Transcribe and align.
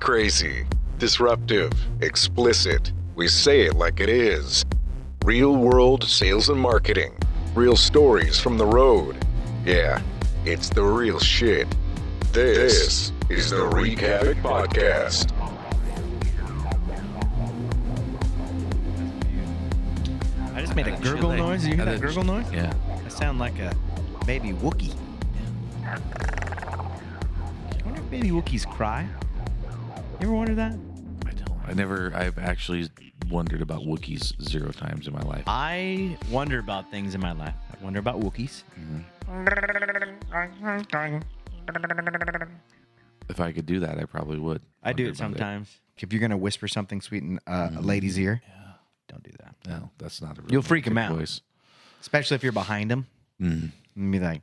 Crazy, 0.00 0.64
disruptive, 0.98 1.72
explicit. 2.00 2.90
We 3.16 3.28
say 3.28 3.60
it 3.62 3.74
like 3.74 4.00
it 4.00 4.08
is. 4.08 4.64
Real 5.24 5.54
world 5.56 6.04
sales 6.04 6.48
and 6.48 6.58
marketing. 6.58 7.12
Real 7.54 7.76
stories 7.76 8.40
from 8.40 8.56
the 8.56 8.64
road. 8.64 9.16
Yeah, 9.66 10.00
it's 10.46 10.70
the 10.70 10.82
real 10.82 11.18
shit. 11.18 11.68
This, 12.32 13.12
is 13.28 13.50
the 13.50 13.66
Wreak 13.66 14.00
Havoc 14.00 14.38
Podcast. 14.38 15.30
I 20.54 20.60
just 20.60 20.74
made 20.74 20.86
a 20.88 20.96
gurgle 20.96 21.30
shit, 21.30 21.38
noise. 21.38 21.66
You 21.66 21.76
hear 21.76 21.84
that 21.84 21.84
that 21.84 21.94
is- 21.96 22.00
gurgle 22.00 22.24
noise? 22.24 22.50
Yeah. 22.52 22.72
I 23.04 23.08
sound 23.08 23.38
like 23.38 23.58
a 23.58 23.74
baby 24.26 24.52
Wookiee. 24.52 24.94
I 25.84 25.98
wonder 27.84 28.00
if 28.00 28.10
baby 28.10 28.30
Wookiees 28.30 28.66
cry. 28.66 29.06
You 30.20 30.26
ever 30.26 30.34
wonder 30.34 30.54
that? 30.54 30.74
I 31.26 31.30
don't. 31.32 31.58
I 31.66 31.72
never. 31.72 32.12
I've 32.14 32.38
actually 32.38 32.90
wondered 33.30 33.62
about 33.62 33.80
Wookiees 33.80 34.38
zero 34.42 34.70
times 34.70 35.06
in 35.06 35.14
my 35.14 35.22
life. 35.22 35.44
I 35.46 36.18
wonder 36.30 36.58
about 36.58 36.90
things 36.90 37.14
in 37.14 37.22
my 37.22 37.32
life. 37.32 37.54
I 37.72 37.82
wonder 37.82 38.00
about 38.00 38.20
Wookiees. 38.20 38.62
If 43.30 43.40
I 43.40 43.52
could 43.52 43.64
do 43.64 43.80
that, 43.80 43.98
I 43.98 44.04
probably 44.04 44.38
would. 44.38 44.60
I 44.82 44.92
do 44.92 45.04
wonder 45.04 45.12
it 45.12 45.16
about 45.20 45.38
sometimes. 45.38 45.80
If 45.96 46.12
you're 46.12 46.20
gonna 46.20 46.36
whisper 46.36 46.68
something 46.68 47.00
sweet 47.00 47.22
in 47.22 47.40
uh, 47.46 47.70
a 47.78 47.80
lady's 47.80 48.18
ear, 48.18 48.42
don't 49.08 49.22
do 49.22 49.30
that. 49.40 49.54
No, 49.66 49.90
that's 49.96 50.20
not 50.20 50.36
a. 50.36 50.42
You'll 50.48 50.60
freak 50.60 50.86
'em 50.86 50.90
romantic 50.90 51.12
out. 51.12 51.18
Voice. 51.20 51.40
Especially 52.02 52.34
if 52.34 52.42
you're 52.42 52.52
behind 52.52 52.92
him. 52.92 53.06
Mm. 53.40 53.70
And 53.96 54.12
be 54.12 54.18
like, 54.20 54.42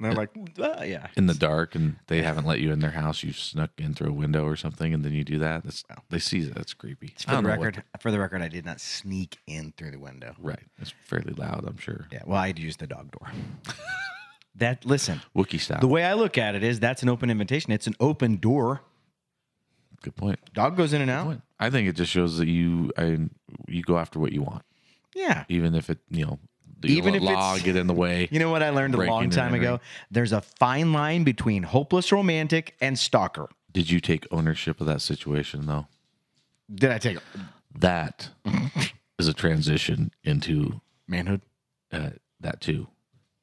and 0.00 0.06
they're 0.10 0.14
like, 0.18 0.30
"Ah," 0.60 0.82
yeah. 0.82 1.08
In 1.16 1.26
the 1.26 1.34
dark, 1.34 1.74
and 1.74 1.96
they 2.08 2.22
haven't 2.22 2.46
let 2.46 2.60
you 2.60 2.72
in 2.72 2.80
their 2.80 2.90
house. 2.90 3.22
You 3.22 3.32
snuck 3.32 3.70
in 3.78 3.94
through 3.94 4.08
a 4.08 4.12
window 4.12 4.44
or 4.46 4.56
something, 4.56 4.92
and 4.94 5.04
then 5.04 5.12
you 5.12 5.22
do 5.24 5.38
that. 5.38 5.62
That's 5.64 5.84
they 6.08 6.18
see 6.18 6.40
that. 6.40 6.54
That's 6.54 6.74
creepy. 6.74 7.14
I 7.18 7.20
For 7.20 7.26
the 7.26 7.32
don't 7.32 7.42
know 7.44 7.48
what 7.50 7.60
record, 7.60 7.84
for 8.00 8.10
the 8.10 8.18
record, 8.18 8.42
I 8.42 8.48
did 8.48 8.64
not 8.64 8.80
sneak 8.80 9.38
in 9.46 9.72
through 9.76 9.90
the 9.92 9.98
window. 10.00 10.34
right. 10.38 10.62
It's 10.78 10.92
fairly 11.04 11.34
loud. 11.34 11.64
I'm 11.66 11.76
sure. 11.78 12.06
Yeah, 12.10 12.22
well, 12.26 12.38
I'd 12.38 12.58
use 12.58 12.76
the 12.78 12.86
dog 12.86 13.10
door. 13.12 13.30
that 14.56 14.84
listen, 14.84 15.20
Wookiee 15.36 15.60
style. 15.60 15.80
the 15.80 15.88
way 15.88 16.04
I 16.04 16.14
look 16.14 16.36
at 16.38 16.54
it 16.54 16.62
is 16.62 16.80
that's 16.80 17.02
an 17.02 17.08
open 17.08 17.30
invitation. 17.30 17.72
It's 17.72 17.86
an 17.86 17.94
open 18.00 18.36
door. 18.36 18.80
Good 20.02 20.16
point. 20.16 20.38
Dog 20.54 20.76
goes 20.76 20.92
in 20.94 21.02
and 21.02 21.10
out. 21.10 21.26
Point. 21.26 21.42
I 21.58 21.68
think 21.70 21.86
it 21.88 21.94
just 21.94 22.10
shows 22.10 22.38
that 22.38 22.48
you 22.48 22.90
I, 22.96 23.18
you 23.68 23.82
go 23.82 23.98
after 23.98 24.18
what 24.18 24.32
you 24.32 24.42
want, 24.42 24.62
Yeah. 25.14 25.44
even 25.50 25.74
if 25.74 25.90
it 25.90 25.98
you 26.08 26.24
know 26.24 26.38
the 26.80 26.88
Even 26.92 27.14
if 27.14 27.22
law 27.22 27.58
get 27.58 27.76
in 27.76 27.86
the 27.86 27.94
way. 27.94 28.28
You 28.30 28.38
know 28.38 28.50
what 28.50 28.62
I 28.62 28.70
learned 28.70 28.94
a 28.94 28.98
long 28.98 29.30
time 29.30 29.54
ago? 29.54 29.80
There's 30.10 30.32
a 30.32 30.40
fine 30.40 30.92
line 30.92 31.24
between 31.24 31.62
hopeless 31.62 32.10
romantic 32.12 32.74
and 32.80 32.98
stalker. 32.98 33.48
Did 33.72 33.90
you 33.90 34.00
take 34.00 34.26
ownership 34.30 34.80
of 34.80 34.86
that 34.86 35.00
situation 35.02 35.66
though? 35.66 35.86
Did 36.74 36.90
I 36.90 36.98
take 36.98 37.18
That 37.78 38.30
is 39.18 39.28
a 39.28 39.34
transition 39.34 40.12
into 40.24 40.80
manhood? 41.06 41.42
uh, 41.92 42.10
that 42.40 42.60
too, 42.60 42.86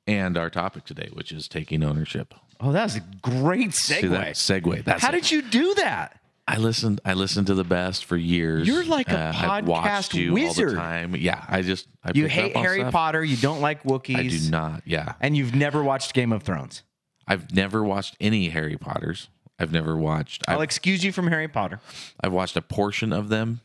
and 0.08 0.38
our 0.38 0.50
topic 0.50 0.86
today, 0.86 1.10
which 1.14 1.32
is 1.32 1.48
taking 1.48 1.84
ownership. 1.84 2.34
Oh, 2.60 2.72
that 2.72 2.84
was 2.84 2.96
a 2.96 3.02
great 3.22 3.70
segue. 3.72 4.10
That 4.10 4.36
segue? 4.36 4.84
That's 4.84 5.04
How 5.04 5.10
it. 5.10 5.12
did 5.14 5.32
you 5.32 5.42
do 5.44 5.76
that? 5.76 6.20
I 6.48 6.58
listened. 6.58 7.02
I 7.04 7.14
listened 7.14 7.48
to 7.48 7.54
the 7.56 7.64
best 7.66 8.06
for 8.06 8.16
years. 8.16 8.68
You're 8.68 8.86
like 8.86 9.10
a 9.10 9.34
watched 9.66 10.14
podcast 10.14 10.14
you 10.14 10.30
all 10.30 10.34
wizard. 10.36 10.70
the 10.72 10.76
time. 10.76 11.16
Yeah, 11.16 11.44
I 11.48 11.62
just 11.62 11.88
I 12.04 12.12
You 12.16 12.28
hate 12.28 12.56
Harry 12.56 12.80
stuff. 12.80 12.94
Potter. 12.94 13.24
You 13.24 13.36
don't 13.38 13.60
like 13.60 13.84
Wookiees. 13.84 14.18
I 14.18 14.28
do 14.28 14.50
not. 14.52 14.82
Yeah, 14.86 15.14
And 15.20 15.36
you've 15.36 15.54
never 15.54 15.84
watched 15.84 16.14
Game 16.14 16.32
of 16.32 16.44
Thrones. 16.44 16.84
I've 17.28 17.54
never 17.54 17.84
watched 17.84 18.16
any 18.22 18.48
Harry 18.50 18.78
Potters. 18.78 19.28
I've 19.60 19.74
never 19.74 19.98
watched. 19.98 20.46
I'll 20.48 20.58
I've, 20.60 20.64
excuse 20.64 21.04
you 21.04 21.12
from 21.12 21.28
Harry 21.28 21.48
Potter. 21.50 21.82
I've 22.22 22.32
watched 22.32 22.56
a 22.56 22.62
portion 22.62 23.12
of 23.12 23.28
them, 23.28 23.60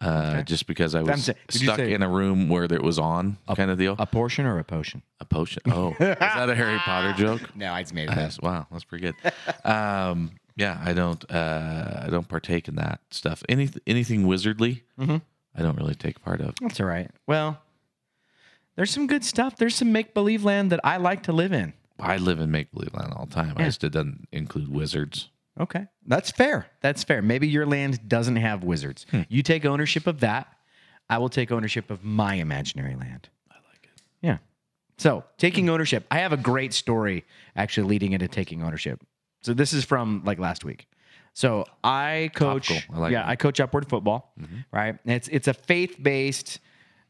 uh, 0.00 0.42
just 0.42 0.66
because 0.68 0.94
I 0.94 1.02
was 1.02 1.24
sa- 1.24 1.32
did 1.48 1.60
you 1.62 1.66
stuck 1.68 1.78
in 1.80 2.02
a 2.02 2.08
room 2.08 2.48
where 2.48 2.64
it 2.64 2.82
was 2.82 2.98
on, 3.00 3.38
kind 3.56 3.70
of 3.70 3.78
deal. 3.78 3.96
A 3.98 4.06
portion 4.06 4.46
or 4.46 4.58
a 4.60 4.64
potion? 4.64 5.02
A 5.20 5.24
potion. 5.24 5.62
Oh, 5.72 5.90
is 5.92 5.98
that 5.98 6.48
a 6.50 6.54
Harry 6.54 6.78
Potter 6.78 7.12
joke? 7.18 7.56
No, 7.56 7.72
I 7.72 7.82
just 7.82 7.94
made 7.94 8.08
That's- 8.10 8.38
wow, 8.40 8.66
that's 8.70 8.84
pretty 8.84 9.06
good. 9.10 9.32
Um, 9.64 10.30
yeah, 10.56 10.80
I 10.84 10.92
don't. 10.94 11.24
Uh, 11.30 12.02
I 12.04 12.08
don't 12.10 12.28
partake 12.28 12.66
in 12.68 12.76
that 12.76 13.00
stuff. 13.10 13.42
Any 13.48 13.70
anything 13.86 14.24
wizardly, 14.26 14.82
Mm-hmm. 14.98 15.16
I 15.54 15.62
don't 15.62 15.76
really 15.76 15.94
take 15.94 16.20
part 16.22 16.40
of. 16.40 16.54
That's 16.60 16.80
all 16.80 16.86
right. 16.86 17.10
Well, 17.26 17.58
there's 18.74 18.90
some 18.90 19.06
good 19.06 19.24
stuff. 19.24 19.56
There's 19.56 19.74
some 19.74 19.92
make 19.92 20.12
believe 20.14 20.44
land 20.44 20.70
that 20.72 20.80
I 20.84 20.98
like 20.98 21.22
to 21.24 21.32
live 21.32 21.52
in. 21.52 21.72
I 21.98 22.18
live 22.18 22.40
in 22.40 22.50
make 22.50 22.72
believe 22.72 22.92
land 22.92 23.12
all 23.16 23.24
the 23.26 23.34
time. 23.34 23.54
I 23.56 23.64
just 23.64 23.82
it 23.84 23.90
doesn't 23.92 24.28
include 24.32 24.68
wizards. 24.68 25.30
Okay. 25.58 25.86
That's 26.06 26.30
fair. 26.30 26.66
That's 26.82 27.02
fair. 27.02 27.22
Maybe 27.22 27.48
your 27.48 27.64
land 27.64 28.06
doesn't 28.06 28.36
have 28.36 28.62
wizards. 28.64 29.06
You 29.30 29.42
take 29.42 29.64
ownership 29.64 30.06
of 30.06 30.20
that. 30.20 30.48
I 31.08 31.16
will 31.16 31.30
take 31.30 31.50
ownership 31.50 31.90
of 31.90 32.04
my 32.04 32.34
imaginary 32.34 32.94
land. 32.96 33.30
I 33.50 33.54
like 33.70 33.84
it. 33.84 34.02
Yeah. 34.20 34.38
So, 34.98 35.24
taking 35.38 35.70
ownership. 35.70 36.04
I 36.10 36.18
have 36.18 36.32
a 36.34 36.36
great 36.36 36.74
story 36.74 37.24
actually 37.54 37.88
leading 37.88 38.12
into 38.12 38.28
taking 38.28 38.62
ownership. 38.62 39.00
So, 39.46 39.54
this 39.54 39.72
is 39.72 39.84
from 39.84 40.22
like 40.24 40.38
last 40.38 40.64
week. 40.64 40.88
So, 41.32 41.66
I 41.82 42.30
coach 42.34 42.68
Topical. 42.68 42.96
I 42.96 42.98
like 42.98 43.12
yeah. 43.12 43.22
Mm-hmm. 43.22 43.30
I 43.30 43.36
coach 43.36 43.60
upward 43.60 43.88
football, 43.88 44.34
right? 44.72 44.98
And 45.04 45.14
it's 45.14 45.28
it's 45.28 45.48
a 45.48 45.54
faith-based 45.54 46.60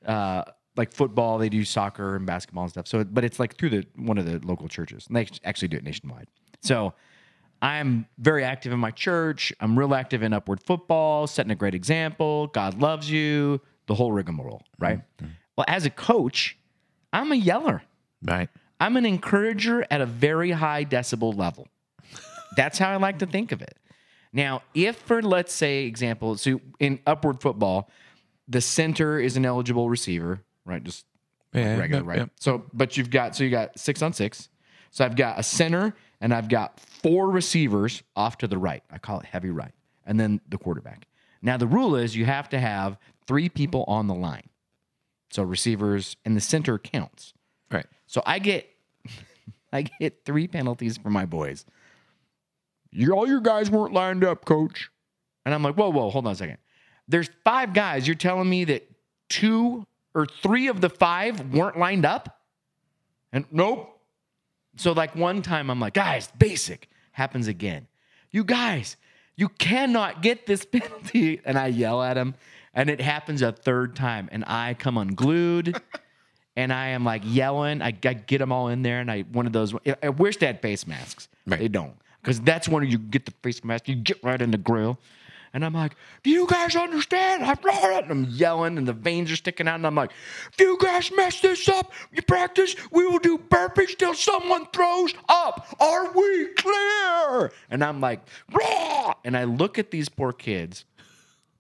uh 0.05 0.45
like 0.77 0.93
football, 0.93 1.39
they 1.39 1.49
do 1.49 1.65
soccer 1.65 2.17
and 2.17 2.27
basketball 2.27 2.65
and 2.65 2.71
stuff. 2.71 2.87
So, 2.87 3.03
but 3.03 3.25
it's 3.25 3.41
like 3.41 3.57
through 3.57 3.71
the 3.71 3.87
one 3.97 4.19
of 4.19 4.27
the 4.27 4.47
local 4.47 4.69
churches. 4.69 5.07
And 5.07 5.17
they 5.17 5.27
actually 5.45 5.69
do 5.69 5.79
it 5.79 5.85
nationwide. 5.85 6.29
So, 6.63 6.93
I'm 7.63 8.07
very 8.19 8.45
active 8.45 8.73
in 8.73 8.79
my 8.79 8.91
church. 8.91 9.53
I'm 9.61 9.79
real 9.79 9.95
active 9.95 10.23
in 10.23 10.35
upward 10.35 10.63
football, 10.63 11.27
setting 11.27 11.51
a 11.51 11.55
great 11.55 11.75
example. 11.75 12.49
God 12.49 12.79
loves 12.79 13.11
you, 13.11 13.63
the 13.87 13.95
whole 13.95 14.13
rigmarole, 14.13 14.63
right? 14.79 15.01
Well, 15.57 15.65
as 15.67 15.87
a 15.87 15.91
coach, 15.91 16.59
I'm 17.15 17.33
a 17.33 17.37
yeller. 17.37 17.83
Right. 18.23 18.51
I'm 18.79 18.99
an 18.99 19.07
encourager 19.07 19.87
at 19.91 20.03
a 20.03 20.07
very 20.07 20.51
high 20.51 20.85
decibel 20.85 21.35
level. 21.35 21.67
That's 22.57 22.79
how 22.79 22.91
I 22.91 22.97
like 22.97 23.21
to 23.21 23.27
think 23.27 23.53
of 23.53 23.63
it. 23.63 23.79
Now, 24.33 24.63
if 24.75 24.97
for 24.97 25.23
let's 25.23 25.53
say 25.53 25.85
example, 25.85 26.37
so 26.37 26.61
in 26.81 26.99
upward 27.07 27.41
football, 27.41 27.89
the 28.49 28.61
center 28.61 29.19
is 29.21 29.37
an 29.37 29.47
eligible 29.47 29.89
receiver, 29.89 30.41
right? 30.65 30.83
Just 30.83 31.07
Yeah, 31.53 31.79
regular, 31.79 32.03
yeah, 32.03 32.09
right? 32.09 32.19
yeah. 32.19 32.27
So, 32.41 32.65
but 32.73 32.97
you've 32.97 33.11
got 33.11 33.37
so 33.37 33.45
you 33.45 33.51
got 33.51 33.79
six 33.79 34.03
on 34.03 34.13
six. 34.13 34.49
So 34.91 35.05
I've 35.05 35.17
got 35.17 35.39
a 35.39 35.43
center 35.43 35.95
and 36.21 36.35
I've 36.35 36.49
got 36.49 36.81
four 36.81 37.31
receivers 37.31 38.03
off 38.15 38.39
to 38.39 38.49
the 38.49 38.59
right. 38.59 38.83
I 38.91 38.99
call 38.99 39.21
it 39.21 39.27
heavy 39.27 39.51
right, 39.51 39.73
and 40.05 40.19
then 40.19 40.41
the 40.49 40.59
quarterback. 40.59 41.07
Now 41.43 41.57
the 41.57 41.67
rule 41.67 41.95
is 41.97 42.17
you 42.17 42.25
have 42.25 42.49
to 42.51 42.59
have 42.59 42.99
three 43.27 43.49
people 43.49 43.85
on 43.87 44.07
the 44.07 44.15
line. 44.15 44.49
So 45.31 45.43
receivers 45.43 46.17
and 46.25 46.37
the 46.37 46.41
center 46.41 46.79
counts. 46.79 47.33
Right. 47.71 47.87
So 48.07 48.23
I 48.27 48.39
get 48.39 48.69
I 49.73 49.83
get 49.83 50.25
three 50.25 50.47
penalties 50.47 50.99
for 50.99 51.11
my 51.11 51.27
boys. 51.27 51.65
You 52.91 53.13
all 53.13 53.27
your 53.27 53.41
guys 53.41 53.71
weren't 53.71 53.93
lined 53.93 54.25
up, 54.25 54.45
coach. 54.45 54.91
And 55.45 55.55
I'm 55.55 55.63
like, 55.63 55.75
whoa, 55.77 55.91
whoa, 55.91 56.11
hold 56.11 56.27
on 56.27 56.33
a 56.33 56.37
second. 56.37 56.59
There's 57.09 57.31
five 57.45 57.73
guys. 57.73 58.07
You're 58.07 58.17
telling 58.17 58.49
me 58.49 58.65
that 58.65 58.91
two 59.29 59.87
or 60.15 60.27
three 60.27 60.69
of 60.69 60.81
the 60.81 60.89
five 60.91 61.53
weren't 61.53 61.79
lined 61.79 62.05
up? 62.05 62.41
And 63.33 63.45
nope. 63.51 64.01
So 64.77 64.93
like 64.93 65.15
one 65.15 65.43
time 65.43 65.71
I'm 65.71 65.81
like, 65.81 65.95
guys, 65.95 66.29
basic 66.39 66.89
happens 67.13 67.47
again. 67.49 67.87
You 68.31 68.45
guys, 68.45 68.97
you 69.37 69.49
cannot 69.49 70.23
get 70.23 70.47
this 70.47 70.65
penalty. 70.71 71.41
And 71.45 71.59
I 71.59 71.69
yell 71.69 72.03
at 72.03 72.17
him. 72.17 72.35
And 72.75 72.91
it 72.91 73.01
happens 73.01 73.41
a 73.41 73.53
third 73.53 73.97
time. 73.97 74.29
And 74.33 74.45
I 74.47 74.75
come 74.75 74.99
unglued. 74.99 75.81
and 76.57 76.73
I 76.73 76.89
am 76.89 77.05
like 77.05 77.23
yelling. 77.25 77.83
I, 77.83 77.89
I 77.89 78.15
get 78.15 78.39
them 78.39 78.51
all 78.51 78.69
in 78.69 78.83
there, 78.83 79.01
and 79.01 79.11
I 79.11 79.23
one 79.23 79.47
of 79.47 79.53
those. 79.53 79.75
I- 79.87 79.97
I 80.03 80.09
wish 80.09 80.39
they 80.39 80.47
had 80.47 80.61
face 80.63 80.87
masks. 80.87 81.29
Right. 81.47 81.61
They 81.61 81.69
don't, 81.69 81.95
because 82.27 82.41
that's 82.41 82.69
when 82.69 82.83
you 82.91 82.99
get 82.99 83.25
the 83.25 83.31
face 83.41 83.63
mask. 83.63 83.87
You 83.87 83.95
get 83.95 84.21
right 84.25 84.43
in 84.43 84.51
the 84.51 84.59
grill, 84.59 84.99
and 85.55 85.65
I'm 85.65 85.73
like, 85.75 85.95
"Do 86.25 86.31
you 86.31 86.45
guys 86.49 86.75
understand?" 86.75 87.45
I'm, 87.45 87.57
and 87.65 88.11
I'm 88.11 88.25
yelling, 88.25 88.79
and 88.79 88.89
the 88.89 88.93
veins 88.93 89.31
are 89.31 89.37
sticking 89.37 89.69
out, 89.69 89.77
and 89.77 89.87
I'm 89.87 89.95
like, 89.95 90.11
"If 90.53 90.59
you 90.59 90.77
guys 90.83 91.13
mess 91.15 91.41
this 91.41 91.69
up, 91.69 91.93
you 92.13 92.23
practice. 92.23 92.75
We 92.91 93.07
will 93.07 93.21
do 93.21 93.39
burpees 93.39 93.97
till 93.97 94.13
someone 94.15 94.67
throws 94.73 95.15
up. 95.29 95.69
Are 95.79 96.11
we 96.13 96.49
clear?" 96.55 97.53
And 97.71 97.85
I'm 97.85 98.01
like, 98.01 98.27
"Raw!" 98.53 99.15
And 99.25 99.37
I 99.37 99.45
look 99.45 99.79
at 99.79 99.93
these 99.93 100.09
poor 100.09 100.33
kids. 100.33 100.85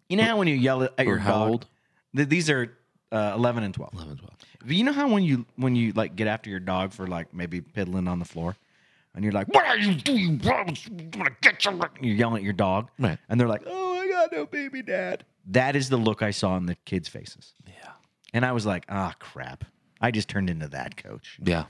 You 0.08 0.16
know 0.16 0.24
how 0.24 0.36
when 0.36 0.48
you 0.48 0.56
yell 0.56 0.82
at, 0.82 1.06
your 1.06 1.18
how 1.18 1.30
dog? 1.32 1.48
old? 1.48 1.66
Th- 2.16 2.28
These 2.28 2.50
are 2.50 2.76
uh, 3.12 3.34
11 3.36 3.62
and 3.62 3.72
12. 3.72 3.94
11, 3.94 4.16
12. 4.16 4.32
You 4.66 4.82
know 4.82 4.92
how 4.92 5.06
when 5.06 5.22
you 5.22 5.46
when 5.54 5.76
you 5.76 5.92
like 5.92 6.16
get 6.16 6.26
after 6.26 6.50
your 6.50 6.58
dog 6.58 6.92
for 6.92 7.06
like 7.06 7.32
maybe 7.32 7.60
piddling 7.60 8.08
on 8.08 8.18
the 8.18 8.24
floor, 8.24 8.56
and 9.16 9.24
you're 9.24 9.32
like, 9.32 9.48
"What 9.48 9.66
are 9.66 9.76
you 9.78 9.94
doing? 9.94 10.40
I'm 10.44 11.10
gonna 11.10 11.30
get 11.40 11.64
you!" 11.64 11.80
You're 12.00 12.14
yelling 12.16 12.36
at 12.36 12.42
your 12.44 12.52
dog, 12.52 12.90
Right. 12.98 13.18
And 13.28 13.40
they're 13.40 13.48
like, 13.48 13.62
"Oh, 13.66 13.98
I 14.00 14.08
got 14.08 14.30
no 14.30 14.46
baby 14.46 14.82
dad." 14.82 15.24
That 15.48 15.74
is 15.74 15.88
the 15.88 15.96
look 15.96 16.22
I 16.22 16.30
saw 16.30 16.56
in 16.56 16.66
the 16.66 16.74
kids' 16.84 17.08
faces, 17.08 17.54
Yeah. 17.66 17.92
and 18.32 18.44
I 18.44 18.52
was 18.52 18.64
like, 18.66 18.84
"Ah, 18.88 19.14
crap! 19.18 19.64
I 20.00 20.10
just 20.12 20.28
turned 20.28 20.50
into 20.50 20.68
that 20.68 20.96
coach," 20.96 21.38
Yeah. 21.42 21.64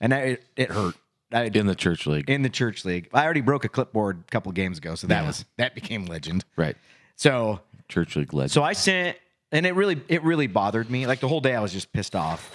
and 0.00 0.12
I, 0.14 0.18
it 0.20 0.44
it 0.56 0.70
hurt. 0.70 0.94
I, 1.32 1.44
in 1.44 1.66
the 1.66 1.76
church 1.76 2.06
league. 2.08 2.28
in 2.28 2.42
the 2.42 2.48
church 2.48 2.84
league. 2.84 3.08
I 3.14 3.22
already 3.24 3.40
broke 3.40 3.64
a 3.64 3.68
clipboard 3.68 4.24
a 4.26 4.30
couple 4.32 4.50
games 4.50 4.78
ago, 4.78 4.96
so 4.96 5.06
that 5.06 5.20
Yeah. 5.20 5.26
was 5.28 5.44
that 5.58 5.74
became 5.76 6.06
legend. 6.06 6.44
right. 6.56 6.76
So 7.16 7.60
Church 7.88 8.16
league 8.16 8.32
legend. 8.32 8.50
so 8.52 8.62
I 8.64 8.72
sent, 8.72 9.16
and 9.52 9.64
it 9.66 9.74
really 9.74 10.00
it 10.08 10.22
really 10.24 10.46
bothered 10.48 10.90
me. 10.90 11.06
Like 11.06 11.20
the 11.20 11.28
whole 11.28 11.40
day, 11.40 11.54
I 11.54 11.60
was 11.60 11.72
just 11.72 11.92
pissed 11.92 12.16
off. 12.16 12.50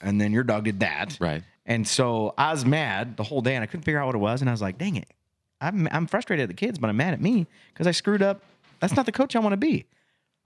And 0.00 0.20
then 0.20 0.32
your 0.32 0.44
dog 0.44 0.64
did 0.64 0.80
that, 0.80 1.16
right. 1.20 1.42
And 1.68 1.86
so 1.86 2.34
I 2.38 2.50
was 2.50 2.64
mad 2.64 3.16
the 3.18 3.22
whole 3.22 3.42
day, 3.42 3.54
and 3.54 3.62
I 3.62 3.66
couldn't 3.66 3.84
figure 3.84 4.00
out 4.00 4.06
what 4.06 4.14
it 4.14 4.18
was. 4.18 4.40
And 4.40 4.48
I 4.50 4.52
was 4.52 4.62
like, 4.62 4.78
"Dang 4.78 4.96
it, 4.96 5.12
I'm 5.60 5.86
I'm 5.92 6.06
frustrated 6.06 6.42
at 6.44 6.48
the 6.48 6.54
kids, 6.54 6.78
but 6.78 6.88
I'm 6.88 6.96
mad 6.96 7.12
at 7.12 7.20
me 7.20 7.46
because 7.72 7.86
I 7.86 7.92
screwed 7.92 8.22
up. 8.22 8.42
That's 8.80 8.96
not 8.96 9.06
the 9.06 9.12
coach 9.12 9.36
I 9.36 9.38
want 9.38 9.52
to 9.52 9.58
be. 9.58 9.84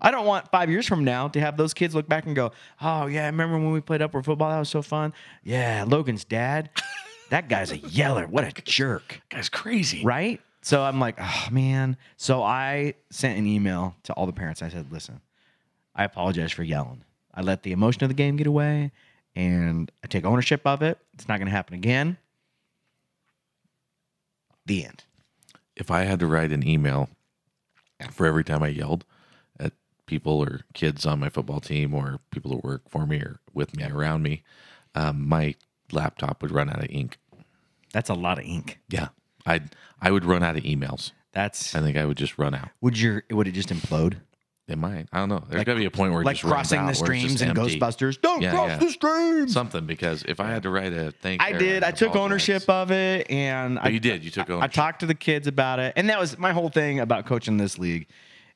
I 0.00 0.10
don't 0.10 0.26
want 0.26 0.50
five 0.50 0.68
years 0.68 0.84
from 0.86 1.04
now 1.04 1.28
to 1.28 1.38
have 1.40 1.56
those 1.56 1.74
kids 1.74 1.94
look 1.94 2.08
back 2.08 2.26
and 2.26 2.34
go, 2.34 2.50
"Oh 2.80 3.06
yeah, 3.06 3.22
I 3.22 3.26
remember 3.26 3.56
when 3.56 3.70
we 3.70 3.80
played 3.80 4.02
upward 4.02 4.24
football? 4.24 4.50
That 4.50 4.58
was 4.58 4.68
so 4.68 4.82
fun. 4.82 5.14
Yeah, 5.44 5.84
Logan's 5.86 6.24
dad, 6.24 6.70
that 7.30 7.48
guy's 7.48 7.70
a 7.70 7.78
yeller. 7.78 8.26
What 8.26 8.44
a 8.44 8.62
jerk." 8.62 9.20
That 9.30 9.36
guy's 9.36 9.48
crazy. 9.48 10.04
right? 10.04 10.40
So 10.64 10.82
I'm 10.82 11.00
like, 11.00 11.16
oh 11.20 11.48
man. 11.50 11.96
So 12.16 12.42
I 12.42 12.94
sent 13.10 13.36
an 13.38 13.46
email 13.46 13.96
to 14.04 14.12
all 14.12 14.26
the 14.26 14.32
parents. 14.32 14.62
I 14.62 14.68
said, 14.68 14.92
listen, 14.92 15.20
I 15.94 16.04
apologize 16.04 16.52
for 16.52 16.62
yelling. 16.62 17.02
I 17.34 17.42
let 17.42 17.64
the 17.64 17.72
emotion 17.72 18.04
of 18.04 18.10
the 18.10 18.14
game 18.14 18.36
get 18.36 18.46
away 18.46 18.92
and 19.34 19.90
I 20.04 20.06
take 20.06 20.24
ownership 20.24 20.62
of 20.66 20.82
it. 20.82 20.98
It's 21.14 21.28
not 21.28 21.38
going 21.38 21.46
to 21.46 21.52
happen 21.52 21.74
again. 21.74 22.18
The 24.66 24.84
end. 24.84 25.04
If 25.76 25.90
I 25.90 26.02
had 26.02 26.20
to 26.20 26.26
write 26.26 26.52
an 26.52 26.66
email 26.66 27.08
for 28.10 28.26
every 28.26 28.44
time 28.44 28.62
I 28.62 28.68
yelled 28.68 29.04
at 29.58 29.72
people 30.06 30.38
or 30.38 30.60
kids 30.74 31.06
on 31.06 31.18
my 31.18 31.28
football 31.28 31.60
team 31.60 31.94
or 31.94 32.20
people 32.30 32.50
that 32.52 32.64
work 32.64 32.82
for 32.88 33.06
me 33.06 33.18
or 33.18 33.40
with 33.52 33.76
me 33.76 33.84
around 33.84 34.22
me, 34.22 34.42
um, 34.94 35.26
my 35.26 35.54
laptop 35.90 36.42
would 36.42 36.50
run 36.50 36.68
out 36.68 36.82
of 36.82 36.90
ink. 36.90 37.18
That's 37.92 38.10
a 38.10 38.14
lot 38.14 38.38
of 38.38 38.44
ink. 38.44 38.78
Yeah. 38.88 39.08
I'd 39.44 39.74
I 40.00 40.10
would 40.10 40.24
run 40.24 40.42
out 40.42 40.56
of 40.56 40.62
emails. 40.62 41.12
That's 41.32 41.74
I 41.74 41.80
think 41.80 41.96
I 41.96 42.04
would 42.04 42.16
just 42.16 42.38
run 42.38 42.54
out. 42.54 42.68
would 42.80 42.98
your 42.98 43.24
would 43.30 43.48
it 43.48 43.52
just 43.52 43.70
implode? 43.70 44.18
Might. 44.76 45.06
I 45.12 45.18
don't 45.18 45.28
know. 45.28 45.42
There's 45.48 45.58
Like- 45.58 45.66
got 45.66 45.74
to 45.74 45.78
be 45.80 45.84
a 45.86 45.90
point 45.90 46.12
where 46.12 46.22
Like 46.24 46.36
just 46.36 46.44
crossing 46.50 46.86
the 46.86 46.94
streams 46.94 47.40
and. 47.42 47.56
Ghostbusters. 47.56 48.20
Don't 48.20 48.42
Yeah, 48.42 48.50
cross 48.50 48.68
yeah. 48.70 48.76
the 48.78 48.90
streams. 48.90 49.52
Something 49.52 49.86
because 49.86 50.22
if 50.26 50.40
I 50.40 50.48
had 50.48 50.62
to 50.64 50.70
write 50.70 50.92
a 50.92 51.10
thing, 51.12 51.38
I 51.40 51.52
did. 51.52 51.82
I 51.84 51.90
took 51.90 52.16
ownership 52.16 52.68
of 52.68 52.90
it, 52.90 53.30
and 53.30 53.78
Oh, 53.78 53.82
I 53.84 53.88
you 53.88 54.00
did. 54.00 54.24
You 54.24 54.30
took 54.30 54.48
I 54.50 54.54
ownership. 54.54 54.72
talked 54.72 55.00
to 55.00 55.06
the 55.06 55.14
kids 55.14 55.46
about 55.46 55.78
it, 55.78 55.92
and 55.96 56.08
that 56.10 56.18
was 56.18 56.38
my 56.38 56.52
whole 56.52 56.68
thing 56.68 57.00
about 57.00 57.26
coaching 57.26 57.56
this 57.56 57.78
league. 57.78 58.06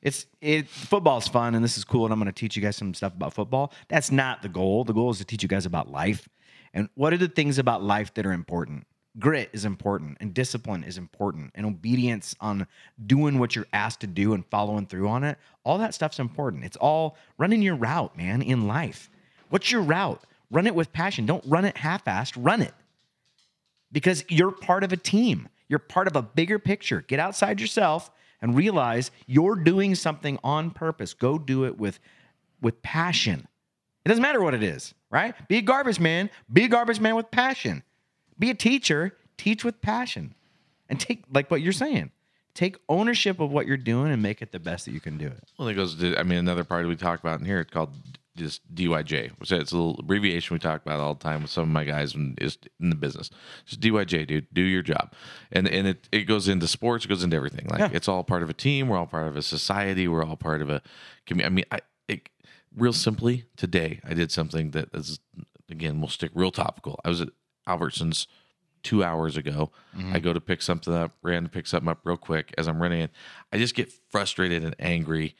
It's 0.01 0.25
it 0.41 0.67
football's 0.69 1.27
fun, 1.27 1.55
and 1.55 1.63
this 1.63 1.77
is 1.77 1.83
cool, 1.83 2.05
and 2.05 2.13
I'm 2.13 2.19
going 2.19 2.27
to 2.31 2.39
teach 2.39 2.55
you 2.55 2.61
guys 2.61 2.75
some 2.75 2.93
stuff 2.93 3.13
about 3.13 3.33
football. 3.33 3.73
That's 3.89 4.11
not 4.11 4.41
the 4.41 4.49
goal. 4.49 4.83
The 4.83 4.93
goal 4.93 5.09
is 5.09 5.17
to 5.17 5.25
teach 5.25 5.41
you 5.43 5.49
guys 5.49 5.65
about 5.65 5.89
life, 5.89 6.29
and 6.73 6.87
what 6.95 7.13
are 7.13 7.17
the 7.17 7.27
things 7.27 7.57
about 7.57 7.83
life 7.83 8.13
that 8.13 8.25
are 8.25 8.31
important. 8.31 8.85
Grit 9.19 9.49
is 9.51 9.65
important, 9.65 10.17
and 10.19 10.33
discipline 10.33 10.83
is 10.83 10.97
important, 10.97 11.51
and 11.55 11.65
obedience 11.65 12.35
on 12.39 12.67
doing 13.05 13.39
what 13.39 13.55
you're 13.55 13.67
asked 13.73 14.01
to 14.01 14.07
do 14.07 14.33
and 14.33 14.45
following 14.45 14.85
through 14.85 15.07
on 15.07 15.23
it. 15.23 15.37
All 15.63 15.79
that 15.79 15.93
stuff's 15.93 16.19
important. 16.19 16.63
It's 16.63 16.77
all 16.77 17.17
running 17.37 17.61
your 17.61 17.75
route, 17.75 18.15
man, 18.15 18.41
in 18.41 18.67
life. 18.67 19.09
What's 19.49 19.71
your 19.71 19.81
route? 19.81 20.21
Run 20.51 20.67
it 20.67 20.75
with 20.75 20.93
passion. 20.93 21.25
Don't 21.25 21.43
run 21.45 21.65
it 21.65 21.77
half-assed. 21.77 22.33
Run 22.37 22.61
it 22.61 22.73
because 23.91 24.23
you're 24.29 24.51
part 24.51 24.83
of 24.83 24.93
a 24.93 24.97
team. 24.97 25.49
You're 25.67 25.79
part 25.79 26.07
of 26.07 26.15
a 26.15 26.21
bigger 26.21 26.59
picture. 26.59 27.03
Get 27.07 27.19
outside 27.19 27.59
yourself 27.59 28.11
and 28.41 28.55
realize 28.55 29.11
you're 29.25 29.55
doing 29.55 29.95
something 29.95 30.37
on 30.43 30.71
purpose. 30.71 31.13
Go 31.13 31.37
do 31.37 31.65
it 31.65 31.77
with 31.77 31.99
with 32.61 32.81
passion. 32.81 33.47
It 34.05 34.09
doesn't 34.09 34.21
matter 34.21 34.41
what 34.41 34.53
it 34.53 34.63
is, 34.63 34.93
right? 35.09 35.35
Be 35.47 35.57
a 35.57 35.61
garbage 35.61 35.99
man. 35.99 36.29
Be 36.51 36.63
a 36.65 36.67
garbage 36.67 36.99
man 36.99 37.15
with 37.15 37.29
passion. 37.29 37.83
Be 38.39 38.49
a 38.49 38.55
teacher. 38.55 39.13
Teach 39.37 39.63
with 39.63 39.81
passion. 39.81 40.33
And 40.89 40.99
take 40.99 41.23
like 41.31 41.51
what 41.51 41.61
you're 41.61 41.73
saying. 41.73 42.11
Take 42.53 42.77
ownership 42.89 43.39
of 43.39 43.51
what 43.51 43.67
you're 43.67 43.77
doing 43.77 44.11
and 44.11 44.21
make 44.23 44.41
it 44.41 44.51
the 44.51 44.59
best 44.59 44.85
that 44.85 44.91
you 44.91 44.99
can 44.99 45.17
do 45.17 45.27
it. 45.27 45.43
Well, 45.59 45.67
it 45.67 45.75
goes 45.75 45.95
to, 45.95 46.17
I 46.17 46.23
mean, 46.23 46.39
another 46.39 46.63
part 46.63 46.87
we 46.87 46.95
talk 46.95 47.19
about 47.19 47.39
in 47.39 47.45
here, 47.45 47.59
it's 47.59 47.69
called 47.71 47.93
just 48.35 48.61
DYJ, 48.73 49.31
which 49.39 49.51
is 49.51 49.71
a 49.71 49.77
little 49.77 49.95
abbreviation 49.99 50.55
we 50.55 50.59
talk 50.59 50.81
about 50.83 50.99
all 50.99 51.13
the 51.13 51.23
time 51.23 51.41
with 51.43 51.51
some 51.51 51.63
of 51.63 51.69
my 51.69 51.83
guys 51.83 52.15
when 52.15 52.35
is 52.39 52.57
in 52.79 52.89
the 52.89 52.95
business. 52.95 53.29
Just 53.65 53.81
DYJ, 53.81 54.25
dude, 54.27 54.47
do 54.53 54.61
your 54.61 54.81
job. 54.81 55.13
And 55.51 55.67
and 55.67 55.87
it, 55.87 56.07
it 56.11 56.23
goes 56.23 56.47
into 56.47 56.67
sports, 56.67 57.05
it 57.05 57.09
goes 57.09 57.23
into 57.23 57.35
everything. 57.35 57.67
Like 57.69 57.79
Yeah. 57.79 57.89
it's 57.93 58.07
all 58.07 58.23
part 58.23 58.41
of 58.43 58.49
a 58.49 58.53
team. 58.53 58.87
We're 58.89 58.97
all 58.97 59.07
part 59.07 59.27
of 59.27 59.35
a 59.35 59.41
society. 59.43 60.07
We're 60.07 60.23
all 60.23 60.35
part 60.37 60.61
of 60.63 60.69
a 60.69 60.81
community. 61.27 61.45
I 61.45 61.49
mean, 61.55 61.65
I, 61.71 61.79
it, 62.07 62.29
real 62.75 62.93
simply, 62.93 63.45
today 63.55 63.99
I 64.03 64.13
did 64.15 64.31
something 64.31 64.71
that 64.71 64.89
is, 64.95 65.19
again, 65.69 65.99
we'll 65.99 66.09
stick 66.09 66.31
real 66.33 66.51
topical. 66.51 66.99
I 67.05 67.09
was 67.09 67.21
at 67.21 67.29
Albertsons 67.67 68.27
two 68.83 69.03
hours 69.03 69.35
ago. 69.37 69.71
Mm-hmm. 69.95 70.13
I 70.13 70.19
go 70.19 70.33
to 70.33 70.39
pick 70.41 70.61
something 70.61 70.93
up, 70.93 71.11
ran 71.21 71.43
to 71.43 71.49
pick 71.49 71.67
something 71.67 71.89
up 71.89 71.99
real 72.03 72.17
quick. 72.17 72.53
As 72.57 72.67
I'm 72.67 72.81
running 72.81 73.01
in, 73.01 73.09
I 73.51 73.57
just 73.57 73.75
get 73.75 73.91
frustrated 74.09 74.63
and 74.63 74.75
angry 74.79 75.35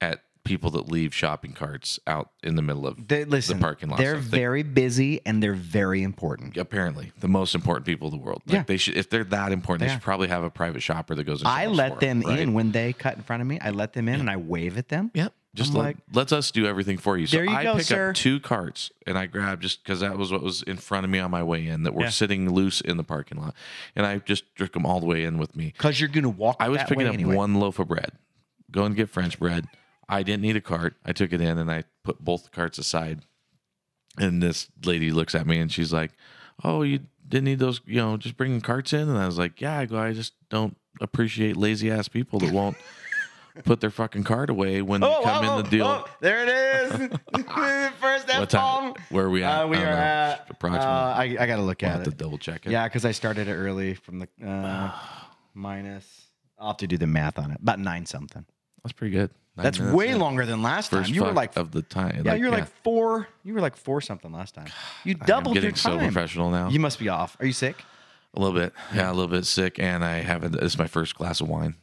at 0.00 0.22
people 0.42 0.70
that 0.70 0.90
leave 0.90 1.14
shopping 1.14 1.52
carts 1.52 2.00
out 2.06 2.30
in 2.42 2.56
the 2.56 2.62
middle 2.62 2.86
of 2.86 3.06
They, 3.08 3.24
listen, 3.26 3.58
the 3.58 3.62
parking 3.62 3.90
lot. 3.90 3.98
they're 3.98 4.16
very 4.16 4.62
busy 4.62 5.20
and 5.26 5.42
they're 5.42 5.52
very 5.52 6.02
important. 6.02 6.56
apparently 6.56 7.12
the 7.20 7.28
most 7.28 7.54
important 7.54 7.84
people 7.84 8.08
in 8.08 8.16
the 8.18 8.24
world. 8.24 8.42
Like 8.46 8.54
Yeah. 8.54 8.62
they 8.66 8.78
should, 8.78 8.96
if 8.96 9.10
they're 9.10 9.22
that 9.24 9.52
important, 9.52 9.80
They 9.80 9.86
they 9.88 9.92
should 9.92 10.02
probably 10.02 10.28
have 10.28 10.42
a 10.42 10.48
private 10.50 10.80
shopper 10.82 11.14
that 11.14 11.24
goes. 11.24 11.40
And 11.42 11.48
I 11.48 11.66
let 11.66 11.94
for 11.94 12.00
them 12.00 12.22
right? 12.22 12.38
in 12.38 12.54
when 12.54 12.72
they 12.72 12.94
cut 12.94 13.16
in 13.16 13.22
front 13.22 13.42
of 13.42 13.48
me. 13.48 13.60
I 13.60 13.70
let 13.70 13.92
them 13.92 14.08
in 14.08 14.18
and 14.18 14.30
I 14.30 14.36
wave 14.38 14.78
at 14.78 14.88
them. 14.88 15.10
Yep. 15.14 15.34
Just 15.54 15.72
I'm 15.72 15.78
let, 15.78 15.84
like- 15.84 15.96
let 16.12 16.32
us 16.32 16.50
do 16.52 16.64
everything 16.66 16.96
for 16.96 17.16
you. 17.18 17.26
So 17.26 17.38
There 17.38 17.44
you 17.46 17.50
I 17.50 17.62
go, 17.64 17.74
pick 17.76 17.86
sir. 17.86 18.10
up 18.10 18.14
two 18.16 18.38
carts 18.38 18.92
and 19.06 19.18
I 19.18 19.26
grab 19.26 19.60
just 19.60 19.82
because 19.82 19.98
that 20.00 20.16
was 20.16 20.30
what 20.30 20.42
was 20.42 20.62
in 20.62 20.76
front 20.76 21.04
of 21.04 21.10
me 21.10 21.18
on 21.18 21.30
my 21.30 21.42
way 21.42 21.66
in 21.66 21.82
that 21.82 21.92
were 21.94 22.04
Yeah. 22.04 22.10
sitting 22.10 22.48
loose 22.52 22.80
in 22.80 22.96
the 22.96 23.02
parking 23.04 23.38
lot, 23.38 23.54
and 23.96 24.06
I 24.06 24.18
just 24.18 24.44
took 24.56 24.72
them 24.72 24.86
all 24.86 25.00
the 25.00 25.06
way 25.06 25.24
in 25.24 25.38
with 25.38 25.56
me. 25.56 25.72
Because 25.76 25.98
you're 26.00 26.08
going 26.08 26.22
to 26.22 26.28
walk 26.30 26.56
I 26.60 26.68
was 26.68 26.78
that 26.78 26.88
picking 26.88 27.02
way 27.04 27.08
up 27.08 27.14
anyway. 27.14 27.34
one 27.34 27.54
loaf 27.56 27.78
of 27.80 27.88
bread, 27.88 28.12
go 28.70 28.84
and 28.84 28.94
get 28.94 29.08
French 29.10 29.38
bread. 29.40 29.66
I 30.08 30.22
didn't 30.22 30.42
need 30.42 30.54
a 30.56 30.60
cart. 30.60 30.94
I 31.04 31.12
took 31.12 31.32
it 31.32 31.40
in 31.40 31.58
and 31.58 31.70
I 31.70 31.84
put 32.04 32.20
both 32.24 32.50
carts 32.52 32.78
aside. 32.78 33.22
And 34.18 34.42
this 34.42 34.68
lady 34.84 35.10
looks 35.10 35.34
at 35.34 35.46
me 35.46 35.58
and 35.58 35.70
she's 35.72 35.92
like, 35.92 36.12
"Oh, 36.64 36.82
you 36.82 37.00
didn't 37.28 37.44
need 37.44 37.58
those, 37.60 37.80
you 37.86 37.96
know, 37.96 38.16
just 38.16 38.36
bringing 38.36 38.60
carts 38.60 38.92
in." 38.92 39.08
And 39.08 39.16
I 39.18 39.26
was 39.26 39.38
like, 39.38 39.60
"Yeah." 39.60 39.78
I 39.78 39.86
go, 39.86 39.98
"I 39.98 40.12
just 40.12 40.32
don't 40.48 40.76
appreciate 41.00 41.56
lazy 41.56 41.90
ass 41.90 42.08
people 42.08 42.38
that 42.40 42.52
won't 42.52 42.76
put 43.64 43.80
their 43.80 43.90
fucking 43.90 44.24
card 44.24 44.50
away 44.50 44.82
when 44.82 45.00
they 45.00 45.20
come 45.22 45.44
in 45.44 45.64
the 45.64 45.70
deal." 45.70 45.86
oh, 45.86 46.04
there 46.20 46.42
it 46.42 46.48
is. 46.48 46.92
First 48.00 48.28
F 48.28 48.40
what 48.40 48.50
time? 48.50 48.92
bomb. 48.92 48.94
Where 49.10 49.26
are 49.26 49.30
we 49.30 49.42
at? 49.42 49.62
Uh, 49.62 49.68
we 49.68 49.76
are 49.76 49.84
know. 49.84 49.90
at. 49.90 50.40
Uh, 50.40 50.44
approximately. 50.50 51.38
I, 51.38 51.42
I 51.42 51.46
got 51.46 51.56
to 51.56 51.62
look 51.62 51.82
I'll 51.82 51.90
at 51.90 51.94
have 51.96 52.04
to 52.04 52.10
it. 52.10 52.16
double 52.16 52.38
check 52.38 52.66
it. 52.66 52.72
Yeah, 52.72 52.86
because 52.86 53.04
I 53.04 53.12
started 53.12 53.48
it 53.48 53.54
early 53.54 53.94
from 53.94 54.20
the 54.20 54.28
uh, 54.46 54.92
minus. 55.54 56.26
I'll 56.58 56.68
have 56.68 56.76
to 56.78 56.86
do 56.86 56.98
the 56.98 57.06
math 57.06 57.38
on 57.38 57.50
it. 57.50 57.58
About 57.60 57.78
nine 57.78 58.06
something. 58.06 58.44
that's 58.82 58.92
pretty 58.92 59.14
good. 59.14 59.30
Nine 59.56 59.64
That's 59.64 59.78
minutes, 59.80 59.96
way 59.96 60.08
yeah. 60.10 60.16
longer 60.16 60.46
than 60.46 60.62
last 60.62 60.90
First 60.90 61.08
time. 61.08 61.14
You 61.14 61.24
were 61.24 61.32
like, 61.32 61.56
of 61.56 61.72
the 61.72 61.82
time. 61.82 62.22
yeah, 62.24 62.34
you're 62.34 62.50
like 62.52 62.68
four. 62.84 63.26
You 63.42 63.52
were 63.54 63.60
like 63.60 63.76
four 63.76 64.00
something 64.00 64.32
last 64.32 64.54
time. 64.54 64.68
You 65.04 65.16
I'm 65.20 65.26
doubled 65.26 65.54
getting 65.54 65.70
your 65.70 65.76
so 65.76 65.98
professional 65.98 66.50
now. 66.50 66.68
You 66.68 66.78
must 66.78 66.98
be 66.98 67.08
off. 67.08 67.36
Are 67.40 67.46
you 67.46 67.52
sick? 67.52 67.76
A 68.34 68.40
little 68.40 68.54
bit, 68.54 68.72
yeah, 68.94 69.10
a 69.10 69.14
little 69.14 69.26
bit 69.28 69.44
sick, 69.44 69.80
and 69.80 70.04
I 70.04 70.18
haven't. 70.18 70.54
It's 70.56 70.78
my 70.78 70.86
first 70.86 71.16
glass 71.16 71.40
of 71.40 71.48
wine, 71.48 71.74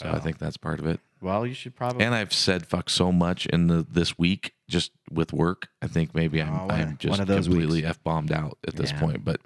so 0.00 0.08
I 0.08 0.16
oh. 0.16 0.18
think 0.18 0.38
that's 0.38 0.56
part 0.56 0.80
of 0.80 0.86
it. 0.86 1.00
Well, 1.20 1.46
you 1.46 1.52
should 1.54 1.76
probably. 1.76 2.04
And 2.04 2.14
I've 2.14 2.32
said 2.32 2.66
fuck 2.66 2.88
so 2.88 3.12
much 3.12 3.44
in 3.46 3.66
the 3.66 3.86
this 3.88 4.18
week 4.18 4.54
just 4.68 4.92
with 5.10 5.32
work. 5.32 5.68
I 5.82 5.86
think 5.86 6.14
maybe 6.14 6.40
I'm 6.40 6.54
Oh, 6.54 6.66
one- 6.66 6.70
I'm 6.80 6.96
just 6.98 7.10
one 7.10 7.20
of 7.20 7.26
those 7.26 7.46
completely 7.46 7.84
f 7.84 8.02
bombed 8.02 8.32
out 8.32 8.56
at 8.66 8.76
this 8.76 8.92
Yeah. 8.92 9.00
point. 9.00 9.24
But 9.24 9.40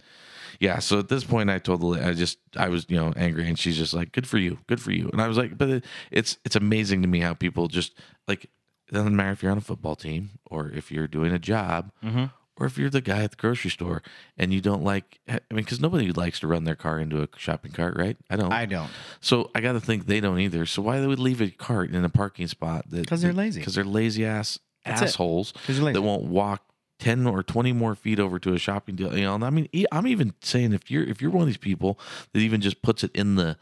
yeah, 0.61 0.79
so 0.79 1.01
at 1.01 1.09
this 1.09 1.25
point, 1.25 1.51
I 1.51 1.59
told 1.59 1.81
the 1.81 1.87
la- 1.87 2.07
I 2.09 2.13
just 2.13 2.39
I 2.57 2.69
was 2.69 2.87
you 2.89 2.97
know 2.97 3.13
angry, 3.17 3.49
and 3.49 3.59
she's 3.59 3.77
just 3.77 3.93
like, 3.93 4.13
"Good 4.13 4.27
for 4.29 4.39
you, 4.39 4.59
good 4.69 4.81
for 4.81 4.93
you." 4.93 5.09
And 5.13 5.21
I 5.21 5.27
was 5.27 5.37
like, 5.37 5.59
"But 5.59 5.69
it, 5.69 5.85
it's 6.13 6.39
it's 6.45 6.55
amazing 6.57 7.03
to 7.03 7.09
me 7.09 7.21
how 7.21 7.35
people 7.35 7.67
just 7.67 7.99
like 8.29 8.45
it 8.45 8.93
doesn't 8.93 9.17
matter 9.17 9.33
if 9.33 9.43
you're 9.43 9.51
on 9.53 9.59
a 9.59 9.63
football 9.63 9.97
team 9.97 10.31
or 10.47 10.71
if 10.71 10.93
you're 10.93 11.09
doing 11.09 11.33
a 11.33 11.39
job." 11.41 11.91
Mm-hmm. 12.05 12.27
Or 12.57 12.67
if 12.67 12.79
you're 12.79 12.89
the 12.91 13.01
guy 13.01 13.25
at 13.25 13.31
the 13.33 13.37
grocery 13.37 13.71
store 13.71 14.01
and 14.39 14.53
you 14.55 14.61
don't 14.61 14.85
like, 14.85 15.19
I 15.29 15.33
mean, 15.51 15.65
because 15.65 15.81
nobody 15.81 16.13
likes 16.13 16.39
to 16.41 16.47
run 16.47 16.63
their 16.65 16.77
car 16.77 17.01
into 17.01 17.21
a 17.23 17.29
shopping 17.37 17.73
cart, 17.73 17.97
right? 17.97 18.17
I 18.31 18.37
don't. 18.37 18.53
I 18.53 18.65
don't. 18.67 18.91
So 19.21 19.51
I 19.57 19.61
got 19.61 19.73
to 19.73 19.81
think 19.81 20.07
they 20.07 20.21
don't 20.21 20.39
either. 20.39 20.65
So 20.65 20.81
why 20.81 21.01
they 21.01 21.07
would 21.09 21.19
leave 21.19 21.41
a 21.41 21.51
cart 21.51 21.91
in 21.91 22.05
a 22.05 22.09
parking 22.09 22.47
spot? 22.47 22.89
That 22.91 23.09
'Cause 23.09 23.23
they're 23.23 23.33
lazy. 23.33 23.61
Because 23.61 23.75
they're 23.75 23.83
lazy 23.85 24.25
ass 24.25 24.61
That's 24.85 25.01
it. 25.03 25.05
assholes 25.07 25.53
'Cause 25.67 25.77
they're 25.77 25.87
lazy. 25.87 25.95
that 25.95 26.03
won't 26.03 26.25
walk 26.25 26.63
ten 27.01 27.27
or 27.27 27.43
twenty 27.43 27.73
more 27.73 27.97
feet 27.97 28.21
over 28.21 28.39
to 28.39 28.55
a 28.55 28.59
shopping 28.59 28.95
deal. 28.95 29.13
You 29.19 29.25
know, 29.25 29.35
and 29.35 29.45
I 29.45 29.51
mean, 29.51 29.69
e- 29.73 29.87
I'm 29.91 30.07
even 30.07 30.33
saying 30.41 30.73
if 30.75 30.91
you're 30.93 31.03
if 31.03 31.21
you're 31.21 31.33
one 31.33 31.43
of 31.43 31.49
these 31.49 31.57
people 31.57 31.99
that 32.33 32.39
even 32.39 32.61
just 32.61 32.83
puts 32.83 33.03
it 33.03 33.11
in 33.17 33.35
the 33.35 33.57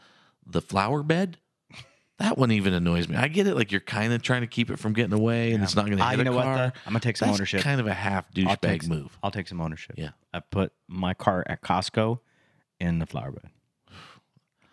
the 0.45 0.61
flower 0.61 1.01
bed. 1.01 1.37
That 2.23 2.37
one 2.37 2.51
even 2.51 2.73
annoys 2.73 3.09
me. 3.09 3.17
I 3.17 3.27
get 3.27 3.47
it, 3.47 3.55
like 3.55 3.71
you're 3.71 3.81
kind 3.81 4.13
of 4.13 4.21
trying 4.21 4.41
to 4.41 4.47
keep 4.47 4.69
it 4.71 4.79
from 4.79 4.93
getting 4.93 5.11
away, 5.13 5.51
and 5.51 5.61
it's 5.61 5.75
not 5.75 5.85
going 5.85 5.97
to 5.97 6.03
Ah, 6.03 6.09
hit 6.11 6.19
you 6.19 6.23
know 6.23 6.31
a 6.31 6.35
what? 6.35 6.43
car. 6.45 6.55
though? 6.57 6.63
I'm 6.85 6.93
gonna 6.93 6.99
take 7.01 7.17
some 7.17 7.27
That's 7.27 7.39
ownership. 7.39 7.61
kind 7.61 7.81
of 7.81 7.87
a 7.87 7.93
half 7.93 8.31
douchebag 8.31 8.87
move. 8.87 9.17
I'll 9.21 9.29
take 9.29 9.47
some 9.49 9.59
ownership. 9.59 9.95
Yeah. 9.97 10.11
I 10.33 10.39
put 10.39 10.71
my 10.87 11.13
car 11.13 11.43
at 11.47 11.61
Costco 11.61 12.19
in 12.79 12.99
the 12.99 13.05
flower 13.05 13.31
bed. 13.31 13.49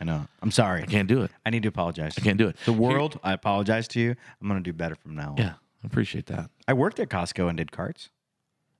I 0.00 0.04
know. 0.04 0.28
I'm 0.40 0.50
sorry. 0.52 0.82
I 0.82 0.86
can't 0.86 1.08
do 1.08 1.22
it. 1.22 1.30
I 1.44 1.50
need 1.50 1.62
to 1.64 1.68
apologize. 1.68 2.14
I 2.16 2.20
can't 2.20 2.38
do 2.38 2.46
it. 2.48 2.56
The 2.64 2.72
world, 2.72 3.18
I 3.24 3.32
apologize 3.32 3.86
to 3.88 4.00
you. 4.00 4.14
I'm 4.40 4.46
gonna 4.48 4.60
do 4.60 4.72
better 4.72 4.94
from 4.94 5.16
now 5.16 5.30
on. 5.32 5.36
Yeah, 5.36 5.54
I 5.82 5.86
appreciate 5.86 6.26
that. 6.26 6.50
I 6.68 6.72
worked 6.72 7.00
at 7.00 7.08
Costco 7.10 7.48
and 7.48 7.58
did 7.58 7.72
carts. 7.72 8.10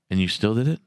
And 0.09 0.19
you 0.19 0.27
still 0.29 0.55
did 0.55 0.67
it? 0.69 0.79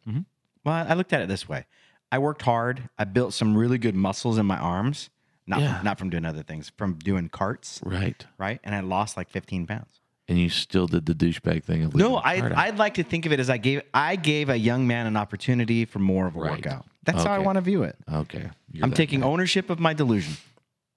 Well, 0.64 0.87
I 0.88 0.95
looked 0.95 1.12
at 1.12 1.21
it 1.21 1.29
this 1.29 1.49
way. 1.49 1.67
I 2.11 2.19
worked 2.19 2.43
hard. 2.43 2.88
I 2.99 3.05
built 3.05 3.35
some 3.35 3.57
really 3.57 3.76
good 3.79 3.95
muscles 3.95 4.38
in 4.38 4.47
my 4.47 4.57
arms. 4.59 5.11
Not 5.47 5.61
Yeah. 5.61 5.81
not 5.83 5.99
from 5.99 6.11
doing 6.11 6.25
other 6.25 6.43
things, 6.43 6.73
from 6.77 6.95
doing 6.95 7.29
carts, 7.29 7.81
Right. 7.85 8.25
right? 8.39 8.61
And 8.65 8.75
I 8.75 8.81
lost 8.81 9.17
like 9.17 9.29
15 9.29 9.67
pounds. 9.67 10.01
And 10.27 10.39
you 10.39 10.49
still 10.49 10.87
did 10.87 11.05
the 11.05 11.15
douchebag 11.15 11.65
thing 11.65 11.83
of 11.85 11.95
No, 11.95 12.17
I 12.17 12.67
I'd 12.67 12.79
like 12.79 12.95
to 12.95 13.03
think 13.03 13.27
of 13.27 13.33
it 13.33 13.41
as 13.41 13.51
I 13.51 13.59
gave 13.59 13.83
I 13.93 14.17
gave 14.17 14.49
a 14.49 14.57
young 14.57 14.87
man 14.87 15.07
an 15.07 15.17
opportunity 15.19 15.85
for 15.85 15.99
more 15.99 16.27
of 16.27 16.35
a 16.35 16.41
Right. 16.41 16.51
workout. 16.53 16.87
That's 17.05 17.23
how 17.25 17.33
I 17.33 17.39
want 17.41 17.57
to 17.57 17.61
view 17.61 17.83
it. 17.83 17.97
Okay. 18.11 18.49
You're 18.73 18.85
I'm 18.87 18.93
taking 18.93 19.21
guy. 19.21 19.27
ownership 19.27 19.69
of 19.69 19.79
my 19.79 19.93
delusion. 19.93 20.37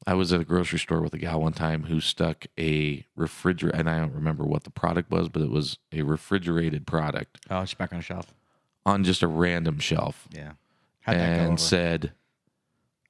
I 0.06 0.14
was 0.14 0.32
at 0.32 0.40
a 0.40 0.46
grocery 0.46 0.80
store 0.80 1.02
with 1.02 1.14
a 1.14 1.18
gal 1.18 1.42
one 1.42 1.52
time 1.52 1.84
who 1.84 2.00
stuck 2.00 2.46
a 2.58 3.06
refrigerator, 3.18 3.76
and 3.78 3.90
I 3.90 4.00
don't 4.00 4.14
remember 4.14 4.46
what 4.46 4.64
the 4.64 4.70
product 4.70 5.12
was, 5.12 5.28
but 5.28 5.42
it 5.42 5.50
was 5.52 5.78
a 5.92 6.04
refrigerated 6.04 6.88
product 6.88 7.40
Oh, 7.50 7.60
it's 7.64 7.74
back 7.74 7.92
on 7.92 8.00
the 8.00 8.04
shelf. 8.04 8.34
on 8.86 9.04
just 9.04 9.22
a 9.22 9.28
random 9.28 9.80
shelf, 9.80 10.30
Yeah. 10.32 10.54
How'd 11.02 11.18
that 11.18 11.36
go 11.44 11.50
and 11.50 11.60
said, 11.60 12.14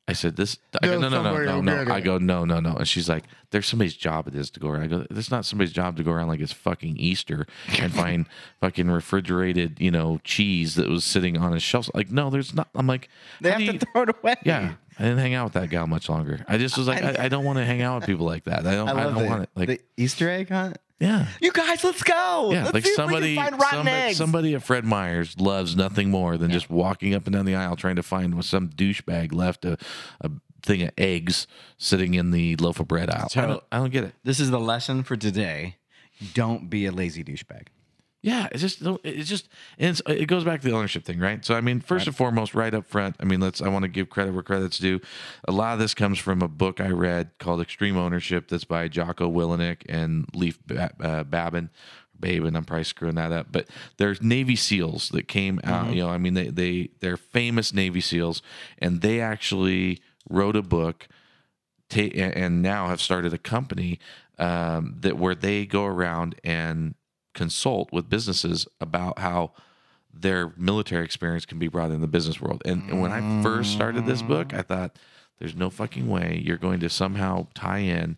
"I 0.08 0.14
said 0.14 0.36
this. 0.36 0.58
I 0.82 0.86
No, 0.86 0.94
go, 0.94 1.00
no, 1.02 1.10
no, 1.10 1.24
no, 1.24 1.62
no, 1.62 1.84
no. 1.84 1.94
I 1.94 2.00
go, 2.02 2.18
no, 2.18 2.46
no, 2.46 2.60
no." 2.60 2.74
And 2.76 2.88
she's 2.88 3.10
like, 3.10 3.24
"There's 3.52 3.66
somebody's 3.66 3.96
job 3.96 4.28
it 4.28 4.36
is 4.36 4.50
to 4.52 4.60
go 4.60 4.70
around." 4.70 4.84
I 4.84 4.88
go, 4.88 5.06
"It's 5.10 5.30
not 5.32 5.46
somebody's 5.46 5.74
job 5.74 5.98
to 5.98 6.04
go 6.04 6.12
around 6.12 6.28
like 6.28 6.40
it's 6.40 6.54
fucking 6.54 6.98
Easter 6.98 7.46
and 7.80 7.94
find 8.04 8.26
fucking 8.62 8.90
refrigerated, 8.90 9.78
you 9.80 9.92
know, 9.92 10.20
cheese 10.24 10.76
that 10.76 10.88
was 10.90 11.04
sitting 11.04 11.38
on 11.38 11.54
a 11.54 11.60
shelf. 11.60 11.90
Like, 11.94 12.12
no, 12.12 12.30
there's 12.30 12.54
not. 12.54 12.70
I'm 12.76 12.88
like, 12.88 13.10
they 13.42 13.52
have 13.52 13.60
to 13.60 13.74
you- 13.74 13.80
throw 13.80 14.04
it 14.04 14.10
away. 14.22 14.36
Yeah, 14.44 14.76
I 15.00 15.04
didn't 15.04 15.20
hang 15.20 15.34
out 15.34 15.46
with 15.46 15.54
that 15.54 15.70
gal 15.70 15.88
much 15.88 16.10
longer. 16.10 16.44
I 16.48 16.58
just 16.58 16.78
was 16.78 16.88
like, 16.88 17.04
I, 17.04 17.26
I 17.26 17.30
don't 17.30 17.44
want 17.46 17.58
to 17.60 17.66
hang 17.66 17.82
out 17.82 18.00
with 18.00 18.06
people 18.08 18.26
like 18.26 18.46
that. 18.46 18.66
I 18.66 18.76
don't. 18.76 18.90
I 18.90 18.92
I, 18.92 19.04
don't 19.04 19.26
want 19.28 19.44
it. 19.44 19.50
Like, 19.56 19.68
the 19.68 19.82
Easter 19.98 20.30
egg 20.30 20.50
hunt. 20.50 20.78
Yeah, 21.00 21.28
You 21.42 21.52
guys, 21.52 21.84
let's 21.84 22.04
go. 22.04 22.50
yeah. 22.52 22.64
Let's 22.66 22.74
like 22.74 22.84
see 22.86 22.90
if 22.92 22.98
we 22.98 23.04
can 23.04 23.12
somebody, 23.14 23.36
find 23.36 23.52
rotten 23.54 23.70
somebody, 23.78 23.96
eggs. 23.98 24.18
somebody 24.18 24.56
at 24.56 24.64
Fred 24.64 24.86
Meyer's 24.86 25.40
loves 25.40 25.76
nothing 25.76 26.10
more 26.10 26.38
than 26.38 26.52
just 26.52 26.70
walking 26.70 27.14
up 27.14 27.26
and 27.28 27.36
down 27.36 27.46
the 27.46 27.56
aisle 27.56 27.76
trying 27.76 27.96
to 27.98 28.04
find 28.04 28.36
what 28.36 28.46
some 28.46 28.70
douchebag 28.70 29.34
left 29.34 29.64
a, 29.66 29.78
a 30.22 30.32
thing 30.64 30.82
of 30.82 30.92
eggs 30.98 31.46
sitting 31.78 32.14
in 32.16 32.32
the 32.32 32.56
loaf 32.58 32.80
of 32.80 32.88
bread 32.88 33.10
aisle. 33.10 33.28
I 33.36 33.42
don't, 33.46 33.64
I 33.72 33.78
don't 33.78 33.92
get 33.92 34.04
it. 34.06 34.14
This 34.24 34.40
is 34.40 34.50
the 34.50 34.60
lesson 34.60 35.04
for 35.04 35.16
today. 35.16 35.76
Don't 36.34 36.70
be 36.70 36.86
a 36.88 36.92
lazy 36.92 37.24
douchebag. 37.24 37.68
Yeah, 38.22 38.48
it's 38.52 38.62
just 38.62 38.82
it's 39.04 39.30
just 39.30 39.48
and 39.78 39.92
it's, 39.92 40.02
it 40.08 40.26
goes 40.26 40.44
back 40.44 40.62
to 40.62 40.68
the 40.68 40.76
ownership 40.76 41.06
thing, 41.06 41.20
right? 41.20 41.46
So 41.46 41.54
I 41.56 41.62
mean, 41.62 41.80
first 41.80 42.08
and 42.08 42.16
foremost, 42.16 42.56
right 42.56 42.74
up 42.74 42.86
front, 42.86 43.16
I 43.20 43.26
mean, 43.26 43.40
let's 43.40 43.62
I 43.62 43.70
want 43.70 43.84
to 43.84 43.90
give 43.90 44.10
credit 44.10 44.34
where 44.34 44.44
credit's 44.44 44.80
due. 44.80 45.00
A 45.48 45.52
lot 45.52 45.74
of 45.74 45.80
this 45.80 45.94
comes 45.94 46.18
from 46.18 46.42
a 46.42 46.48
book 46.48 46.82
I 46.82 46.90
read 46.90 47.32
called 47.38 47.62
Extreme 47.62 47.96
Ownership, 47.96 48.48
that's 48.50 48.64
by 48.64 48.88
Jocko 48.88 49.32
Willink 49.32 49.84
and 49.88 50.28
Leif 50.34 50.60
ba- 50.66 50.92
uh, 51.00 51.24
Babin. 51.24 51.70
Babin, 52.20 52.56
I'm 52.56 52.66
probably 52.66 52.84
screwing 52.86 53.14
that 53.16 53.32
up, 53.32 53.48
but 53.52 53.68
there's 53.98 54.24
Navy 54.24 54.56
SEALs 54.56 55.10
that 55.10 55.28
came 55.28 55.60
out. 55.64 55.94
You 55.94 56.02
know, 56.02 56.10
I 56.10 56.18
mean, 56.18 56.34
they 56.34 56.48
they 56.50 56.90
they're 57.00 57.18
famous 57.18 57.72
Navy 57.72 58.02
SEALs, 58.02 58.42
and 58.80 59.02
they 59.02 59.22
actually 59.22 60.02
wrote 60.28 60.56
a 60.56 60.64
book 60.64 61.08
ta- 61.90 62.02
and 62.02 62.34
and 62.36 62.62
now 62.64 62.88
have 62.88 63.02
started 63.02 63.34
a 63.34 63.38
company 63.38 64.00
um, 64.40 64.96
that 65.02 65.18
where 65.20 65.36
they 65.36 65.68
go 65.68 65.86
around 65.86 66.36
and 66.44 66.96
consult 67.38 67.92
with 67.94 68.10
businesses 68.10 68.68
about 68.82 69.20
how 69.20 69.52
their 70.12 70.52
military 70.58 71.06
experience 71.06 71.46
can 71.46 71.60
be 71.60 71.68
brought 71.68 71.92
in 71.92 72.02
the 72.02 72.08
business 72.08 72.42
world. 72.42 72.64
And, 72.66 72.90
and 72.90 73.00
when 73.00 73.12
I 73.12 73.44
first 73.44 73.72
started 73.72 74.08
this 74.08 74.24
book, 74.24 74.54
I 74.56 74.64
thought 74.64 74.98
there's 75.38 75.56
no 75.56 75.70
fucking 75.70 76.10
way 76.10 76.42
you're 76.44 76.58
going 76.58 76.80
to 76.80 76.90
somehow 76.90 77.46
tie 77.54 77.80
in 77.80 78.18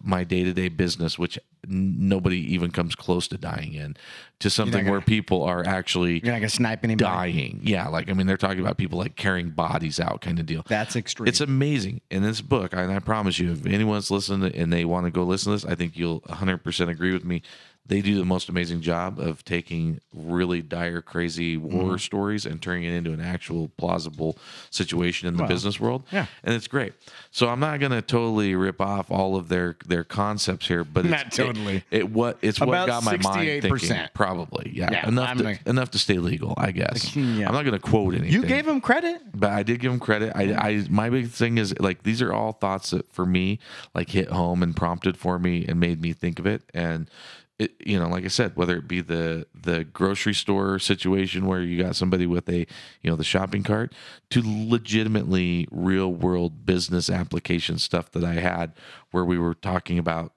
my 0.00 0.22
day-to-day 0.22 0.68
business 0.68 1.18
which 1.18 1.38
nobody 1.68 2.38
even 2.54 2.70
comes 2.70 2.94
close 2.94 3.26
to 3.28 3.36
dying 3.38 3.74
in 3.74 3.96
to 4.38 4.50
something 4.50 4.80
gonna- 4.84 4.90
where 4.92 5.00
people 5.00 5.42
are 5.42 5.64
actually 5.66 6.20
You're 6.22 6.32
not 6.32 6.38
gonna 6.40 6.48
snipe 6.50 6.84
anybody. 6.84 7.04
dying 7.04 7.60
yeah 7.62 7.88
like 7.88 8.08
i 8.10 8.12
mean 8.12 8.26
they're 8.26 8.36
talking 8.36 8.60
about 8.60 8.76
people 8.76 8.98
like 8.98 9.16
carrying 9.16 9.50
bodies 9.50 9.98
out 9.98 10.20
kind 10.20 10.38
of 10.38 10.46
deal 10.46 10.62
That's 10.68 10.94
extreme. 10.96 11.26
it's 11.28 11.40
amazing 11.40 12.00
in 12.10 12.22
this 12.22 12.40
book, 12.40 12.72
and 12.72 12.92
I 12.92 12.98
promise 13.00 13.38
you, 13.38 13.52
if 13.52 13.66
anyone's 13.66 14.10
listening 14.10 14.54
and 14.54 14.72
they 14.72 14.84
want 14.84 15.06
to 15.06 15.10
go 15.10 15.22
listen 15.24 15.52
to 15.52 15.56
this, 15.56 15.70
I 15.70 15.74
think 15.74 15.96
you'll 15.96 16.20
100% 16.22 16.88
agree 16.88 17.12
with 17.12 17.24
me. 17.24 17.42
They 17.88 18.00
do 18.00 18.16
the 18.18 18.24
most 18.24 18.48
amazing 18.48 18.80
job 18.80 19.20
of 19.20 19.44
taking 19.44 20.00
really 20.12 20.60
dire, 20.60 21.00
crazy 21.00 21.56
war 21.56 21.82
Mm-hmm. 21.92 21.96
stories 21.98 22.44
and 22.46 22.60
turning 22.60 22.82
it 22.84 22.92
into 22.92 23.12
an 23.12 23.20
actual 23.20 23.68
plausible 23.76 24.36
situation 24.70 25.28
in 25.28 25.36
the 25.36 25.44
business 25.44 25.78
world. 25.78 26.02
yeah. 26.10 26.26
and 26.42 26.52
it's 26.54 26.66
great. 26.66 26.94
So 27.30 27.48
I'm 27.48 27.60
not 27.60 27.78
going 27.78 27.92
to 27.92 28.02
totally 28.02 28.54
rip 28.56 28.80
off 28.80 29.10
all 29.10 29.36
of 29.36 29.48
their 29.48 29.76
their 29.86 30.02
concepts 30.04 30.66
here, 30.66 30.82
but 30.84 31.04
Not 31.04 31.26
it's, 31.28 31.36
totally. 31.36 31.55
It, 31.64 31.82
it 31.90 32.10
what 32.10 32.38
it's 32.42 32.60
what 32.60 32.68
About 32.68 32.86
got 32.88 33.04
my 33.04 33.16
mind 33.18 33.62
thinking. 33.62 33.70
68%. 33.72 34.08
Probably, 34.14 34.72
yeah, 34.74 34.90
Yeah, 34.92 35.08
enough 35.08 35.28
I'm 35.30 35.38
to, 35.38 35.44
like- 35.44 35.66
enough 35.66 35.90
to 35.92 35.98
stay 35.98 36.18
legal, 36.18 36.54
I 36.56 36.70
guess. 36.72 37.12
Hmm, 37.14 37.40
yeah. 37.40 37.48
I'm 37.48 37.54
not 37.54 37.64
going 37.64 37.72
to 37.72 37.78
quote 37.78 38.14
anything. 38.14 38.32
you 38.32 38.44
gave 38.46 38.66
him 38.68 38.80
credit. 38.80 39.20
But 39.34 39.50
I 39.50 39.62
did 39.62 39.80
give 39.80 39.92
him 39.92 40.00
credit. 40.00 40.32
I, 40.34 40.52
I 40.54 40.86
my 40.90 41.10
big 41.10 41.30
thing 41.30 41.58
is 41.58 41.74
like 41.80 42.02
these 42.02 42.20
are 42.22 42.32
all 42.32 42.52
thoughts 42.52 42.90
that 42.90 43.12
for 43.12 43.26
me 43.26 43.58
like 43.94 44.10
hit 44.10 44.28
home 44.30 44.62
and 44.62 44.76
prompted 44.76 45.16
for 45.16 45.38
me 45.38 45.64
and 45.66 45.78
made 45.80 46.00
me 46.00 46.12
think 46.12 46.38
of 46.38 46.46
it. 46.46 46.62
And 46.74 47.10
it, 47.58 47.72
you 47.86 47.98
know, 47.98 48.06
like 48.08 48.24
I 48.24 48.28
said, 48.28 48.54
whether 48.54 48.76
it 48.76 48.86
be 48.86 49.00
the 49.00 49.46
the 49.54 49.84
grocery 49.84 50.34
store 50.34 50.78
situation 50.78 51.46
where 51.46 51.62
you 51.62 51.82
got 51.82 51.96
somebody 51.96 52.26
with 52.26 52.48
a 52.50 52.66
you 53.00 53.10
know 53.10 53.16
the 53.16 53.24
shopping 53.24 53.62
cart 53.62 53.94
to 54.28 54.42
legitimately 54.44 55.66
real 55.70 56.12
world 56.12 56.64
business 56.66 57.08
application 57.10 57.78
stuff 57.78 58.10
that 58.12 58.24
I 58.24 58.34
had 58.34 58.72
where 59.10 59.24
we 59.24 59.38
were 59.38 59.54
talking 59.54 59.98
about 59.98 60.32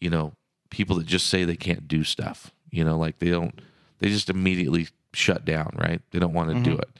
you 0.00 0.10
know 0.10 0.32
people 0.74 0.96
that 0.96 1.06
just 1.06 1.28
say 1.28 1.44
they 1.44 1.56
can't 1.56 1.88
do 1.88 2.04
stuff. 2.04 2.52
You 2.70 2.84
know, 2.84 2.98
like 2.98 3.18
they 3.18 3.30
don't 3.30 3.60
they 4.00 4.08
just 4.08 4.28
immediately 4.28 4.88
shut 5.12 5.44
down. 5.44 5.74
Right? 5.78 6.02
They 6.10 6.18
don't 6.18 6.34
want 6.34 6.50
to 6.50 6.54
do 6.56 6.72
mm-hmm. 6.72 6.80
it 6.80 6.98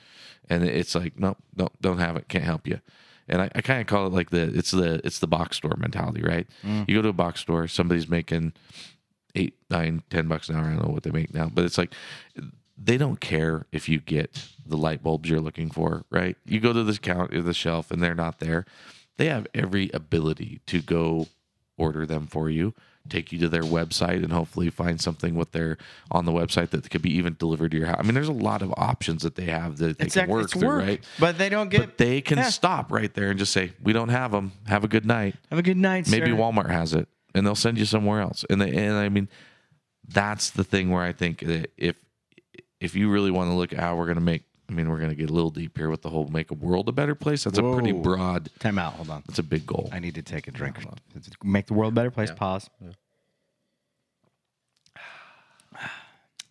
and 0.49 0.64
it's 0.64 0.95
like 0.95 1.19
nope 1.19 1.38
nope 1.57 1.73
don't 1.81 1.99
have 1.99 2.16
it 2.16 2.28
can't 2.28 2.45
help 2.45 2.66
you 2.66 2.81
and 3.28 3.40
i, 3.43 3.50
I 3.54 3.61
kind 3.61 3.81
of 3.81 3.87
call 3.87 4.07
it 4.07 4.12
like 4.12 4.31
the 4.31 4.43
it's 4.43 4.71
the 4.71 5.00
it's 5.04 5.19
the 5.19 5.26
box 5.26 5.57
store 5.57 5.76
mentality 5.78 6.23
right 6.23 6.47
mm. 6.62 6.88
you 6.88 6.97
go 6.97 7.02
to 7.02 7.09
a 7.09 7.12
box 7.12 7.40
store 7.40 7.66
somebody's 7.69 8.09
making 8.09 8.52
eight 9.35 9.54
nine 9.71 10.02
ten 10.11 10.28
bucks 10.28 10.49
an 10.49 10.57
hour 10.57 10.64
i 10.64 10.71
don't 10.71 10.87
know 10.87 10.93
what 10.93 11.02
they 11.02 11.11
make 11.11 11.33
now 11.33 11.50
but 11.52 11.64
it's 11.64 11.78
like 11.78 11.93
they 12.76 12.97
don't 12.97 13.21
care 13.21 13.66
if 13.73 13.88
you 13.88 14.00
get 14.00 14.49
the 14.66 14.76
light 14.76 15.02
bulbs 15.02 15.28
you're 15.28 15.40
looking 15.40 15.71
for 15.71 16.04
right 16.11 16.37
you 16.45 16.61
go 16.61 16.73
to 16.73 16.83
this 16.83 16.99
count 16.99 17.31
the 17.33 17.54
shelf 17.54 17.90
and 17.90 18.02
they're 18.02 18.14
not 18.14 18.40
there 18.40 18.64
they 19.16 19.26
have 19.26 19.47
every 19.54 19.90
ability 19.95 20.61
to 20.66 20.81
go 20.81 21.26
order 21.76 22.07
them 22.07 22.26
for 22.26 22.50
you 22.50 22.75
take 23.08 23.32
you 23.32 23.38
to 23.38 23.49
their 23.49 23.62
website 23.62 24.23
and 24.23 24.32
hopefully 24.32 24.70
find 24.70 25.00
something 25.00 25.34
with 25.34 25.52
their 25.52 25.76
on 26.11 26.25
the 26.25 26.32
website 26.32 26.70
that 26.70 26.88
could 26.88 27.02
be 27.02 27.14
even 27.14 27.37
delivered 27.38 27.70
to 27.70 27.76
your 27.76 27.87
house 27.87 27.96
i 27.99 28.02
mean 28.02 28.14
there's 28.14 28.28
a 28.28 28.32
lot 28.32 28.62
of 28.62 28.73
options 28.76 29.23
that 29.23 29.34
they 29.34 29.44
have 29.44 29.76
that 29.76 29.99
they 29.99 30.06
can 30.06 30.28
work 30.28 30.50
through 30.50 30.66
work, 30.66 30.82
right 30.82 31.04
but 31.20 31.37
they 31.37 31.49
don't 31.49 31.68
get. 31.68 31.80
but 31.80 31.99
they 31.99 32.20
can 32.20 32.38
yeah. 32.38 32.49
stop 32.49 32.90
right 32.90 33.12
there 33.14 33.30
and 33.30 33.38
just 33.38 33.52
say 33.52 33.73
we 33.82 33.92
don't 33.92 34.08
have 34.08 34.30
them 34.30 34.52
have 34.66 34.84
a 34.84 34.88
good 34.88 35.04
night 35.04 35.34
have 35.50 35.58
a 35.58 35.62
good 35.62 35.76
night. 35.76 36.11
maybe 36.11 36.30
sir. 36.30 36.32
walmart 36.32 36.70
has 36.70 36.94
it 36.94 37.06
and 37.34 37.46
they'll 37.46 37.54
send 37.54 37.76
you 37.76 37.84
somewhere 37.84 38.20
else 38.20 38.44
and 38.49 38.61
they, 38.61 38.75
and 38.75 38.94
i 38.94 39.08
mean 39.08 39.28
that's 40.08 40.50
the 40.50 40.64
thing 40.64 40.90
where 40.90 41.02
i 41.02 41.12
think 41.12 41.40
that 41.40 41.70
if 41.76 41.96
if 42.80 42.94
you 42.94 43.11
really 43.11 43.30
want 43.30 43.50
to 43.50 43.54
look 43.54 43.73
at 43.73 43.78
how 43.78 43.96
we're 43.96 44.06
going 44.06 44.16
to 44.16 44.23
make 44.23 44.44
i 44.68 44.73
mean 44.73 44.88
we're 44.88 44.99
going 44.99 45.11
to 45.11 45.16
get 45.16 45.30
a 45.30 45.33
little 45.33 45.50
deep 45.50 45.76
here 45.76 45.90
with 45.90 46.02
the 46.02 46.11
whole 46.11 46.26
make 46.28 46.50
a 46.50 46.54
world 46.54 46.88
a 46.88 46.92
better 46.92 47.14
place 47.14 47.44
that's 47.44 47.59
a 47.59 47.62
pretty 47.62 47.92
broad 47.92 48.50
Time 48.59 48.78
out. 48.78 48.94
Hold 48.94 49.11
on. 49.11 49.23
that's 49.26 49.38
a 49.38 49.42
big 49.42 49.66
goal 49.66 49.88
I 49.92 49.99
need 49.99 50.14
to 50.14 50.23
take 50.23 50.49
a 50.49 50.50
drink. 50.50 50.78
Make 51.42 51.66
the 51.66 51.75
world 51.75 51.92
a 51.92 51.97
better 51.97 52.11
place. 52.11 52.30
Pause. 52.30 52.71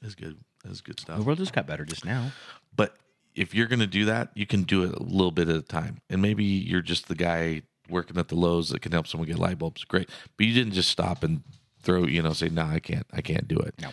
that's 0.01 0.15
good 0.15 0.37
that's 0.63 0.81
good 0.81 0.99
stuff 0.99 1.17
The 1.17 1.23
world 1.23 1.39
just 1.39 1.53
got 1.53 1.67
better 1.67 1.85
just 1.85 2.05
now. 2.05 2.31
But 2.75 2.95
if 3.35 3.53
you're 3.53 3.67
going 3.67 3.79
to 3.79 3.87
do 3.87 4.05
that, 4.05 4.29
you 4.35 4.45
can 4.45 4.63
do 4.63 4.83
it 4.83 4.93
a 4.93 5.03
little 5.03 5.31
bit 5.31 5.49
at 5.49 5.55
a 5.55 5.61
time. 5.61 6.01
And 6.09 6.21
maybe 6.21 6.43
you're 6.43 6.81
just 6.81 7.07
the 7.07 7.15
guy 7.15 7.63
working 7.89 8.17
at 8.17 8.27
the 8.27 8.35
Lowe's 8.35 8.69
that 8.69 8.81
can 8.81 8.91
help 8.91 9.07
someone 9.07 9.27
get 9.27 9.39
light 9.39 9.57
bulbs. 9.57 9.83
Great. 9.83 10.09
But 10.37 10.45
you 10.45 10.53
didn't 10.53 10.73
just 10.73 10.89
stop 10.89 11.23
and 11.23 11.41
throw, 11.81 12.05
you 12.05 12.21
know, 12.21 12.33
say, 12.33 12.49
no, 12.49 12.63
I 12.63 12.79
can't, 12.79 13.05
I 13.11 13.21
can't 13.21 13.47
do 13.47 13.57
it. 13.57 13.75
No. 13.81 13.89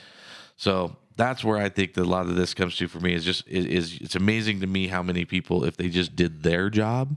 So 0.56 0.96
that's 1.20 1.44
where 1.44 1.58
I 1.58 1.68
think 1.68 1.94
that 1.94 2.02
a 2.02 2.08
lot 2.08 2.26
of 2.26 2.34
this 2.34 2.54
comes 2.54 2.76
to 2.76 2.88
for 2.88 2.98
me 2.98 3.12
is 3.12 3.24
just, 3.24 3.46
is, 3.46 3.66
is 3.66 3.98
it's 4.00 4.16
amazing 4.16 4.60
to 4.60 4.66
me 4.66 4.88
how 4.88 5.02
many 5.02 5.26
people, 5.26 5.64
if 5.64 5.76
they 5.76 5.90
just 5.90 6.16
did 6.16 6.42
their 6.42 6.70
job, 6.70 7.16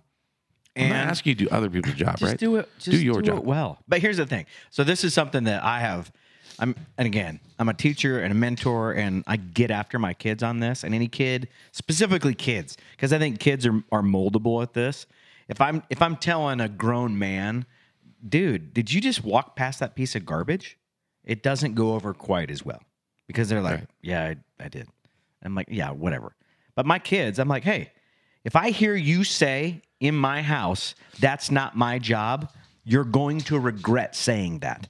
And 0.75 0.91
I'm 0.91 1.00
not 1.00 1.07
asking 1.07 1.31
you 1.31 1.36
to 1.36 1.45
do 1.45 1.50
other 1.51 1.69
people's 1.69 1.95
job, 1.95 2.17
just 2.17 2.24
right? 2.31 2.38
do 2.38 2.57
it. 2.57 2.69
Just 2.79 2.91
do 2.91 3.03
your 3.03 3.22
do 3.22 3.31
job. 3.31 3.38
it 3.38 3.45
well. 3.45 3.79
But 3.88 4.01
here's 4.01 4.17
the 4.17 4.25
thing. 4.25 4.45
So 4.72 4.83
this 4.83 5.03
is 5.05 5.13
something 5.13 5.45
that 5.45 5.63
I 5.63 5.79
have. 5.79 6.12
I'm 6.60 6.75
and 6.98 7.05
again, 7.05 7.39
I'm 7.57 7.69
a 7.69 7.74
teacher 7.74 8.19
and 8.19 8.31
a 8.31 8.36
mentor, 8.36 8.91
and 8.91 9.24
I 9.25 9.38
get 9.38 9.72
after 9.72 9.98
my 9.98 10.13
kids 10.13 10.43
on 10.43 10.60
this. 10.60 10.83
And 10.83 10.93
any 10.93 11.07
kid, 11.07 11.48
specifically 11.72 12.36
kids, 12.36 12.77
because 12.91 13.13
I 13.13 13.19
think 13.19 13.39
kids 13.39 13.65
are 13.65 13.83
are 13.91 14.03
moldable 14.03 14.62
at 14.62 14.74
this. 14.74 15.05
If 15.48 15.62
I'm 15.62 15.81
if 15.89 16.01
I'm 16.01 16.17
telling 16.17 16.60
a 16.60 16.67
grown 16.69 17.17
man, 17.17 17.65
dude, 18.27 18.74
did 18.74 18.91
you 18.91 19.01
just 19.01 19.24
walk 19.24 19.55
past 19.55 19.79
that 19.79 19.95
piece 19.95 20.15
of 20.15 20.25
garbage? 20.25 20.77
It 21.24 21.41
doesn't 21.41 21.75
go 21.75 21.93
over 21.93 22.13
quite 22.13 22.51
as 22.51 22.65
well 22.65 22.81
because 23.27 23.49
they're 23.49 23.61
like, 23.61 23.79
Right. 23.79 23.89
yeah, 24.01 24.23
I, 24.59 24.63
I 24.65 24.67
did. 24.69 24.87
I'm 25.43 25.55
like, 25.55 25.67
yeah, 25.69 25.91
whatever. 25.91 26.35
But 26.75 26.85
my 26.85 26.99
kids, 26.99 27.39
I'm 27.39 27.47
like, 27.47 27.63
hey, 27.63 27.91
if 28.43 28.55
I 28.55 28.69
hear 28.71 28.95
you 28.95 29.23
say 29.23 29.81
in 29.99 30.15
my 30.15 30.41
house, 30.41 30.95
that's 31.19 31.51
not 31.51 31.75
my 31.77 31.99
job, 31.99 32.51
you're 32.83 33.03
going 33.03 33.39
to 33.41 33.59
regret 33.59 34.15
saying 34.15 34.59
that. 34.59 34.87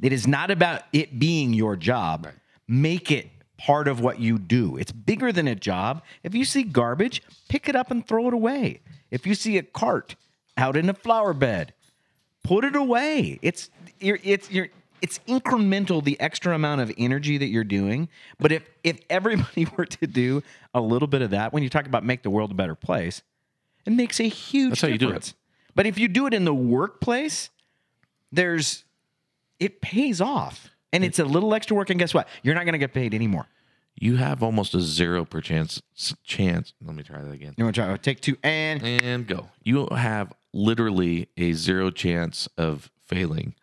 It 0.00 0.12
is 0.12 0.26
not 0.26 0.50
about 0.50 0.82
it 0.92 1.18
being 1.18 1.52
your 1.54 1.76
job. 1.76 2.28
Make 2.68 3.10
it 3.10 3.28
part 3.58 3.88
of 3.88 4.00
what 4.00 4.20
you 4.20 4.38
do. 4.38 4.76
It's 4.76 4.92
bigger 4.92 5.32
than 5.32 5.48
a 5.48 5.54
job. 5.54 6.02
If 6.22 6.34
you 6.34 6.44
see 6.44 6.62
garbage, 6.62 7.22
pick 7.48 7.68
it 7.68 7.76
up 7.76 7.90
and 7.90 8.06
throw 8.06 8.28
it 8.28 8.34
away. 8.34 8.80
If 9.10 9.26
you 9.26 9.34
see 9.34 9.56
a 9.56 9.62
cart 9.62 10.14
out 10.56 10.76
in 10.76 10.88
a 10.88 10.94
flower 10.94 11.32
bed, 11.32 11.72
put 12.44 12.64
it 12.64 12.76
away. 12.76 13.38
It's 13.42 13.70
you're, 14.00 14.18
it's 14.22 14.50
you're 14.50 14.68
it's 15.02 15.18
incremental 15.28 16.02
the 16.02 16.18
extra 16.20 16.54
amount 16.54 16.80
of 16.80 16.92
energy 16.96 17.38
that 17.38 17.46
you're 17.48 17.64
doing. 17.64 18.08
But 18.38 18.52
if 18.52 18.68
if 18.82 19.00
everybody 19.10 19.66
were 19.76 19.86
to 19.86 20.06
do 20.06 20.42
a 20.74 20.80
little 20.80 21.08
bit 21.08 21.22
of 21.22 21.30
that, 21.30 21.52
when 21.52 21.62
you 21.62 21.68
talk 21.68 21.86
about 21.86 22.04
make 22.04 22.22
the 22.22 22.30
world 22.30 22.50
a 22.50 22.54
better 22.54 22.74
place, 22.74 23.22
it 23.84 23.92
makes 23.92 24.20
a 24.20 24.28
huge 24.28 24.70
That's 24.70 24.80
how 24.82 24.88
you 24.88 24.98
do 24.98 25.06
it. 25.06 25.08
difference. 25.08 25.34
But 25.74 25.86
if 25.86 25.98
you 25.98 26.08
do 26.08 26.26
it 26.26 26.34
in 26.34 26.44
the 26.44 26.54
workplace, 26.54 27.50
there's 28.32 28.84
it 29.60 29.80
pays 29.80 30.20
off. 30.20 30.70
And 30.92 31.04
it's 31.04 31.18
a 31.18 31.24
little 31.24 31.52
extra 31.54 31.76
work, 31.76 31.90
and 31.90 31.98
guess 31.98 32.14
what? 32.14 32.26
You're 32.42 32.54
not 32.54 32.64
going 32.64 32.72
to 32.72 32.78
get 32.78 32.94
paid 32.94 33.12
anymore. 33.12 33.46
You 33.96 34.16
have 34.16 34.42
almost 34.42 34.74
a 34.74 34.80
zero 34.80 35.24
per 35.24 35.40
chance 35.40 35.82
chance. 36.24 36.72
Let 36.82 36.94
me 36.94 37.02
try 37.02 37.20
that 37.20 37.30
again. 37.30 37.54
You 37.56 37.64
want 37.64 37.74
to 37.74 37.82
try? 37.82 37.90
Oh, 37.92 37.96
take 37.96 38.20
two 38.20 38.36
and 38.42 38.82
And 38.82 39.26
go. 39.26 39.48
You 39.62 39.88
have 39.88 40.32
literally 40.54 41.28
a 41.36 41.52
zero 41.52 41.90
chance 41.90 42.48
of 42.56 42.90
failing 43.06 43.54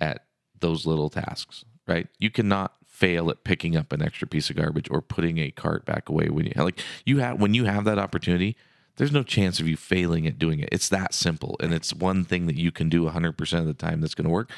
at 0.00 0.24
those 0.64 0.86
little 0.86 1.10
tasks, 1.10 1.64
right? 1.86 2.08
You 2.18 2.30
cannot 2.30 2.74
fail 2.86 3.28
at 3.28 3.44
picking 3.44 3.76
up 3.76 3.92
an 3.92 4.00
extra 4.00 4.26
piece 4.26 4.48
of 4.50 4.56
garbage 4.56 4.88
or 4.90 5.02
putting 5.02 5.38
a 5.38 5.50
cart 5.50 5.84
back 5.84 6.08
away 6.08 6.28
when 6.28 6.46
you 6.46 6.52
like 6.56 6.80
you 7.04 7.18
have 7.18 7.40
when 7.40 7.52
you 7.52 7.64
have 7.64 7.84
that 7.84 7.98
opportunity. 7.98 8.56
There's 8.96 9.12
no 9.12 9.24
chance 9.24 9.58
of 9.58 9.66
you 9.66 9.76
failing 9.76 10.24
at 10.26 10.38
doing 10.38 10.60
it. 10.60 10.68
It's 10.70 10.88
that 10.88 11.12
simple, 11.14 11.56
and 11.60 11.74
it's 11.74 11.92
one 11.92 12.24
thing 12.24 12.46
that 12.46 12.54
you 12.56 12.70
can 12.70 12.88
do 12.88 13.04
100% 13.10 13.58
of 13.58 13.66
the 13.66 13.74
time 13.74 14.00
that's 14.00 14.14
going 14.14 14.26
to 14.26 14.30
work. 14.30 14.50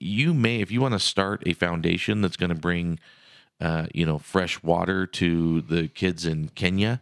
You 0.00 0.32
may, 0.32 0.60
if 0.60 0.70
you 0.70 0.80
want 0.80 0.94
to 0.94 1.00
start 1.00 1.42
a 1.46 1.52
foundation 1.52 2.20
that's 2.20 2.36
going 2.36 2.50
to 2.50 2.54
bring 2.54 3.00
uh, 3.60 3.86
you 3.92 4.06
know, 4.06 4.18
fresh 4.18 4.62
water 4.62 5.06
to 5.06 5.62
the 5.62 5.88
kids 5.88 6.26
in 6.26 6.48
Kenya, 6.50 7.00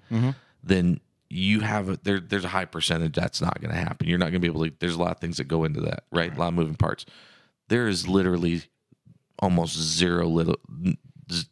then 0.63 1.01
you 1.29 1.61
have 1.61 1.89
a, 1.89 1.99
there. 2.03 2.21
There's 2.21 2.45
a 2.45 2.49
high 2.49 2.65
percentage 2.65 3.15
that's 3.15 3.41
not 3.41 3.61
going 3.61 3.75
to 3.75 3.81
happen. 3.81 4.09
You're 4.09 4.19
not 4.19 4.27
going 4.27 4.35
to 4.35 4.39
be 4.41 4.47
able 4.47 4.65
to. 4.65 4.73
There's 4.79 4.95
a 4.95 5.01
lot 5.01 5.11
of 5.11 5.19
things 5.19 5.37
that 5.39 5.45
go 5.45 5.65
into 5.65 5.81
that, 5.81 6.05
right? 6.13 6.35
A 6.35 6.39
lot 6.39 6.49
of 6.49 6.55
moving 6.55 6.77
parts. 6.77 7.05
There 7.69 7.89
is 7.89 8.07
literally 8.09 8.63
almost 9.39 9.77
zero 9.77 10.27
little 10.29 10.57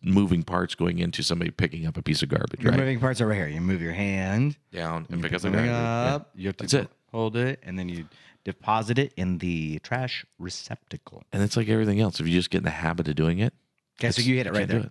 moving 0.03 0.43
parts 0.43 0.75
going 0.75 0.99
into 0.99 1.23
somebody 1.23 1.51
picking 1.51 1.87
up 1.87 1.97
a 1.97 2.03
piece 2.03 2.23
of 2.23 2.29
garbage, 2.29 2.61
your 2.61 2.73
right? 2.73 2.81
moving 2.81 3.01
parts 3.01 3.21
are 3.21 3.27
right 3.27 3.37
here. 3.37 3.49
You 3.49 3.61
move 3.61 3.81
your 3.81 3.93
hand, 3.95 4.57
Down 4.73 5.07
and 5.11 5.23
pick 5.23 5.33
up 5.33 5.41
the 5.43 5.51
garbage. 5.51 5.71
up. 5.71 6.31
You 6.35 6.49
have 6.49 6.57
to 6.59 6.65
That's 6.65 6.75
it. 6.75 6.91
hold 7.11 7.37
it, 7.37 7.59
and 7.63 7.79
then 7.79 7.89
you 7.89 8.07
deposit 8.45 8.99
it 8.99 9.13
in 9.17 9.39
the 9.39 9.79
trash 9.81 10.27
receptacle. 10.39 11.23
And 11.33 11.43
it's 11.43 11.57
like 11.57 11.69
everything 11.69 12.01
else. 12.01 12.21
If 12.21 12.27
you 12.29 12.35
just 12.35 12.51
get 12.51 12.59
in 12.59 12.65
the 12.65 12.71
habit 12.71 13.09
of 13.09 13.15
doing 13.15 13.39
it, 13.39 13.55
Okay, 14.01 14.11
so 14.11 14.21
you 14.23 14.37
hit 14.37 14.47
it 14.47 14.53
right 14.53 14.69
there. 14.69 14.79
it. 14.81 14.91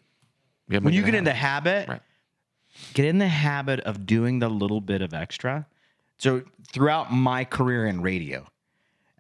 You 0.69 0.79
When 0.79 0.93
you 0.93 1.03
get 1.03 1.15
in 1.15 1.25
the 1.25 1.33
habit. 1.33 1.87
habit, 1.87 1.89
Right. 1.89 2.01
get 2.93 3.05
in 3.05 3.17
the 3.19 3.27
habit 3.27 3.81
of 3.81 4.05
doing 4.05 4.39
the 4.39 4.49
little 4.49 4.81
bit 4.81 5.01
of 5.01 5.13
extra. 5.13 5.67
So 6.17 6.43
throughout 6.71 7.11
my 7.13 7.43
career 7.45 7.85
in 7.87 8.01
radio, 8.01 8.47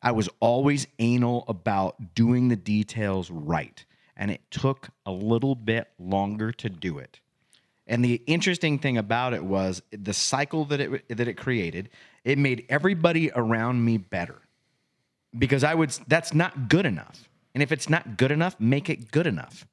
I 0.01 0.11
was 0.11 0.29
always 0.39 0.87
anal 0.99 1.45
about 1.47 2.15
doing 2.15 2.47
the 2.47 2.55
details 2.55 3.29
right. 3.29 3.83
And 4.17 4.31
it 4.31 4.41
took 4.51 4.89
a 5.05 5.11
little 5.11 5.55
bit 5.55 5.89
longer 5.99 6.51
to 6.53 6.69
do 6.69 6.97
it. 6.97 7.19
And 7.87 8.05
the 8.05 8.21
interesting 8.25 8.79
thing 8.79 8.97
about 8.97 9.33
it 9.33 9.43
was 9.43 9.81
the 9.91 10.13
cycle 10.13 10.65
that 10.65 10.79
it 10.79 11.07
that 11.09 11.27
it 11.27 11.33
created, 11.33 11.89
it 12.23 12.37
made 12.37 12.65
everybody 12.69 13.31
around 13.35 13.83
me 13.83 13.97
better. 13.97 14.41
Because 15.37 15.63
I 15.63 15.75
would 15.75 15.89
that's 16.07 16.33
not 16.33 16.69
good 16.69 16.85
enough. 16.85 17.27
And 17.53 17.61
if 17.61 17.71
it's 17.71 17.89
not 17.89 18.17
good 18.17 18.31
enough, 18.31 18.55
make 18.59 18.89
it 18.89 19.11
good 19.11 19.27
enough. 19.27 19.65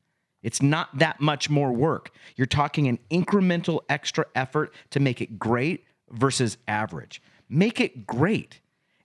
It's 0.43 0.63
not 0.63 0.99
that 0.99 1.21
much 1.21 1.51
more 1.51 1.73
work. 1.73 2.11
You're 2.37 2.47
talking 2.47 2.89
an 2.89 2.99
incremental 3.11 3.81
extra 3.89 4.27
effort 4.35 4.73
to 4.91 5.01
make 5.01 5.21
it 5.21 5.39
great 5.39 5.85
versus 6.11 6.59
average. 6.67 7.21
Make 7.49 7.81
it 7.81 8.07
great. 8.07 8.61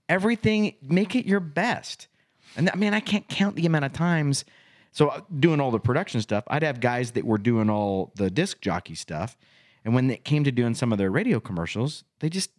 Everything, 0.10 0.76
make 0.82 1.16
it 1.16 1.26
your 1.26 1.40
best. 1.40 2.08
And 2.56 2.70
I 2.70 2.76
mean, 2.76 2.94
I 2.94 3.00
can't 3.00 3.28
count 3.28 3.56
the 3.56 3.66
amount 3.66 3.86
of 3.86 3.94
times. 3.94 4.46
So, 4.92 5.08
uh, 5.08 5.22
doing 5.40 5.60
all 5.60 5.72
the 5.72 5.80
production 5.80 6.22
stuff, 6.22 6.44
I'd 6.48 6.64
have 6.64 6.80
guys 6.80 7.12
that 7.12 7.26
were 7.26 7.40
doing 7.40 7.70
all 7.70 8.12
the 8.16 8.30
disc 8.30 8.62
jockey 8.62 8.96
stuff. 8.96 9.38
And 9.84 9.96
when 9.96 10.10
it 10.12 10.24
came 10.24 10.44
to 10.44 10.52
doing 10.52 10.76
some 10.76 10.92
of 10.92 10.98
their 10.98 11.10
radio 11.10 11.40
commercials, 11.40 12.04
they 12.20 12.30
just, 12.30 12.52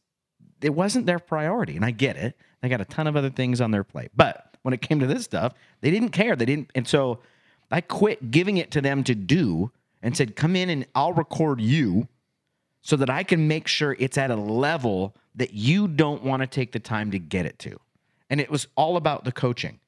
it 0.61 0.75
wasn't 0.75 1.07
their 1.07 1.19
priority. 1.19 1.77
And 1.77 1.85
I 1.85 1.91
get 1.91 2.17
it. 2.17 2.37
They 2.61 2.69
got 2.69 2.81
a 2.81 2.87
ton 2.87 3.07
of 3.07 3.17
other 3.17 3.31
things 3.31 3.61
on 3.61 3.71
their 3.71 3.85
plate. 3.85 4.11
But 4.17 4.57
when 4.63 4.75
it 4.75 4.81
came 4.81 4.99
to 5.01 5.07
this 5.07 5.25
stuff, 5.25 5.55
they 5.81 5.91
didn't 5.91 6.11
care. 6.11 6.35
They 6.35 6.47
didn't. 6.47 6.71
And 6.75 6.89
so 6.89 7.21
I 7.71 7.81
quit 7.81 8.31
giving 8.31 8.57
it 8.57 8.71
to 8.73 8.81
them 8.81 9.05
to 9.05 9.15
do 9.15 9.71
and 10.03 10.17
said, 10.17 10.37
come 10.37 10.57
in 10.57 10.71
and 10.71 10.87
I'll 10.95 11.13
record 11.13 11.61
you 11.61 12.09
so 12.83 12.97
that 12.97 13.09
I 13.09 13.23
can 13.23 13.49
make 13.49 13.69
sure 13.69 13.97
it's 13.99 14.19
at 14.19 14.31
a 14.31 14.37
level 14.37 15.17
that 15.35 15.53
you 15.53 15.89
don't 15.89 16.23
want 16.23 16.43
to 16.43 16.47
take 16.47 16.73
the 16.73 16.81
time 16.81 17.11
to 17.11 17.19
get 17.19 17.47
it 17.47 17.59
to. 17.61 17.79
And 18.31 18.41
it 18.41 18.51
was 18.51 18.69
all 18.77 18.97
about 18.97 19.25
the 19.25 19.33
coaching. 19.33 19.81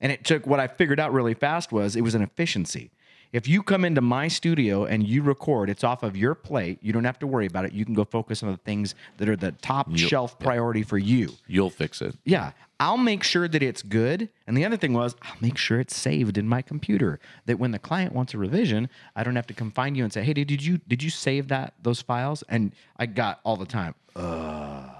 And 0.00 0.12
it 0.12 0.24
took 0.24 0.46
what 0.46 0.60
I 0.60 0.66
figured 0.66 1.00
out 1.00 1.12
really 1.12 1.34
fast 1.34 1.72
was 1.72 1.96
it 1.96 2.02
was 2.02 2.14
an 2.14 2.22
efficiency. 2.22 2.90
If 3.34 3.48
you 3.48 3.64
come 3.64 3.84
into 3.84 4.00
my 4.00 4.28
studio 4.28 4.84
and 4.84 5.04
you 5.04 5.20
record, 5.20 5.68
it's 5.68 5.82
off 5.82 6.04
of 6.04 6.16
your 6.16 6.36
plate. 6.36 6.78
You 6.82 6.92
don't 6.92 7.02
have 7.02 7.18
to 7.18 7.26
worry 7.26 7.46
about 7.46 7.64
it. 7.64 7.72
You 7.72 7.84
can 7.84 7.92
go 7.92 8.04
focus 8.04 8.44
on 8.44 8.52
the 8.52 8.58
things 8.58 8.94
that 9.16 9.28
are 9.28 9.34
the 9.34 9.50
top 9.50 9.88
Yep. 9.90 9.98
shelf 10.08 10.38
priority 10.38 10.84
for 10.84 10.98
you. 10.98 11.34
You'll 11.48 11.68
fix 11.68 12.00
it. 12.00 12.14
Yeah, 12.24 12.52
I'll 12.78 12.96
make 12.96 13.24
sure 13.24 13.48
that 13.48 13.60
it's 13.60 13.82
good. 13.82 14.28
And 14.46 14.56
the 14.56 14.64
other 14.64 14.76
thing 14.76 14.92
was, 14.92 15.16
I'll 15.22 15.36
make 15.40 15.58
sure 15.58 15.80
it's 15.80 15.96
saved 15.96 16.38
in 16.38 16.48
my 16.48 16.62
computer. 16.62 17.18
That 17.46 17.58
when 17.58 17.72
the 17.72 17.80
client 17.80 18.12
wants 18.12 18.34
a 18.34 18.38
revision, 18.38 18.88
I 19.16 19.24
don't 19.24 19.34
have 19.34 19.48
to 19.48 19.54
come 19.54 19.72
find 19.72 19.96
you 19.96 20.04
and 20.04 20.12
say, 20.12 20.22
"Hey, 20.22 20.32
did 20.32 20.62
you 20.64 20.78
did 20.86 21.02
you 21.02 21.10
save 21.10 21.48
that 21.48 21.74
those 21.82 22.00
files?" 22.00 22.44
And 22.48 22.70
I 22.96 23.06
got 23.06 23.40
all 23.42 23.56
the 23.56 23.66
time, 23.66 23.96
uh, 24.14 24.90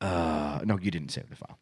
uh, 0.00 0.60
no, 0.64 0.78
you 0.78 0.90
didn't 0.90 1.10
save 1.10 1.28
the 1.28 1.36
file. 1.36 1.58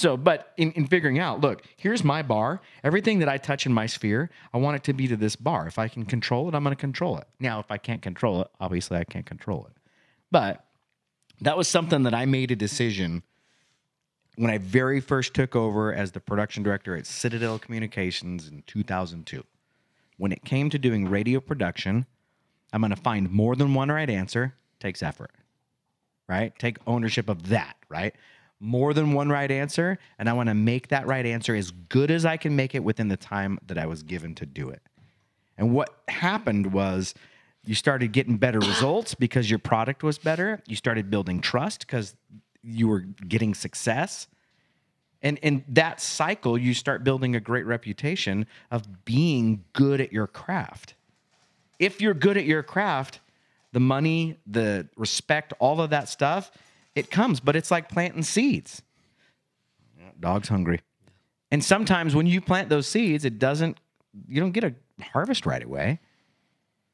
So, 0.00 0.16
but 0.16 0.54
in, 0.56 0.72
in 0.72 0.86
figuring 0.86 1.18
out, 1.18 1.42
look, 1.42 1.62
here's 1.76 2.02
my 2.02 2.22
bar. 2.22 2.62
Everything 2.82 3.18
that 3.18 3.28
I 3.28 3.36
touch 3.36 3.66
in 3.66 3.72
my 3.74 3.84
sphere, 3.84 4.30
I 4.54 4.56
want 4.56 4.76
it 4.76 4.84
to 4.84 4.94
be 4.94 5.06
to 5.08 5.16
this 5.16 5.36
bar. 5.36 5.66
If 5.66 5.78
I 5.78 5.88
can 5.88 6.06
control 6.06 6.48
it, 6.48 6.54
I'm 6.54 6.64
going 6.64 6.74
to 6.74 6.80
control 6.80 7.18
it. 7.18 7.28
Now, 7.38 7.60
if 7.60 7.70
I 7.70 7.76
can't 7.76 8.00
control 8.00 8.40
it, 8.40 8.48
obviously 8.58 8.96
I 8.96 9.04
can't 9.04 9.26
control 9.26 9.66
it. 9.66 9.76
But 10.30 10.64
that 11.42 11.58
was 11.58 11.68
something 11.68 12.04
that 12.04 12.14
I 12.14 12.24
made 12.24 12.50
a 12.50 12.56
decision 12.56 13.24
when 14.36 14.50
I 14.50 14.56
very 14.56 15.00
first 15.00 15.34
took 15.34 15.54
over 15.54 15.92
as 15.92 16.12
the 16.12 16.20
production 16.20 16.62
director 16.62 16.96
at 16.96 17.04
Citadel 17.04 17.58
Communications 17.58 18.48
in 18.48 18.62
2002. 18.66 19.44
When 20.16 20.32
it 20.32 20.46
came 20.46 20.70
to 20.70 20.78
doing 20.78 21.10
radio 21.10 21.40
production, 21.40 22.06
I'm 22.72 22.80
going 22.80 22.88
to 22.88 22.96
find 22.96 23.30
more 23.30 23.54
than 23.54 23.74
one 23.74 23.90
right 23.90 24.08
answer 24.08 24.54
takes 24.78 25.02
effort, 25.02 25.32
right? 26.26 26.58
Take 26.58 26.78
ownership 26.86 27.28
of 27.28 27.50
that, 27.50 27.76
right? 27.90 28.14
More 28.60 28.92
than 28.92 29.14
one 29.14 29.30
right 29.30 29.50
answer, 29.50 29.98
and 30.18 30.28
I 30.28 30.34
want 30.34 30.50
to 30.50 30.54
make 30.54 30.88
that 30.88 31.06
right 31.06 31.24
answer 31.24 31.54
as 31.54 31.70
good 31.70 32.10
as 32.10 32.26
I 32.26 32.36
can 32.36 32.54
make 32.54 32.74
it 32.74 32.84
within 32.84 33.08
the 33.08 33.16
time 33.16 33.58
that 33.66 33.78
I 33.78 33.86
was 33.86 34.02
given 34.02 34.34
to 34.36 34.46
do 34.46 34.68
it. 34.68 34.82
And 35.56 35.72
what 35.72 36.02
happened 36.08 36.72
was 36.72 37.14
you 37.64 37.74
started 37.74 38.12
getting 38.12 38.36
better 38.36 38.58
results 38.58 39.14
because 39.14 39.48
your 39.48 39.58
product 39.58 40.02
was 40.02 40.18
better. 40.18 40.62
You 40.66 40.76
started 40.76 41.10
building 41.10 41.40
trust 41.40 41.86
because 41.86 42.14
you 42.62 42.88
were 42.88 43.00
getting 43.00 43.54
success. 43.54 44.26
And 45.22 45.38
in 45.38 45.64
that 45.68 46.00
cycle, 46.00 46.56
you 46.56 46.72
start 46.72 47.04
building 47.04 47.36
a 47.36 47.40
great 47.40 47.66
reputation 47.66 48.46
of 48.70 49.04
being 49.04 49.64
good 49.72 50.00
at 50.00 50.12
your 50.12 50.26
craft. 50.26 50.94
If 51.78 52.00
you're 52.00 52.14
good 52.14 52.36
at 52.36 52.44
your 52.44 52.62
craft, 52.62 53.20
the 53.72 53.80
money, 53.80 54.38
the 54.46 54.88
respect, 54.96 55.52
all 55.58 55.80
of 55.80 55.90
that 55.90 56.08
stuff, 56.08 56.50
it 56.94 57.10
comes, 57.10 57.40
but 57.40 57.56
it's 57.56 57.70
like 57.70 57.88
planting 57.88 58.22
seeds. 58.22 58.82
Dog's 60.18 60.48
hungry. 60.48 60.80
And 61.50 61.64
sometimes 61.64 62.14
when 62.14 62.26
you 62.26 62.40
plant 62.40 62.68
those 62.68 62.86
seeds, 62.86 63.24
it 63.24 63.38
doesn't, 63.38 63.78
you 64.28 64.40
don't 64.40 64.52
get 64.52 64.64
a 64.64 64.74
harvest 65.02 65.46
right 65.46 65.62
away. 65.62 65.98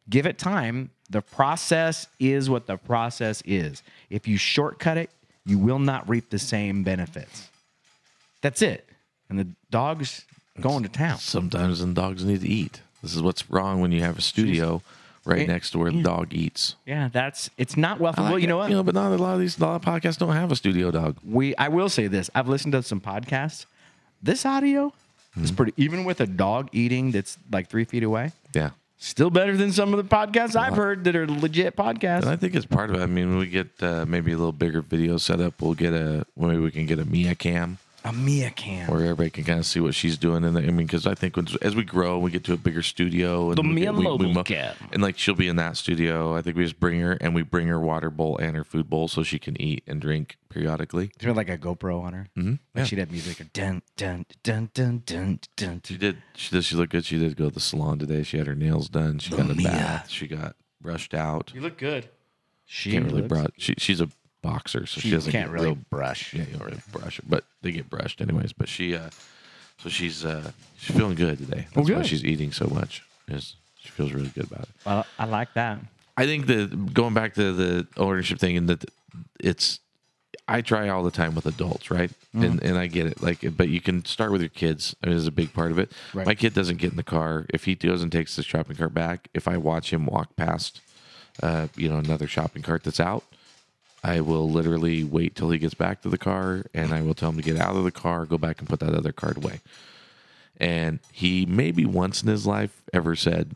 Give 0.09 0.27
it 0.27 0.39
time. 0.39 0.91
The 1.11 1.23
process 1.23 2.07
is 2.19 2.49
what 2.49 2.67
the 2.67 2.77
process 2.77 3.43
is. 3.45 3.83
If 4.09 4.29
you 4.29 4.39
shortcut 4.39 4.97
it, 4.97 5.11
you 5.45 5.59
will 5.59 5.79
not 5.79 6.09
reap 6.09 6.31
the 6.31 6.39
same 6.39 6.83
benefits. 6.83 7.49
That's 8.41 8.63
it. 8.63 8.89
And 9.29 9.39
the 9.39 9.49
dog's 9.71 10.25
going 10.61 10.85
to 10.85 10.89
town. 10.89 11.19
Sometimes 11.19 11.81
the 11.81 11.93
dogs 11.93 12.25
need 12.25 12.41
to 12.41 12.49
eat. 12.49 12.81
This 13.03 13.15
is 13.15 13.23
what's 13.23 13.51
wrong 13.51 13.81
when 13.81 13.93
you 13.93 14.03
have 14.03 14.19
a 14.19 14.23
studio 14.23 14.83
right 15.27 15.41
It- 15.41 15.49
next 15.49 15.71
to 15.73 15.79
where 15.79 15.91
the 15.91 16.03
dog 16.03 16.33
eats. 16.33 16.77
Yeah, 16.87 17.09
that's 17.13 17.51
it's 17.59 17.77
not 17.77 18.01
wealthy. 18.01 18.23
Like 18.23 18.31
well, 18.31 18.39
you 18.39 18.47
know 18.47 18.57
what? 18.59 18.71
You 18.71 18.77
know, 18.77 18.83
but 18.83 18.95
not 18.95 19.13
a 19.13 19.17
lot 19.17 19.35
of 19.35 19.41
these 19.41 19.59
a 19.59 19.63
lot 19.63 19.77
of 19.77 19.83
podcasts 19.83 20.19
don't 20.19 20.33
have 20.33 20.51
a 20.53 20.57
studio 20.57 20.91
dog. 20.91 21.17
we 21.25 21.55
I 21.57 21.69
will 21.69 21.89
say 21.89 22.07
this. 22.07 22.31
I've 22.35 22.49
listened 22.49 22.73
to 22.73 22.83
some 22.83 23.01
podcasts. 23.01 23.67
This 24.23 24.47
audio 24.47 24.93
is 25.41 25.53
pretty 25.53 25.75
even 25.77 26.05
with 26.05 26.21
a 26.21 26.27
dog 26.27 26.71
eating 26.73 27.11
that's 27.11 27.39
like 27.53 27.69
three 27.69 27.85
feet 27.85 28.03
away. 28.03 28.33
Yeah. 28.55 28.71
Still 28.99 29.29
better 29.29 29.59
than 29.59 29.73
some 29.73 29.93
of 29.93 29.99
the 29.99 30.17
podcasts 30.17 30.57
I've 30.57 30.75
heard 30.75 31.05
that 31.05 31.15
are 31.15 31.27
legit 31.29 31.67
And 31.67 31.77
podcasts. 31.77 32.25
I 32.25 32.37
think 32.37 32.55
it's 32.55 32.65
part 32.65 32.89
of 32.89 32.97
it. 32.97 33.03
I 33.03 33.07
mean, 33.07 33.29
when 33.29 33.39
we 33.39 33.47
get 33.47 33.69
uh, 33.83 34.07
maybe 34.09 34.33
a 34.33 34.37
little 34.39 34.53
bigger 34.53 34.81
video 34.81 35.19
setup, 35.19 35.61
we'll 35.61 35.75
get 35.75 35.93
a 35.93 36.25
maybe 36.35 36.57
we 36.61 36.71
can 36.71 36.87
get 36.87 36.99
a 36.99 37.05
Mia 37.05 37.35
cam. 37.35 37.77
A 38.07 38.13
Mia 38.13 38.51
cam. 38.51 38.89
where 38.91 39.01
everybody 39.03 39.31
can 39.31 39.45
kind 39.45 39.59
of 39.59 39.67
see 39.67 39.81
what 39.81 39.95
she's 39.95 40.17
doing. 40.17 40.45
And 40.45 40.57
I 40.57 40.61
mean, 40.63 40.87
because 40.87 41.07
I 41.07 41.15
think 41.15 41.37
when, 41.37 41.47
as 41.63 41.75
we 41.75 41.83
grow, 41.85 42.19
we 42.19 42.31
get 42.31 42.45
to 42.45 42.53
a 42.53 42.57
bigger 42.57 42.83
studio. 42.83 43.49
And 43.49 43.59
The 43.59 43.63
we 43.63 43.69
Mia 43.69 43.85
get- 43.93 43.95
we- 43.95 44.27
we 44.27 44.33
mo- 44.33 44.45
cam. 44.45 44.75
And 44.93 45.03
like 45.03 45.19
she'll 45.19 45.35
be 45.35 45.49
in 45.49 45.57
that 45.57 45.77
studio. 45.77 46.37
I 46.37 46.43
think 46.43 46.57
we 46.57 46.63
just 46.65 46.79
bring 46.81 47.01
her 47.01 47.13
and 47.21 47.35
we 47.35 47.43
bring 47.43 47.67
her 47.69 47.81
water 47.81 48.11
bowl 48.11 48.37
and 48.39 48.57
her 48.57 48.65
food 48.65 48.89
bowl 48.89 49.09
so 49.09 49.23
she 49.23 49.39
can 49.39 49.61
eat 49.61 49.83
and 49.87 50.01
drink 50.01 50.37
periodically. 50.49 51.11
She 51.21 51.27
had 51.27 51.37
like 51.37 51.49
a 51.51 51.59
GoPro 51.59 52.01
on 52.03 52.13
her. 52.13 52.29
Mm-hmm. 52.37 52.51
Like 52.51 52.59
Yeah. 52.75 52.85
she'd 52.85 52.99
have 53.01 53.11
music. 53.11 53.41
Or 53.41 53.45
dun 53.53 53.83
dun 53.97 54.25
dun 54.43 54.71
dun 54.73 55.03
dun 55.05 55.41
dun. 55.57 55.81
She 55.85 55.97
did. 55.99 56.19
She 56.35 56.51
did. 56.51 56.65
She 56.65 56.77
looked 56.77 56.93
good. 56.93 57.05
She 57.05 57.19
did 57.19 57.37
go 57.37 57.49
to 57.49 57.55
the 57.55 57.61
salon 57.61 57.99
today. 57.99 58.23
She 58.23 58.39
had 58.39 58.47
her 58.47 58.55
nails 58.55 58.89
done. 58.89 59.19
She 59.19 59.31
got 59.31 59.51
a 59.51 59.55
Mia. 59.55 59.69
bath. 59.69 60.11
She 60.11 60.27
got 60.29 60.57
brushed 60.81 61.13
out. 61.15 61.53
You 61.55 61.61
look 61.61 61.77
good. 61.79 62.09
She 62.65 62.93
Can't 62.93 63.07
really 63.07 63.23
looks- 63.23 63.29
brush. 63.29 63.49
She, 63.59 63.75
she's 63.79 64.01
a 64.01 64.09
boxer, 64.47 64.87
so 64.87 65.01
she, 65.01 65.09
She 65.09 65.15
doesn't 65.15 65.33
can't 65.33 65.49
get 65.49 65.53
really 65.53 65.67
real 65.67 65.79
brush. 65.91 66.35
Yeah, 66.35 66.45
you 66.49 66.57
don't 66.57 66.67
really 66.71 66.83
brush 66.93 67.21
but 67.27 67.45
they 67.63 67.73
get 67.73 67.91
brushed 67.91 68.21
anyways. 68.21 68.53
But 68.53 68.69
she, 68.69 68.95
uh, 68.95 69.11
so 69.83 69.89
she's 69.89 70.25
uh, 70.25 70.51
she's 70.79 70.97
feeling 70.97 71.17
good 71.17 71.39
today. 71.39 71.67
That's 71.75 71.89
why 71.89 71.97
good. 71.97 72.07
she's 72.07 72.25
eating 72.25 72.53
so 72.53 72.67
much. 72.67 73.03
Is 73.29 73.57
she 73.81 73.91
feels 73.91 74.13
really 74.13 74.29
good 74.29 74.47
about 74.51 74.63
it. 74.63 74.75
Well, 74.85 75.07
I 75.19 75.27
like 75.27 75.55
that. 75.55 75.79
I 76.17 76.27
think 76.27 76.47
that 76.47 76.95
going 76.95 77.15
back 77.15 77.35
to 77.35 77.53
the 77.53 77.87
ownership 77.97 78.39
thing, 78.39 78.57
and 78.57 78.69
that 78.69 78.85
it's, 79.39 79.81
I 80.49 80.63
try 80.63 80.89
all 80.89 81.03
the 81.03 81.11
time 81.11 81.35
with 81.35 81.47
adults, 81.47 81.91
right? 81.91 82.11
Mm-hmm. 82.11 82.43
And 82.45 82.63
and 82.63 82.79
I 82.79 82.87
get 82.87 83.07
it, 83.07 83.23
like, 83.23 83.57
but 83.57 83.69
you 83.69 83.81
can 83.81 84.05
start 84.05 84.33
with 84.33 84.41
your 84.41 84.49
kids. 84.49 84.95
I 85.03 85.09
mean, 85.09 85.17
is 85.17 85.27
a 85.27 85.33
big 85.33 85.53
part 85.53 85.71
of 85.73 85.79
it. 85.79 85.93
Right. 86.15 86.27
My 86.27 86.35
kid 86.35 86.55
doesn't 86.55 86.79
get 86.79 86.91
in 86.91 86.97
the 86.97 87.03
car 87.03 87.47
if 87.53 87.65
he 87.65 87.75
doesn't 87.75 88.11
takes 88.11 88.37
the 88.37 88.43
shopping 88.43 88.77
cart 88.77 88.95
back. 88.95 89.29
If 89.35 89.47
I 89.49 89.57
watch 89.57 89.93
him 89.93 90.07
walk 90.07 90.37
past, 90.37 90.81
uh, 91.43 91.69
you 91.77 91.89
know, 91.89 91.99
another 91.99 92.27
shopping 92.27 92.63
cart 92.63 92.85
that's 92.85 93.01
out, 93.01 93.25
I 94.07 94.21
will 94.21 94.49
literally 94.51 95.03
wait 95.03 95.35
till 95.35 95.51
he 95.51 95.59
gets 95.59 95.75
back 95.75 96.03
to 96.03 96.09
the 96.09 96.19
car, 96.19 96.65
and 96.73 96.93
I 96.93 97.03
will 97.03 97.15
tell 97.15 97.31
him 97.31 97.37
to 97.37 97.43
get 97.43 97.57
out 97.57 97.75
of 97.77 97.83
the 97.85 97.91
car, 97.91 98.25
go 98.27 98.39
back 98.39 98.61
and 98.61 98.69
put 98.69 98.79
that 98.81 98.95
other 98.95 99.13
card 99.13 99.37
away. 99.37 99.61
And 100.59 101.01
he 101.13 101.45
maybe 101.47 101.85
once 101.85 102.23
in 102.23 102.29
his 102.29 102.47
life 102.47 102.83
ever 102.93 103.15
said, 103.15 103.55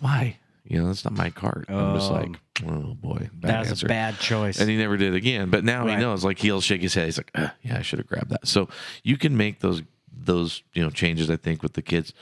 "Why? 0.00 0.36
You 0.64 0.80
know, 0.80 0.88
that's 0.88 1.04
not 1.04 1.14
my 1.14 1.30
cart." 1.30 1.66
I'm 1.70 1.94
just 1.94 2.10
like, 2.10 2.36
"Oh 2.66 2.94
boy, 2.94 3.30
bad 3.32 3.50
That 3.50 3.58
was 3.60 3.68
answer." 3.70 3.86
a 3.86 3.88
bad 3.88 4.18
choice. 4.18 4.60
And 4.60 4.68
he 4.68 4.76
never 4.76 4.96
did 4.96 5.14
again. 5.14 5.48
But 5.48 5.64
now 5.64 5.86
Right. 5.86 5.96
he 5.96 6.02
knows. 6.04 6.24
Like 6.24 6.38
he'll 6.38 6.60
shake 6.60 6.82
his 6.82 6.92
head. 6.94 7.06
He's 7.06 7.16
like, 7.18 7.30
"Uh, 7.34 7.48
"Yeah, 7.62 7.78
I 7.78 7.82
should 7.82 7.98
have 7.98 8.08
grabbed 8.08 8.30
that." 8.30 8.46
So 8.46 8.68
you 9.02 9.16
can 9.16 9.36
make 9.36 9.60
those 9.60 9.82
those 10.12 10.62
you 10.74 10.82
know 10.82 10.90
changes. 10.90 11.30
I 11.30 11.36
think 11.36 11.62
with 11.62 11.72
the 11.74 11.82
kids. 11.82 12.12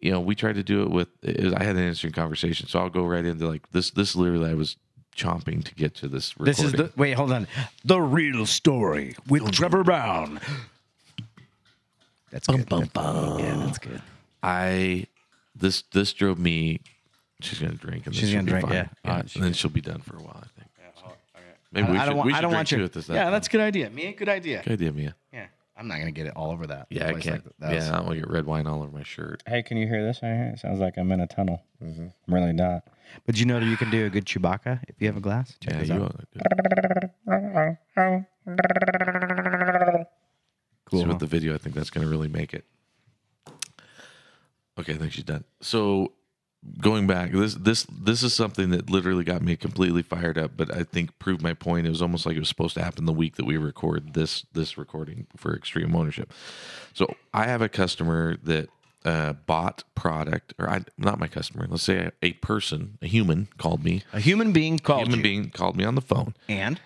You 0.00 0.10
know, 0.10 0.18
we 0.20 0.34
tried 0.34 0.56
to 0.56 0.64
do 0.64 0.82
it 0.82 0.90
with. 0.90 1.06
It 1.22 1.44
was, 1.44 1.52
I 1.54 1.62
had 1.62 1.76
an 1.76 1.82
interesting 1.82 2.10
conversation, 2.10 2.66
so 2.66 2.80
I'll 2.80 2.90
go 2.90 3.04
right 3.04 3.24
into 3.24 3.46
like 3.46 3.70
this. 3.70 3.92
This 3.92 4.16
literally, 4.16 4.50
I 4.50 4.54
was 4.54 4.76
chomping 5.16 5.64
to 5.64 5.74
get 5.74 5.94
to 5.96 6.08
this. 6.08 6.34
Recording. 6.38 6.52
this 6.54 6.64
is 6.64 6.72
the 6.72 6.92
wait. 6.96 7.12
Hold 7.12 7.32
on. 7.32 7.46
The 7.84 8.00
real 8.00 8.46
story 8.46 9.16
with 9.28 9.50
Trevor 9.52 9.84
Brown. 9.84 10.40
That's 12.30 12.46
good. 12.46 12.68
bum, 12.68 12.90
bum. 12.92 13.38
Yeah, 13.38 13.56
that's 13.56 13.78
good. 13.78 14.00
I 14.42 15.06
this 15.54 15.82
this 15.92 16.12
drove 16.12 16.38
me. 16.38 16.80
She's 17.40 17.58
gonna 17.58 17.72
drink 17.74 18.06
and 18.06 18.14
then 18.14 18.20
She's 18.20 18.30
she'll 18.30 18.38
gonna 18.38 18.44
be 18.46 18.50
drink, 18.52 18.66
fine. 18.66 18.74
yeah. 18.74 18.86
All 19.04 19.16
right, 19.16 19.24
uh, 19.24 19.28
and 19.34 19.44
then 19.44 19.52
she'll 19.52 19.70
be 19.70 19.80
done 19.80 20.00
for 20.00 20.16
a 20.16 20.20
while. 20.20 20.36
I 20.42 20.46
think. 20.58 20.68
Maybe 21.74 21.88
I, 21.88 21.90
we 21.90 21.96
I 21.96 22.00
should, 22.00 22.06
don't 22.08 22.16
want. 22.18 22.26
we 22.26 22.32
I 22.34 22.40
don't 22.42 22.50
drink 22.50 22.58
want 22.58 22.68
too 22.68 22.78
you. 22.78 22.84
at 22.84 22.92
this. 22.92 23.08
yeah, 23.08 23.22
time. 23.24 23.32
that's 23.32 23.48
a 23.48 23.50
good 23.50 23.60
idea. 23.62 23.88
Me, 23.90 24.12
good 24.12 24.28
idea. 24.28 24.62
good 24.62 24.74
idea, 24.74 24.92
Mia. 24.92 25.14
Yeah, 25.32 25.46
I'm 25.82 25.88
not 25.88 25.98
gonna 25.98 26.12
get 26.12 26.26
it 26.26 26.32
all 26.36 26.52
over 26.52 26.64
that. 26.68 26.86
Yeah, 26.90 27.08
I 27.08 27.12
place 27.12 27.24
can't. 27.24 27.34
like 27.34 27.44
that. 27.44 27.58
That 27.58 27.70
yeah, 27.72 27.78
was- 27.80 27.88
I 27.90 27.96
don't 27.96 28.06
want 28.06 28.14
to 28.20 28.20
get 28.24 28.30
red 28.30 28.46
wine 28.46 28.68
all 28.68 28.82
over 28.84 28.92
my 28.96 29.02
shirt. 29.02 29.42
Hey, 29.48 29.64
can 29.64 29.76
you 29.76 29.88
hear 29.88 30.04
this 30.06 30.20
right 30.22 30.32
here? 30.32 30.52
It 30.54 30.60
sounds 30.60 30.78
like 30.78 30.96
I'm 30.96 31.10
in 31.10 31.18
a 31.20 31.26
tunnel. 31.26 31.64
Mm-hmm. 31.82 32.06
I'm 32.28 32.34
really 32.34 32.52
not. 32.52 32.84
But 33.26 33.38
you 33.40 33.46
know 33.46 33.58
that 33.58 33.66
you 33.66 33.76
can 33.76 33.90
do 33.90 34.06
a 34.06 34.10
good 34.10 34.24
Chewbacca 34.24 34.80
if 34.86 34.94
you 35.00 35.08
have 35.08 35.16
a 35.16 35.20
glass. 35.20 35.56
Check 35.60 35.72
Yeah, 35.74 35.80
this 35.80 35.88
you 35.88 35.94
out. 35.96 36.02
ought 36.02 36.20
to 36.20 36.26
do 36.32 36.40
it. 40.00 40.06
Cool. 40.84 41.00
See 41.00 41.06
with 41.06 41.18
the 41.18 41.26
video, 41.26 41.52
I 41.54 41.58
think 41.58 41.74
that's 41.74 41.90
going 41.90 42.04
to 42.06 42.10
really 42.10 42.28
make 42.28 42.54
it. 42.54 42.64
Okay, 44.78 44.94
I 44.94 44.96
think 44.96 45.12
she's 45.12 45.24
done. 45.24 45.44
So 45.60 46.12
going 46.80 47.06
back, 47.06 47.32
this 47.32 47.54
this 47.54 47.86
this 47.90 48.22
is 48.22 48.32
something 48.32 48.70
that 48.70 48.88
literally 48.88 49.24
got 49.24 49.42
me 49.42 49.56
completely 49.56 50.02
fired 50.02 50.38
up, 50.38 50.52
but 50.56 50.74
I 50.74 50.82
think 50.82 51.18
proved 51.18 51.42
my 51.42 51.54
point. 51.54 51.86
It 51.86 51.90
was 51.90 52.02
almost 52.02 52.26
like 52.26 52.36
it 52.36 52.40
was 52.40 52.48
supposed 52.48 52.74
to 52.74 52.82
happen 52.82 53.04
the 53.04 53.12
week 53.12 53.36
that 53.36 53.46
we 53.46 53.56
record 53.56 54.14
this 54.14 54.46
this 54.52 54.78
recording 54.78 55.26
for 55.36 55.54
Extreme 55.54 55.94
Ownership. 55.94 56.32
So 56.94 57.14
I 57.34 57.46
have 57.46 57.62
a 57.62 57.68
customer 57.68 58.36
that 58.44 58.68
uh, 59.04 59.32
bought 59.32 59.84
product, 59.94 60.54
or 60.58 60.68
I 60.68 60.82
not 60.96 61.18
my 61.18 61.26
customer. 61.26 61.66
Let's 61.68 61.82
say 61.82 61.98
a, 61.98 62.12
a 62.22 62.32
person, 62.34 62.98
a 63.02 63.06
human, 63.06 63.48
called 63.58 63.84
me. 63.84 64.04
a 64.12 64.20
human 64.20 64.52
being 64.52 64.74
A 64.74 64.78
called 64.78 65.02
human 65.02 65.18
you, 65.18 65.22
being 65.22 65.50
called 65.50 65.76
me 65.76 65.84
on 65.84 65.94
the 65.94 66.00
phone 66.00 66.34
and 66.48 66.80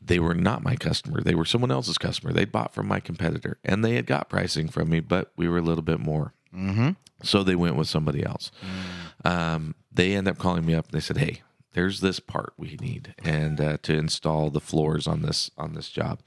they 0.00 0.20
were 0.20 0.34
not 0.34 0.62
my 0.62 0.76
customer. 0.76 1.20
They 1.20 1.34
were 1.34 1.44
someone 1.44 1.72
else's 1.72 1.98
customer. 1.98 2.32
They 2.32 2.44
bought 2.44 2.72
from 2.72 2.86
my 2.86 3.00
competitor 3.00 3.58
and 3.64 3.84
they 3.84 3.96
had 3.96 4.06
got 4.06 4.28
pricing 4.28 4.68
from 4.68 4.88
me, 4.88 5.00
but 5.00 5.32
we 5.36 5.48
were 5.48 5.58
a 5.58 5.62
little 5.62 5.82
bit 5.82 5.98
more. 5.98 6.32
Mm-hmm. 6.54 6.90
So 7.22 7.42
they 7.42 7.56
went 7.56 7.76
with 7.76 7.88
somebody 7.88 8.24
else. 8.24 8.50
Mm. 8.62 9.05
Um, 9.24 9.74
they 9.92 10.14
end 10.14 10.28
up 10.28 10.38
calling 10.38 10.64
me 10.66 10.74
up 10.74 10.86
and 10.86 10.92
they 10.94 11.00
said, 11.00 11.16
"Hey, 11.18 11.42
there's 11.72 12.00
this 12.00 12.20
part 12.20 12.52
we 12.56 12.76
need 12.80 13.14
and 13.24 13.60
uh, 13.60 13.78
to 13.82 13.94
install 13.94 14.50
the 14.50 14.60
floors 14.60 15.06
on 15.06 15.22
this 15.22 15.50
on 15.56 15.74
this 15.74 15.88
job." 15.88 16.20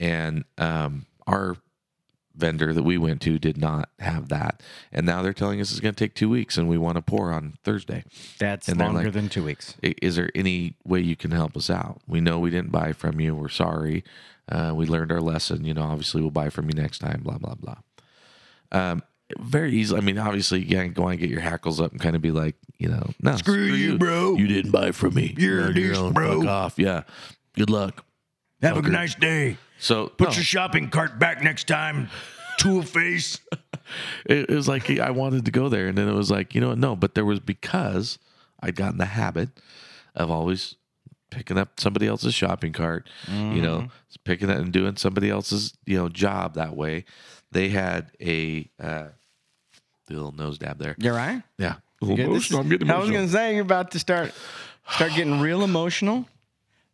And 0.00 0.44
um, 0.58 1.06
our 1.26 1.56
vendor 2.36 2.72
that 2.72 2.84
we 2.84 2.96
went 2.96 3.20
to 3.22 3.36
did 3.38 3.56
not 3.58 3.88
have 3.98 4.28
that, 4.28 4.62
and 4.92 5.04
now 5.04 5.22
they're 5.22 5.32
telling 5.32 5.60
us 5.60 5.72
it's 5.72 5.80
going 5.80 5.94
to 5.94 5.98
take 6.04 6.14
two 6.14 6.28
weeks, 6.28 6.56
and 6.56 6.68
we 6.68 6.78
want 6.78 6.94
to 6.96 7.02
pour 7.02 7.32
on 7.32 7.54
Thursday. 7.64 8.04
that's 8.38 8.68
And 8.68 8.78
longer 8.78 9.04
like- 9.04 9.12
than 9.12 9.28
two 9.28 9.42
weeks. 9.42 9.74
Is 9.82 10.14
there 10.14 10.30
any 10.36 10.74
way 10.84 11.00
you 11.00 11.16
can 11.16 11.32
help 11.32 11.56
us 11.56 11.68
out? 11.68 12.00
We 12.06 12.20
know 12.20 12.38
we 12.38 12.50
didn't 12.50 12.70
buy 12.70 12.92
from 12.92 13.18
you. 13.20 13.34
We're 13.34 13.48
sorry. 13.48 14.04
Uh, 14.48 14.72
we 14.76 14.86
learned 14.86 15.10
our 15.10 15.20
lesson. 15.20 15.64
You 15.64 15.74
know, 15.74 15.82
obviously 15.82 16.20
we'll 16.20 16.30
buy 16.30 16.48
from 16.50 16.66
you 16.70 16.74
next 16.74 16.98
time. 17.00 17.22
Blah 17.24 17.38
blah 17.38 17.54
blah. 17.56 17.78
Um, 18.70 19.02
very 19.38 19.72
easy. 19.72 19.96
I 19.96 20.00
mean, 20.00 20.18
obviously, 20.18 20.60
you 20.60 20.76
can't 20.76 20.94
go 20.94 21.08
and 21.08 21.18
get 21.18 21.30
your 21.30 21.40
hackles 21.40 21.80
up 21.80 21.92
and 21.92 22.00
kind 22.00 22.16
of 22.16 22.22
be 22.22 22.30
like, 22.30 22.56
you 22.78 22.88
know, 22.88 23.10
no, 23.20 23.36
screw, 23.36 23.64
you, 23.64 23.98
bro. 23.98 24.36
You 24.36 24.46
didn't 24.46 24.70
buy 24.70 24.92
from 24.92 25.14
me. 25.14 25.34
You're 25.36 25.60
a 25.60 25.64
on 25.64 25.76
your 25.76 25.96
own. 25.96 26.12
bro. 26.12 26.40
Fuck 26.40 26.48
off. 26.48 26.78
Yeah. 26.78 27.02
Good 27.54 27.70
luck. 27.70 28.04
Have 28.62 28.76
Fucker. 28.76 28.86
a 28.86 28.90
nice 28.90 29.14
day. 29.14 29.56
So 29.78 30.08
Put 30.08 30.28
no, 30.28 30.34
your 30.34 30.44
shopping 30.44 30.90
cart 30.90 31.18
back 31.18 31.42
next 31.42 31.68
time. 31.68 32.08
Tool 32.58 32.82
face. 32.82 33.38
it, 34.26 34.50
it 34.50 34.54
was 34.54 34.66
like 34.68 34.90
I 34.98 35.10
wanted 35.10 35.44
to 35.44 35.50
go 35.50 35.68
there, 35.68 35.86
and 35.86 35.96
then 35.96 36.08
it 36.08 36.14
was 36.14 36.30
like, 36.30 36.54
you 36.54 36.60
know? 36.60 36.74
No, 36.74 36.96
but 36.96 37.14
there 37.14 37.24
was 37.24 37.40
because 37.40 38.18
I'd 38.60 38.76
gotten 38.76 38.98
the 38.98 39.04
habit 39.06 39.50
of 40.14 40.30
always 40.30 40.74
picking 41.30 41.58
up 41.58 41.78
somebody 41.78 42.06
else's 42.06 42.34
shopping 42.34 42.72
cart, 42.72 43.08
you 43.28 43.60
know, 43.60 43.88
picking 44.24 44.48
it 44.48 44.56
and 44.56 44.72
doing 44.72 44.96
somebody 44.96 45.30
else's, 45.30 45.74
you 45.84 45.96
know, 45.96 46.08
job 46.08 46.54
that 46.54 46.74
way. 46.74 47.04
They 47.52 47.68
had 47.68 48.10
a 48.20 48.68
uh, 48.82 49.08
little 50.16 50.32
nose 50.32 50.58
dab 50.58 50.78
there. 50.78 50.94
You're 50.98 51.14
right. 51.14 51.42
Yeah, 51.58 51.74
Good. 52.00 52.16
This- 52.34 52.52
I'm 52.52 52.68
getting 52.68 52.90
I 52.90 52.98
was 52.98 53.08
emotional. 53.08 53.12
gonna 53.26 53.28
say 53.28 53.54
you're 53.54 53.62
about 53.62 53.90
to 53.92 53.98
start 53.98 54.32
start 54.90 55.12
getting 55.14 55.40
real 55.40 55.62
emotional. 55.62 56.26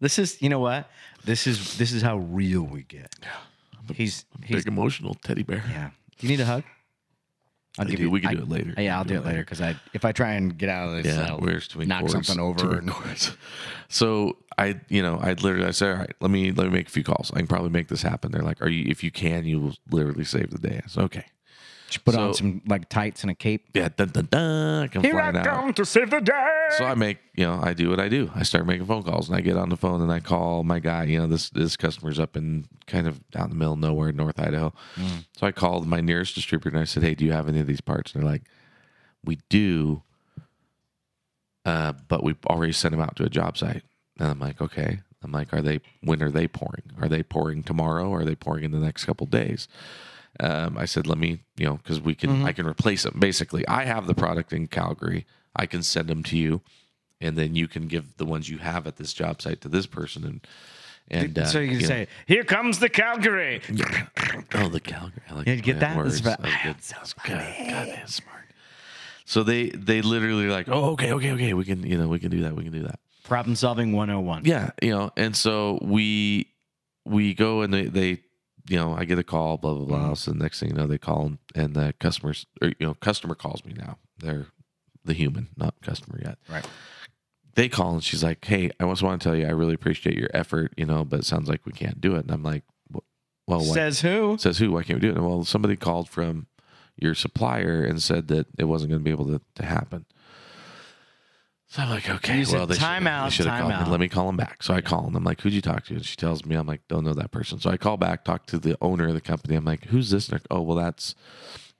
This 0.01 0.19
is 0.19 0.41
you 0.43 0.49
know 0.49 0.59
what? 0.61 0.89
This 1.25 1.47
is 1.47 1.77
this 1.79 1.93
is 1.93 2.03
how 2.03 2.19
real 2.19 2.63
we 2.63 2.83
get. 2.83 3.15
He's 3.95 4.25
he's 4.43 4.65
Big 4.65 4.69
emotional 4.69 5.15
teddy 5.15 5.43
bear. 5.43 5.63
yeah. 5.69 5.91
Do 6.19 6.27
you 6.27 6.31
need 6.31 6.41
a 6.41 6.47
hug? 6.47 6.63
I'll 7.77 7.87
I 7.91 7.95
do. 7.95 8.09
We 8.09 8.21
can 8.21 8.37
do 8.37 8.43
it 8.43 8.49
later. 8.49 8.73
Yeah, 8.79 8.97
I'll 8.99 9.05
can 9.05 9.15
do 9.15 9.19
it 9.21 9.27
later 9.27 9.41
because 9.41 9.61
I 9.61 9.75
if 9.93 10.05
I 10.05 10.13
try 10.13 10.33
and 10.35 10.57
get 10.57 10.69
out 10.69 10.89
of 10.89 11.03
this, 11.03 11.15
Yeah, 11.15 11.27
I'll 11.33 11.39
where's 11.41 11.67
too 11.67 11.81
many 11.81 11.89
knock 11.89 12.01
cords, 12.07 12.13
something 12.13 12.37
too 12.37 12.65
over. 12.67 12.81
many 12.81 12.93
And. 13.09 13.37
So 13.89 14.37
I, 14.57 14.81
you 14.89 15.03
know, 15.03 15.19
I 15.21 15.33
literally 15.33 15.67
I 15.67 15.73
said, 15.73 15.91
all 15.93 15.99
right, 15.99 16.13
let 16.21 16.31
me 16.31 16.53
let 16.53 16.67
me 16.69 16.73
make 16.73 16.87
a 16.87 16.91
few 16.91 17.03
calls. 17.03 17.33
I 17.35 17.39
can 17.39 17.47
probably 17.49 17.71
make 17.71 17.89
this 17.89 18.03
happen. 18.03 18.31
They're 18.31 18.43
like, 18.43 18.63
are 18.63 18.69
you? 18.69 18.85
If 18.89 19.03
you 19.03 19.11
can, 19.11 19.45
you 19.45 19.61
will 19.61 19.75
literally 19.91 20.25
save 20.25 20.51
the 20.51 20.59
day. 20.59 20.81
I 20.85 20.89
said, 20.89 21.03
okay. 21.05 21.25
Just 21.89 22.05
put 22.05 22.15
on 22.15 22.35
some 22.35 22.63
like 22.67 22.89
tights 22.89 23.23
and 23.23 23.31
a 23.31 23.35
cape. 23.35 23.69
Yeah, 23.75 23.89
dun 23.95 24.09
dun 24.09 24.29
dun. 24.31 24.85
I 24.85 24.89
come 24.89 25.03
flying 25.03 25.37
out. 25.37 25.77
to 25.77 25.85
save 25.85 26.11
the 26.11 26.21
day. 26.21 26.67
So 26.79 26.85
I 26.85 26.95
make, 26.95 27.19
you 27.35 27.45
know, 27.45 27.61
I 27.63 27.75
do 27.75 27.91
what 27.91 28.01
I 28.01 28.09
do. 28.09 28.31
I 28.35 28.43
start 28.43 28.67
making 28.67 28.87
phone 28.87 29.03
calls 29.03 29.29
and 29.29 29.37
I 29.37 29.41
get 29.41 29.57
on 29.57 29.69
the 29.69 29.77
phone 29.77 30.01
and 30.01 30.11
I 30.11 30.21
call 30.21 30.65
my 30.65 30.79
guy. 30.79 31.05
You 31.05 31.21
know, 31.21 31.27
this 31.27 31.51
this 31.51 31.77
customer's 31.77 32.19
up 32.19 32.37
in 32.37 32.67
kind 32.87 33.07
of 33.07 33.29
down 33.31 33.51
the 33.51 33.55
middle 33.55 33.75
of 33.75 33.79
nowhere, 33.79 34.09
in 34.09 34.17
North 34.17 34.41
Idaho. 34.41 34.73
So 35.37 35.47
I 35.47 35.53
called 35.53 35.87
my 35.87 36.01
nearest 36.01 36.35
distributor 36.35 36.71
and 36.77 36.81
I 36.81 36.85
said, 36.85 37.03
Hey, 37.03 37.15
do 37.15 37.25
you 37.25 37.33
have 37.33 37.49
any 37.49 37.61
of 37.61 37.67
these 37.67 37.81
parts? 37.83 38.13
And 38.13 38.23
they're 38.23 38.31
like, 38.31 38.43
We 39.25 39.39
do, 39.49 40.03
uh, 41.65 41.93
but 42.09 42.23
we 42.25 42.35
already 42.47 42.73
sent 42.73 42.93
them 42.93 43.01
out 43.01 43.17
to 43.17 43.25
a 43.25 43.31
job 43.31 43.57
site. 43.59 43.83
And 44.19 44.29
I'm 44.29 44.41
like, 44.41 44.61
Okay. 44.61 45.01
I'm 45.23 45.33
like, 45.33 45.53
Are 45.53 45.63
they? 45.63 45.81
When 46.03 46.23
are 46.23 46.31
they 46.31 46.49
pouring? 46.49 46.83
Are 47.01 47.09
they 47.09 47.23
pouring 47.23 47.63
tomorrow? 47.63 48.09
Or 48.09 48.21
are 48.21 48.25
they 48.25 48.35
pouring 48.35 48.65
in 48.65 48.73
the 48.73 48.79
next 48.79 49.05
couple 49.05 49.27
days? 49.27 49.69
Um, 50.41 50.77
I 50.77 50.85
said, 50.85 51.07
let 51.07 51.19
me, 51.19 51.41
you 51.57 51.67
know, 51.67 51.77
because 51.77 52.01
we 52.01 52.15
can, 52.15 52.45
I 52.45 52.53
can 52.53 52.67
replace 52.67 53.05
them. 53.05 53.17
Basically, 53.19 53.67
I 53.69 53.85
have 53.85 54.07
the 54.07 54.15
product 54.15 54.53
in 54.53 54.67
Calgary. 54.67 55.27
I 55.57 55.67
can 55.67 55.83
send 55.83 56.09
them 56.09 56.23
to 56.25 56.37
you, 56.37 56.61
and 57.21 57.37
then 57.37 57.55
you 57.55 57.69
can 57.69 57.87
give 57.87 58.17
the 58.17 58.25
ones 58.25 58.49
you 58.49 58.59
have 58.59 58.87
at 58.87 58.97
this 58.97 59.13
job 59.13 59.41
site 59.41 59.61
to 59.61 59.69
this 59.69 59.87
person. 59.87 60.25
And 60.25 60.41
and 61.09 61.39
uh, 61.39 61.45
so 61.47 61.61
you 61.61 61.73
can 61.73 61.81
know- 61.81 61.87
say, 61.87 62.09
"Here 62.27 62.45
comes 62.45 62.79
the 62.79 62.89
Calgary." 62.89 63.61
oh, 64.55 64.69
the 64.69 64.81
Calgary. 64.81 65.23
I 65.31 65.35
like 65.35 65.47
Yeah, 65.47 65.55
you 65.55 65.63
get 65.63 65.81
that? 65.81 65.97
Words. 65.97 66.21
That's 66.21 66.41
about- 66.41 66.51
That 66.65 67.01
was 67.01 67.13
good. 67.13 67.33
God, 67.39 67.89
that's 67.89 68.15
smart. 68.17 68.45
So 69.27 69.43
they 69.43 69.69
they 69.71 70.03
literally 70.03 70.49
like, 70.49 70.69
oh, 70.69 70.91
okay, 70.93 71.13
okay, 71.13 71.33
okay. 71.33 71.55
We 71.55 71.65
can, 71.65 71.83
you 71.87 71.97
know, 71.99 72.09
we 72.09 72.19
can 72.19 72.31
do 72.31 72.43
that. 72.43 72.57
We 72.57 72.65
can 72.65 72.73
do 72.73 72.83
that. 72.83 73.01
Problem 73.23 73.57
solving 73.57 73.93
101. 73.93 74.43
Yeah, 74.45 74.71
you 74.83 74.91
know, 74.91 75.11
and 75.17 75.35
so 75.37 75.79
we 75.83 76.49
we 77.05 77.33
go 77.35 77.63
and 77.63 77.73
they 77.73 77.85
they 77.87 78.21
you 78.69 78.77
know, 78.77 78.95
I 78.95 79.05
get 79.05 79.19
a 79.19 79.25
call, 79.25 79.57
blah 79.57 79.75
blah 79.75 79.85
blah. 79.85 79.99
Mm-hmm. 79.99 80.15
So 80.15 80.33
the 80.33 80.39
next 80.39 80.61
thing 80.61 80.71
you 80.71 80.75
know, 80.75 80.87
they 80.87 80.99
call 80.99 81.27
and, 81.27 81.39
and 81.55 81.75
the 81.75 81.95
customers, 82.01 82.47
or 82.63 82.69
you 82.69 82.87
know, 82.87 82.95
customer 82.95 83.35
calls 83.35 83.65
me 83.65 83.75
now. 83.77 83.99
They're 84.19 84.47
the 85.05 85.13
human, 85.15 85.49
not 85.57 85.75
customer 85.83 86.21
yet. 86.25 86.39
Right. 86.49 86.67
They 87.55 87.69
call 87.69 87.93
and 87.95 88.05
she's 88.05 88.25
like, 88.25 88.45
"Hey, 88.45 88.71
I 88.81 88.85
just 88.87 89.03
want 89.03 89.21
to 89.21 89.29
tell 89.29 89.37
you, 89.37 89.47
I 89.47 89.51
really 89.51 89.75
appreciate 89.75 90.17
your 90.17 90.31
effort, 90.35 90.73
you 90.77 90.87
know, 90.87 91.05
but 91.05 91.21
it 91.21 91.25
sounds 91.27 91.49
like 91.49 91.67
we 91.67 91.73
can't 91.73 92.01
do 92.01 92.17
it." 92.17 92.21
And 92.21 92.31
I'm 92.31 92.43
like, 92.43 92.65
"Well, 92.91 93.61
why, 93.61 93.75
Says 93.75 94.01
who? 94.01 94.37
says 94.39 94.59
who? 94.59 94.73
Why 94.73 94.83
can't 94.83 95.01
we 95.01 95.09
do 95.09 95.13
it?" 95.13 95.17
And, 95.17 95.27
well, 95.27 95.45
somebody 95.45 95.77
called 95.77 96.09
from 96.09 96.47
your 96.97 97.15
supplier 97.15 97.85
and 97.85 98.03
said 98.03 98.29
that 98.29 98.47
it 98.59 98.65
wasn't 98.65 98.91
going 98.91 99.01
to 99.01 99.05
be 99.05 99.11
able 99.11 99.27
to, 99.27 99.41
to 99.57 99.65
happen. 99.65 100.07
So 101.75 101.83
I'm 101.83 101.91
like, 101.91 102.09
okay, 102.09 102.45
well, 102.53 102.67
they 102.69 102.77
"Time 102.77 103.03
should, 103.03 103.09
out, 103.09 103.25
they 103.25 103.31
should 103.31 103.47
have 103.47 103.55
time 103.55 103.63
called 103.63 103.73
out." 103.73 103.85
me. 103.87 103.91
Let 103.91 103.99
me 104.01 104.09
call 104.09 104.29
him 104.29 104.37
back. 104.37 104.63
So 104.63 104.75
I 104.75 104.81
call 104.81 105.09
him. 105.09 105.17
I'm 105.17 105.25
like, 105.25 105.41
who'd 105.41 105.53
you 105.53 105.61
talk 105.61 105.85
to? 105.87 105.95
And 105.95 106.05
she 106.05 106.15
tells 106.15 106.45
me, 106.47 106.55
I'm 106.55 106.67
like, 106.69 106.83
don't 106.87 107.03
know 107.03 107.15
that 107.15 107.33
person. 107.33 107.59
So 107.59 107.69
I 107.69 107.77
call 107.77 107.97
back, 107.97 108.25
talk 108.25 108.47
to 108.47 108.59
the 108.59 108.77
owner 108.81 109.09
of 109.09 109.15
the 109.15 109.21
company. 109.21 109.57
I'm 109.57 109.65
like, 109.65 109.87
who's 109.87 110.11
this? 110.11 110.29
And 110.29 110.39
they're, 110.39 110.47
oh, 110.57 110.63
well, 110.63 110.77
that's 110.77 111.17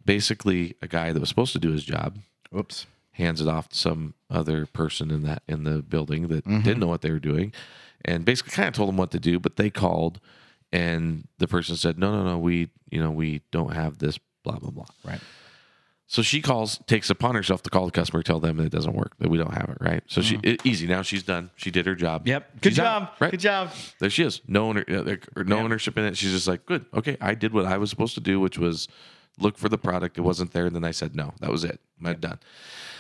basically 0.05 0.75
a 0.83 0.89
guy 0.89 1.13
that 1.13 1.21
was 1.21 1.29
supposed 1.29 1.53
to 1.53 1.59
do 1.61 1.71
his 1.71 1.85
job 1.85 2.19
Whoops. 2.51 2.87
hands 3.13 3.41
it 3.41 3.47
off 3.49 3.69
to 3.69 3.77
some 3.77 4.15
other 4.31 4.67
person 4.67 5.11
in 5.13 5.23
that 5.23 5.43
in 5.49 5.63
the 5.65 5.81
building 5.83 6.27
that 6.29 6.45
Mm-hmm. 6.45 6.63
didn't 6.63 6.81
know 6.81 6.89
what 6.89 7.03
they 7.03 7.11
were 7.13 7.21
doing 7.21 7.53
and 8.05 8.25
basically 8.25 8.51
kind 8.53 8.69
of 8.69 8.75
told 8.75 8.89
them 8.89 8.97
what 8.97 9.13
to 9.13 9.21
do 9.21 9.39
but 9.39 9.57
they 9.57 9.71
called 9.71 10.21
and 10.73 11.27
the 11.39 11.47
person 11.49 11.77
said 11.77 11.99
no 11.99 12.11
no 12.13 12.25
no 12.25 12.39
we 12.39 12.69
you 12.91 13.01
know 13.01 13.11
we 13.11 13.41
don't 13.51 13.73
have 13.73 13.99
this 13.99 14.19
blah 14.43 14.59
blah 14.59 14.71
blah 14.71 14.85
Right. 15.05 15.21
So 16.07 16.21
she 16.23 16.41
calls 16.43 16.79
takes 16.87 17.09
upon 17.11 17.35
herself 17.35 17.63
to 17.63 17.71
call 17.71 17.87
the 17.87 17.91
customer 17.93 18.23
tell 18.23 18.39
them 18.41 18.57
that 18.59 18.65
it 18.67 18.73
doesn't 18.73 18.95
work 18.95 19.13
that 19.19 19.29
we 19.31 19.39
don't 19.39 19.55
have 19.55 19.69
it 19.71 19.79
right 19.81 20.03
so 20.07 20.21
she 20.21 20.39
it, 20.43 20.65
easy 20.67 20.87
now 20.87 21.01
she's 21.03 21.23
done 21.23 21.51
she 21.57 21.71
did 21.71 21.87
her 21.87 21.95
job 21.95 22.23
Mm-hmm. 22.23 22.29
Yep. 22.29 22.61
Good 22.61 22.73
She's 22.73 22.79
out, 22.79 23.01
job. 23.01 23.11
right 23.21 23.31
Good 23.31 23.41
job. 23.41 23.71
there 24.01 24.11
she 24.11 24.23
is. 24.25 24.41
No 24.47 24.69
owner, 24.69 24.85
uh, 24.89 25.43
no 25.45 25.57
Yeah. 25.57 25.63
ownership 25.63 25.97
in 25.99 26.05
it. 26.05 26.17
She's 26.17 26.33
just 26.33 26.47
like, 26.49 26.65
good. 26.67 26.85
Okay, 26.95 27.17
I 27.21 27.35
did 27.35 27.53
what 27.53 27.65
I 27.67 27.79
was 27.79 27.91
supposed 27.91 28.15
to 28.15 28.21
do, 28.21 28.39
which 28.41 28.59
was 28.59 28.87
look 29.39 29.57
for 29.59 29.69
the 29.69 29.79
product. 29.79 30.17
It 30.19 30.21
wasn't 30.21 30.53
there, 30.53 30.67
and 30.67 30.75
then 30.77 30.85
I 30.85 30.91
said 30.93 31.17
no. 31.17 31.33
That 31.41 31.51
was 31.51 31.65
it. 31.65 31.81
I'm 32.05 32.21
done. 32.21 32.39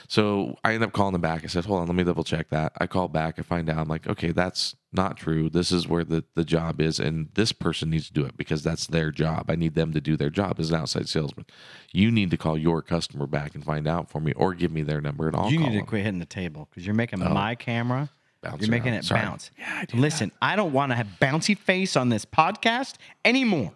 So 0.08 0.56
I 0.64 0.74
end 0.74 0.82
up 0.84 0.92
calling 0.92 1.12
them 1.12 1.20
back. 1.22 1.44
I 1.44 1.46
said, 1.46 1.64
hold 1.64 1.80
on, 1.80 1.86
let 1.86 1.94
me 1.96 2.04
double 2.04 2.24
check 2.24 2.48
that. 2.50 2.72
I 2.78 2.86
call 2.86 3.08
back. 3.08 3.38
I 3.38 3.42
find 3.42 3.68
out. 3.70 3.78
I'm 3.78 3.88
like, 3.88 4.06
okay, 4.06 4.32
that's 4.32 4.74
not 4.94 5.16
true. 5.16 5.50
This 5.50 5.70
is 5.72 5.86
where 5.88 6.04
the 6.04 6.24
the 6.34 6.44
job 6.44 6.80
is, 6.80 6.98
and 7.00 7.28
this 7.34 7.52
person 7.52 7.90
needs 7.90 8.06
to 8.06 8.12
do 8.12 8.24
it 8.24 8.36
because 8.36 8.62
that's 8.62 8.86
their 8.86 9.10
job. 9.10 9.50
I 9.50 9.56
need 9.56 9.74
them 9.74 9.92
to 9.92 10.00
do 10.00 10.16
their 10.16 10.30
job 10.30 10.58
as 10.60 10.70
an 10.70 10.76
outside 10.76 11.08
salesman. 11.08 11.46
You 11.92 12.10
need 12.10 12.30
to 12.30 12.36
call 12.36 12.56
your 12.56 12.80
customer 12.82 13.26
back 13.26 13.54
and 13.54 13.64
find 13.64 13.86
out 13.86 14.08
for 14.10 14.20
me, 14.20 14.32
or 14.34 14.54
give 14.54 14.70
me 14.72 14.82
their 14.82 15.00
number, 15.00 15.26
and 15.28 15.36
I'll 15.36 15.50
you 15.50 15.58
need 15.58 15.70
to 15.72 15.76
them. 15.78 15.86
quit 15.86 16.04
hitting 16.04 16.20
the 16.20 16.26
table 16.26 16.68
because 16.70 16.86
you're 16.86 16.94
making 16.94 17.22
Oh. 17.22 17.28
my 17.34 17.54
camera. 17.54 18.10
Bounce 18.42 18.60
you're 18.60 18.70
making 18.70 18.88
around. 18.92 18.98
it 18.98 19.04
Sorry. 19.06 19.20
bounce. 19.22 19.50
Yeah, 19.58 19.84
I 19.92 19.96
Listen, 19.96 20.30
I 20.42 20.54
don't 20.56 20.72
want 20.74 20.92
to 20.92 20.96
have 20.96 21.06
bouncy 21.20 21.56
face 21.56 21.96
on 21.96 22.10
this 22.10 22.24
podcast 22.26 22.96
anymore. 23.24 23.72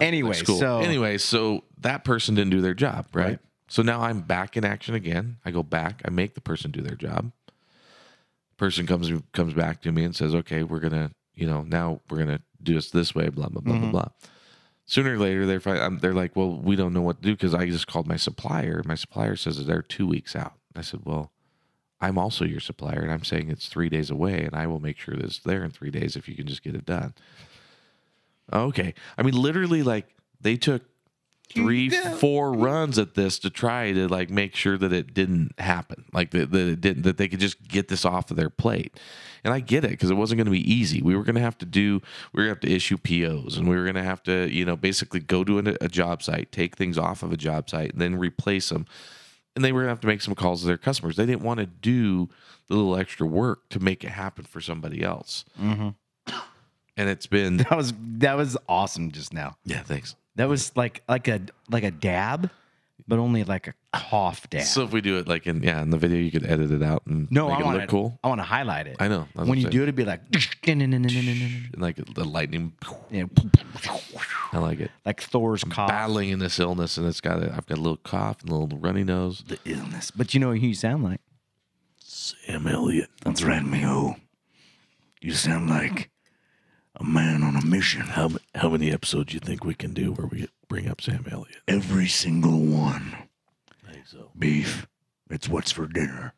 Anyway, 0.00 0.40
cool. 0.44 0.58
so 0.58 0.78
anyway, 0.80 1.18
so 1.18 1.64
that 1.78 2.02
person 2.04 2.34
didn't 2.34 2.50
do 2.50 2.60
their 2.60 2.74
job, 2.74 3.06
right? 3.12 3.24
Right. 3.26 3.38
So 3.68 3.82
now 3.82 4.00
I'm 4.02 4.20
back 4.20 4.56
in 4.56 4.64
action 4.64 4.94
again. 4.94 5.36
I 5.44 5.50
go 5.50 5.62
back. 5.62 6.02
I 6.04 6.10
make 6.10 6.34
the 6.34 6.40
person 6.40 6.70
do 6.70 6.80
their 6.82 6.96
job. 6.96 7.30
Person 8.56 8.86
comes 8.86 9.10
comes 9.32 9.52
back 9.54 9.82
to 9.82 9.92
me 9.92 10.04
and 10.04 10.14
says, 10.14 10.34
"Okay, 10.34 10.62
we're 10.62 10.80
gonna, 10.80 11.10
you 11.34 11.46
know, 11.46 11.62
now 11.62 12.00
we're 12.08 12.18
gonna 12.18 12.40
do 12.62 12.74
this 12.74 12.90
this 12.90 13.14
way." 13.14 13.28
Blah 13.28 13.48
blah 13.48 13.60
blah 13.60 13.74
Mhm. 13.74 13.80
blah 13.80 13.90
blah. 13.90 14.08
Sooner 14.86 15.14
or 15.14 15.18
later, 15.18 15.46
they're 15.46 15.60
fi- 15.60 15.80
um, 15.80 15.98
they're 16.00 16.14
like, 16.14 16.36
"Well, 16.36 16.60
we 16.60 16.76
don't 16.76 16.92
know 16.92 17.02
what 17.02 17.16
to 17.16 17.22
do 17.22 17.32
because 17.34 17.54
I 17.54 17.66
just 17.66 17.86
called 17.86 18.06
my 18.06 18.16
supplier. 18.16 18.82
My 18.84 18.94
supplier 18.94 19.34
says 19.36 19.56
that 19.56 19.64
they're 19.64 19.82
two 19.82 20.06
weeks 20.06 20.36
out." 20.36 20.54
I 20.76 20.82
said, 20.82 21.00
"Well, 21.04 21.32
I'm 22.00 22.18
also 22.18 22.44
your 22.44 22.60
supplier, 22.60 23.00
and 23.00 23.10
I'm 23.10 23.24
saying 23.24 23.50
it's 23.50 23.66
three 23.68 23.88
days 23.88 24.10
away, 24.10 24.44
and 24.44 24.54
I 24.54 24.66
will 24.66 24.80
make 24.80 24.98
sure 24.98 25.16
that 25.16 25.24
it's 25.24 25.38
there 25.38 25.64
in 25.64 25.70
three 25.70 25.90
days 25.90 26.16
if 26.16 26.28
you 26.28 26.34
can 26.36 26.46
just 26.46 26.62
get 26.62 26.74
it 26.74 26.84
done." 26.84 27.14
Okay, 28.52 28.94
I 29.16 29.22
mean, 29.22 29.34
literally, 29.34 29.82
like 29.82 30.14
they 30.40 30.56
took 30.56 30.82
three, 31.54 31.90
four 32.18 32.52
runs 32.52 32.98
at 32.98 33.14
this 33.14 33.38
to 33.40 33.50
try 33.50 33.92
to 33.92 34.08
like 34.08 34.30
make 34.30 34.54
sure 34.54 34.76
that 34.78 34.92
it 34.92 35.14
didn't 35.14 35.52
happen, 35.58 36.04
like 36.12 36.30
that, 36.32 36.50
that 36.50 36.68
it 36.68 36.80
didn't, 36.80 37.02
that 37.02 37.16
they 37.16 37.28
could 37.28 37.40
just 37.40 37.66
get 37.68 37.88
this 37.88 38.04
off 38.04 38.30
of 38.30 38.36
their 38.36 38.50
plate. 38.50 38.98
And 39.44 39.52
I 39.52 39.60
get 39.60 39.84
it 39.84 39.90
because 39.90 40.10
it 40.10 40.14
wasn't 40.14 40.38
going 40.38 40.46
to 40.46 40.50
be 40.50 40.72
easy. 40.72 41.02
We 41.02 41.14
were 41.14 41.22
going 41.22 41.34
to 41.34 41.40
have 41.40 41.58
to 41.58 41.66
do, 41.66 42.00
we 42.32 42.42
were 42.42 42.46
going 42.48 42.56
to 42.56 42.60
have 42.66 42.70
to 42.70 42.74
issue 42.74 42.96
POs, 42.96 43.56
and 43.58 43.68
we 43.68 43.76
were 43.76 43.82
going 43.84 43.94
to 43.94 44.02
have 44.02 44.22
to, 44.24 44.48
you 44.50 44.64
know, 44.64 44.74
basically 44.76 45.20
go 45.20 45.44
to 45.44 45.58
a, 45.58 45.76
a 45.82 45.88
job 45.88 46.22
site, 46.22 46.50
take 46.50 46.76
things 46.76 46.96
off 46.96 47.22
of 47.22 47.30
a 47.32 47.36
job 47.36 47.68
site, 47.68 47.92
and 47.92 48.00
then 48.00 48.16
replace 48.16 48.70
them. 48.70 48.86
And 49.54 49.64
they 49.64 49.70
were 49.70 49.80
going 49.80 49.88
to 49.88 49.92
have 49.92 50.00
to 50.00 50.06
make 50.06 50.22
some 50.22 50.34
calls 50.34 50.62
to 50.62 50.66
their 50.66 50.78
customers. 50.78 51.16
They 51.16 51.26
didn't 51.26 51.42
want 51.42 51.60
to 51.60 51.66
do 51.66 52.28
the 52.68 52.74
little 52.74 52.96
extra 52.96 53.26
work 53.26 53.68
to 53.68 53.78
make 53.80 54.02
it 54.02 54.10
happen 54.10 54.44
for 54.44 54.60
somebody 54.62 55.02
else. 55.02 55.44
Mhm. 55.60 55.94
And 56.96 57.08
it's 57.08 57.26
been, 57.26 57.56
that 57.58 57.76
was 57.76 57.92
that 58.18 58.36
was 58.36 58.56
awesome 58.68 59.10
just 59.10 59.32
now. 59.32 59.56
yeah, 59.64 59.82
thanks. 59.82 60.14
That 60.36 60.48
was 60.48 60.76
like 60.76 61.02
like 61.08 61.28
a 61.28 61.40
like 61.70 61.84
a 61.84 61.90
dab, 61.90 62.50
but 63.06 63.18
only 63.18 63.44
like 63.44 63.68
a 63.68 63.74
cough 63.92 64.48
dab. 64.50 64.62
So 64.64 64.82
if 64.82 64.92
we 64.92 65.00
do 65.00 65.18
it 65.18 65.28
like 65.28 65.46
in 65.46 65.62
yeah 65.62 65.80
in 65.82 65.90
the 65.90 65.96
video, 65.98 66.18
you 66.18 66.30
could 66.32 66.44
edit 66.44 66.70
it 66.72 66.82
out 66.82 67.02
and 67.06 67.30
no, 67.30 67.48
make 67.48 67.58
I 67.58 67.60
it 67.60 67.64
want 67.64 67.78
look 67.78 67.88
cool. 67.88 68.18
I 68.24 68.28
want 68.28 68.40
to 68.40 68.44
highlight 68.44 68.86
it. 68.88 68.96
I 68.98 69.06
know. 69.08 69.20
that's 69.34 69.34
what 69.36 69.48
when 69.48 69.58
I'm 69.58 69.64
you 69.64 69.70
do 69.70 69.80
it, 69.80 69.82
it'd 69.84 69.94
be 69.94 70.04
like 70.04 70.20
and 70.66 71.70
like 71.80 71.96
the 72.14 72.24
lightning, 72.24 72.72
Yeah, 73.10 73.24
I 74.52 74.58
like 74.58 74.80
it. 74.80 74.90
like 75.04 75.20
Thor's 75.20 75.62
cough. 75.64 75.88
Battling 75.88 76.30
in 76.30 76.38
this 76.40 76.58
illness, 76.58 76.96
and 76.98 77.06
it's 77.06 77.20
got 77.20 77.42
a, 77.42 77.52
I've 77.54 77.66
got 77.66 77.78
a 77.78 77.80
little 77.80 77.96
cough 77.98 78.40
and 78.42 78.50
a 78.50 78.54
little 78.54 78.78
runny 78.78 79.04
nose. 79.04 79.44
the 79.46 79.58
illness. 79.64 80.10
But 80.10 80.34
you 80.34 80.40
know 80.40 80.50
who 80.50 80.66
you 80.66 80.74
sound 80.74 81.04
like? 81.04 81.20
Sam 81.98 82.66
Elliott. 82.66 83.10
That's 83.24 83.42
right, 83.42 83.64
Mio. 83.64 84.16
You 85.20 85.32
sound 85.32 85.68
like 85.70 86.10
a 86.96 87.04
man 87.04 87.42
on 87.42 87.56
a 87.56 87.64
mission. 87.64 88.02
How 88.02 88.28
ma- 88.28 88.38
how 88.54 88.68
many 88.68 88.92
episodes 88.92 89.34
you 89.34 89.40
think 89.40 89.64
we 89.64 89.74
can 89.74 89.92
do 89.92 90.12
where 90.12 90.26
we 90.26 90.48
bring 90.68 90.88
up 90.88 91.00
Sam 91.00 91.26
Elliott? 91.30 91.62
Every 91.66 92.06
single 92.06 92.58
one. 92.60 93.16
I 93.86 93.92
think 93.92 94.06
so. 94.06 94.30
Beef. 94.38 94.86
It's 95.30 95.48
what's 95.48 95.72
for 95.72 95.86
dinner. 95.86 96.34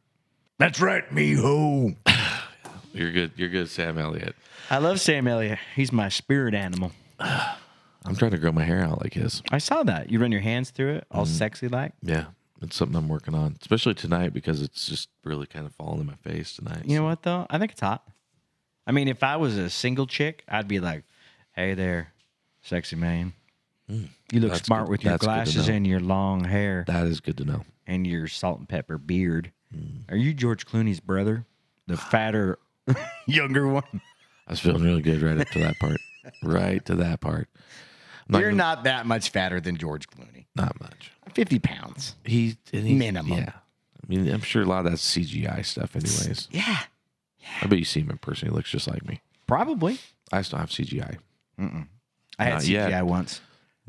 That's 0.58 0.80
right, 0.80 1.10
me 1.12 1.34
Miho. 1.34 1.96
You're 2.94 3.12
good. 3.12 3.32
You're 3.36 3.50
good, 3.50 3.68
Sam 3.68 3.98
Elliott. 3.98 4.34
I 4.70 4.78
love 4.78 5.00
Sam 5.00 5.28
Elliott. 5.28 5.58
He's 5.74 5.92
my 5.92 6.08
spirit 6.08 6.54
animal. 6.54 6.92
I'm 7.20 8.14
trying 8.16 8.30
to 8.30 8.38
grow 8.38 8.52
my 8.52 8.62
hair 8.62 8.82
out 8.82 9.02
like 9.02 9.14
his. 9.14 9.42
I 9.50 9.58
saw 9.58 9.82
that. 9.82 10.10
You 10.10 10.20
run 10.20 10.32
your 10.32 10.40
hands 10.40 10.70
through 10.70 10.94
it, 10.94 11.06
all 11.10 11.24
mm-hmm. 11.24 11.34
sexy 11.34 11.68
like. 11.68 11.92
Yeah, 12.02 12.26
it's 12.62 12.76
something 12.76 12.96
I'm 12.96 13.08
working 13.08 13.34
on, 13.34 13.56
especially 13.60 13.94
tonight 13.94 14.32
because 14.32 14.62
it's 14.62 14.86
just 14.86 15.08
really 15.24 15.46
kind 15.46 15.66
of 15.66 15.74
falling 15.74 16.00
in 16.00 16.06
my 16.06 16.14
face 16.14 16.56
tonight. 16.56 16.84
You 16.86 16.96
know 16.96 17.04
what 17.04 17.22
though? 17.22 17.46
I 17.50 17.58
think 17.58 17.72
it's 17.72 17.80
hot. 17.80 18.06
I 18.86 18.92
mean, 18.92 19.08
if 19.08 19.22
I 19.24 19.36
was 19.36 19.58
a 19.58 19.68
single 19.68 20.06
chick, 20.06 20.44
I'd 20.48 20.68
be 20.68 20.78
like, 20.78 21.02
"Hey 21.56 21.74
there, 21.74 22.12
sexy 22.62 22.96
man. 22.96 23.32
Mm, 23.90 24.08
you 24.32 24.40
look 24.40 24.54
smart 24.56 24.84
good- 24.86 24.90
with 24.90 25.04
your 25.04 25.12
that's 25.12 25.24
glasses 25.24 25.68
and 25.68 25.86
your 25.86 26.00
long 26.00 26.44
hair 26.44 26.84
That 26.88 27.06
is 27.06 27.20
good 27.20 27.36
to 27.38 27.44
know. 27.44 27.64
and 27.86 28.06
your 28.06 28.26
salt 28.28 28.58
and 28.58 28.68
pepper 28.68 28.98
beard. 28.98 29.52
Mm. 29.74 30.10
Are 30.10 30.16
you 30.16 30.34
George 30.34 30.66
Clooney's 30.66 31.00
brother, 31.00 31.44
the 31.86 31.96
fatter, 31.96 32.58
younger 33.26 33.66
one? 33.68 34.00
I 34.46 34.52
was 34.52 34.60
feeling 34.60 34.82
really 34.82 35.02
good 35.02 35.22
right 35.22 35.38
up 35.38 35.48
to 35.48 35.58
that 35.60 35.78
part. 35.78 35.98
right 36.42 36.84
to 36.86 36.94
that 36.96 37.20
part. 37.20 37.48
I'm 38.28 38.40
You're 38.40 38.50
gonna- 38.50 38.56
not 38.56 38.84
that 38.84 39.06
much 39.06 39.30
fatter 39.30 39.60
than 39.60 39.76
George 39.76 40.08
Clooney. 40.08 40.46
Not 40.56 40.80
much. 40.80 41.12
Fifty 41.34 41.58
pounds. 41.58 42.16
He, 42.24 42.56
Minimum. 42.72 43.38
Yeah. 43.38 43.52
I 43.54 44.06
mean, 44.08 44.28
I'm 44.32 44.40
sure 44.40 44.62
a 44.62 44.66
lot 44.66 44.84
of 44.86 44.92
that's 44.92 45.02
CGI 45.16 45.64
stuff, 45.64 45.94
anyways. 45.96 46.48
Yeah, 46.50 46.80
I 47.62 47.66
bet 47.66 47.78
you 47.78 47.84
see 47.84 48.00
him 48.00 48.10
in 48.10 48.18
person. 48.18 48.48
He 48.48 48.54
looks 48.54 48.70
just 48.70 48.88
like 48.88 49.06
me. 49.06 49.20
probably. 49.46 49.98
I 50.32 50.42
still 50.42 50.58
have 50.58 50.70
CGI. 50.70 51.18
I 51.58 51.64
had 52.38 52.52
Not 52.54 52.62
CGI 52.62 52.90
yet. 52.90 53.06
once. 53.06 53.40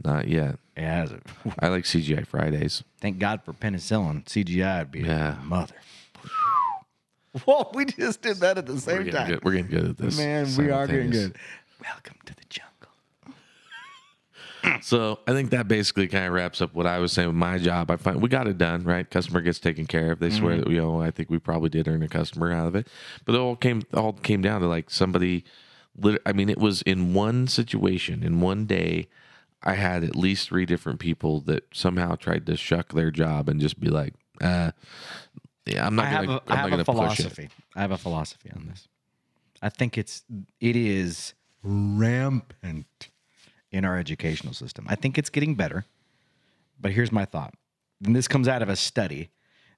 Not 0.04 0.28
yet. 0.28 0.58
Yeah, 0.78 1.04
it 1.04 1.12
was 1.12 1.12
a- 1.12 1.66
I 1.66 1.68
like 1.70 1.86
CGI 1.86 2.26
Fridays. 2.26 2.84
thank 3.02 3.20
God 3.20 3.42
for 3.44 3.54
penicillin. 3.54 4.26
CGI 4.26 4.80
would 4.80 4.92
be 4.92 5.00
Yeah. 5.02 5.42
a 5.42 5.44
mother. 5.44 5.76
Whoa, 7.46 7.70
we 7.74 7.86
just 7.86 8.22
did 8.22 8.38
that 8.38 8.58
at 8.58 8.66
the 8.66 8.74
We're 8.74 8.80
same 8.80 8.98
getting, 9.04 9.14
time. 9.14 9.28
good. 9.30 9.44
We're 9.44 9.52
getting 9.54 9.68
good 9.72 9.86
at 9.90 9.98
this. 9.98 10.18
Man, 10.18 10.46
we 10.58 10.70
are 10.72 10.88
getting 10.88 11.12
simultaneous. 11.12 11.28
good. 11.28 11.38
Welcome 11.84 12.16
to 12.26 12.36
the 12.36 12.42
jungle. 12.50 12.74
So 14.82 15.20
I 15.28 15.32
think 15.32 15.52
that 15.52 15.68
basically 15.68 16.08
kind 16.08 16.26
of 16.26 16.34
wraps 16.34 16.62
up 16.62 16.74
what 16.74 16.86
I 16.86 17.00
was 17.00 17.12
saying 17.14 17.28
with 17.30 17.36
my 17.38 17.58
job. 17.58 17.90
I 17.90 17.96
find 17.96 18.22
we 18.22 18.28
got 18.30 18.48
it 18.48 18.58
done, 18.58 18.84
right? 18.84 19.10
Customer 19.10 19.40
gets 19.42 19.60
taken 19.60 19.86
care 19.86 20.12
of. 20.12 20.20
They 20.20 20.28
Mm-hmm. 20.30 20.38
swear 20.38 20.58
that 20.58 20.68
you 20.70 20.78
know. 20.78 21.02
I 21.02 21.10
think 21.12 21.30
we 21.30 21.40
probably 21.40 21.70
did 21.70 21.88
earn 21.88 22.04
a 22.04 22.08
customer 22.08 22.52
out 22.52 22.68
of 22.68 22.76
it, 22.76 22.88
but 23.26 23.34
it 23.36 23.40
all 23.40 23.56
came 23.56 23.84
all 23.94 24.14
came 24.14 24.42
down 24.42 24.62
to 24.62 24.68
like 24.68 24.90
somebody. 24.90 25.44
I 26.26 26.34
mean, 26.34 26.50
it 26.50 26.58
was 26.60 26.82
in 26.84 27.14
one 27.14 27.48
situation 27.48 28.24
in 28.24 28.40
one 28.42 28.66
day. 28.66 29.08
I 29.64 29.74
had 29.74 30.04
at 30.04 30.16
least 30.16 30.48
three 30.48 30.66
different 30.66 31.00
people 31.00 31.42
that 31.42 31.64
somehow 31.74 32.16
tried 32.16 32.46
to 32.46 32.56
shuck 32.56 32.94
their 32.94 33.10
job 33.10 33.50
and 33.50 33.60
just 33.60 33.80
be 33.80 33.90
like, 33.90 34.14
uh, 34.40 34.72
"Yeah, 35.66 35.86
I'm 35.86 35.96
not 35.96 36.06
I 36.06 36.26
gonna, 36.26 36.38
a, 36.38 36.42
I'm 36.48 36.58
have 36.58 36.58
not 36.58 36.68
a 36.68 36.70
gonna 36.70 36.86
push 36.86 37.20
it." 37.20 37.24
philosophy. 37.24 37.50
I 37.76 37.82
have 37.82 37.92
a 37.92 37.98
philosophy 37.98 38.52
on 38.56 38.68
this. 38.68 38.88
I 39.62 39.70
think 39.70 39.98
it's 39.98 40.24
it 40.60 40.76
is 40.76 41.34
rampant 41.64 43.10
in 43.72 43.84
our 43.84 43.98
educational 43.98 44.54
system. 44.54 44.86
I 44.88 44.96
think 44.96 45.18
it's 45.18 45.30
getting 45.30 45.56
better. 45.56 45.86
But 46.80 46.92
here's 46.92 47.12
my 47.12 47.26
thought. 47.26 47.56
And 48.06 48.16
this 48.16 48.28
comes 48.28 48.48
out 48.48 48.62
of 48.62 48.70
a 48.70 48.76
study 48.76 49.32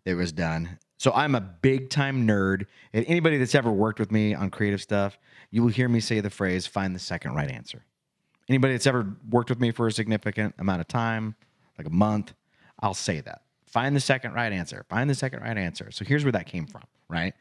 that 0.04 0.16
was 0.18 0.32
done. 0.34 0.78
So 1.00 1.14
I'm 1.14 1.34
a 1.34 1.40
big 1.42 1.90
time 1.90 2.28
nerd. 2.28 2.68
And 2.94 3.06
anybody 3.08 3.38
that's 3.38 3.56
ever 3.56 3.72
worked 3.72 4.00
with 4.00 4.12
me 4.12 4.36
on 4.36 4.52
creative 4.52 4.82
stuff, 4.82 5.18
you 5.50 5.64
will 5.64 5.70
hear 5.70 5.88
me 5.88 6.02
say 6.02 6.20
the 6.20 6.30
phrase 6.30 6.68
find 6.68 6.94
the 6.94 7.00
second 7.00 7.34
right 7.34 7.50
answer. 7.50 7.86
Anybody 8.50 8.74
that's 8.74 8.86
ever 8.86 9.16
worked 9.30 9.50
with 9.50 9.62
me 9.62 9.72
for 9.72 9.88
a 9.88 9.92
significant 9.92 10.56
amount 10.60 10.82
of 10.82 10.88
time, 10.88 11.36
like 11.78 11.88
a 11.88 11.92
month, 11.92 12.34
I'll 12.82 12.94
say 12.94 13.22
that. 13.22 13.44
Find 13.66 13.96
the 13.96 14.02
second 14.02 14.34
right 14.34 14.52
answer. 14.52 14.86
Find 14.90 15.10
the 15.10 15.16
second 15.16 15.42
right 15.42 15.58
answer. 15.58 15.90
So 15.92 16.04
here's 16.04 16.26
where 16.26 16.34
that 16.34 16.48
came 16.48 16.66
from, 16.68 16.84
right? 17.08 17.34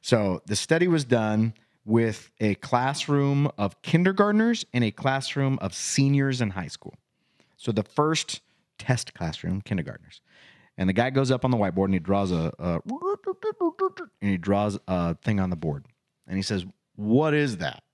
So 0.00 0.42
the 0.46 0.56
study 0.56 0.88
was 0.88 1.04
done 1.04 1.54
with 1.84 2.30
a 2.40 2.56
classroom 2.56 3.48
of 3.56 3.80
kindergartners 3.82 4.64
and 4.72 4.82
a 4.82 4.90
classroom 4.90 5.58
of 5.60 5.72
seniors 5.72 6.40
in 6.40 6.50
high 6.50 6.66
school. 6.66 6.94
So 7.58 7.70
the 7.70 7.82
first 7.84 8.40
test 8.78 9.14
classroom, 9.14 9.60
kindergartners. 9.60 10.20
And 10.76 10.88
the 10.88 10.92
guy 10.92 11.10
goes 11.10 11.30
up 11.30 11.44
on 11.44 11.50
the 11.50 11.56
whiteboard 11.56 11.86
and 11.86 11.94
he 11.94 12.00
draws 12.00 12.32
a, 12.32 12.52
a 12.58 12.80
and 14.20 14.30
he 14.30 14.36
draws 14.36 14.78
a 14.88 15.14
thing 15.16 15.38
on 15.38 15.50
the 15.50 15.56
board. 15.56 15.84
And 16.26 16.36
he 16.36 16.42
says, 16.42 16.64
"What 16.96 17.34
is 17.34 17.58
that?" 17.58 17.84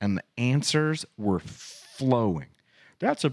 And 0.00 0.18
the 0.18 0.24
answers 0.36 1.06
were 1.16 1.38
flowing. 1.38 2.48
That's 2.98 3.24
a 3.24 3.32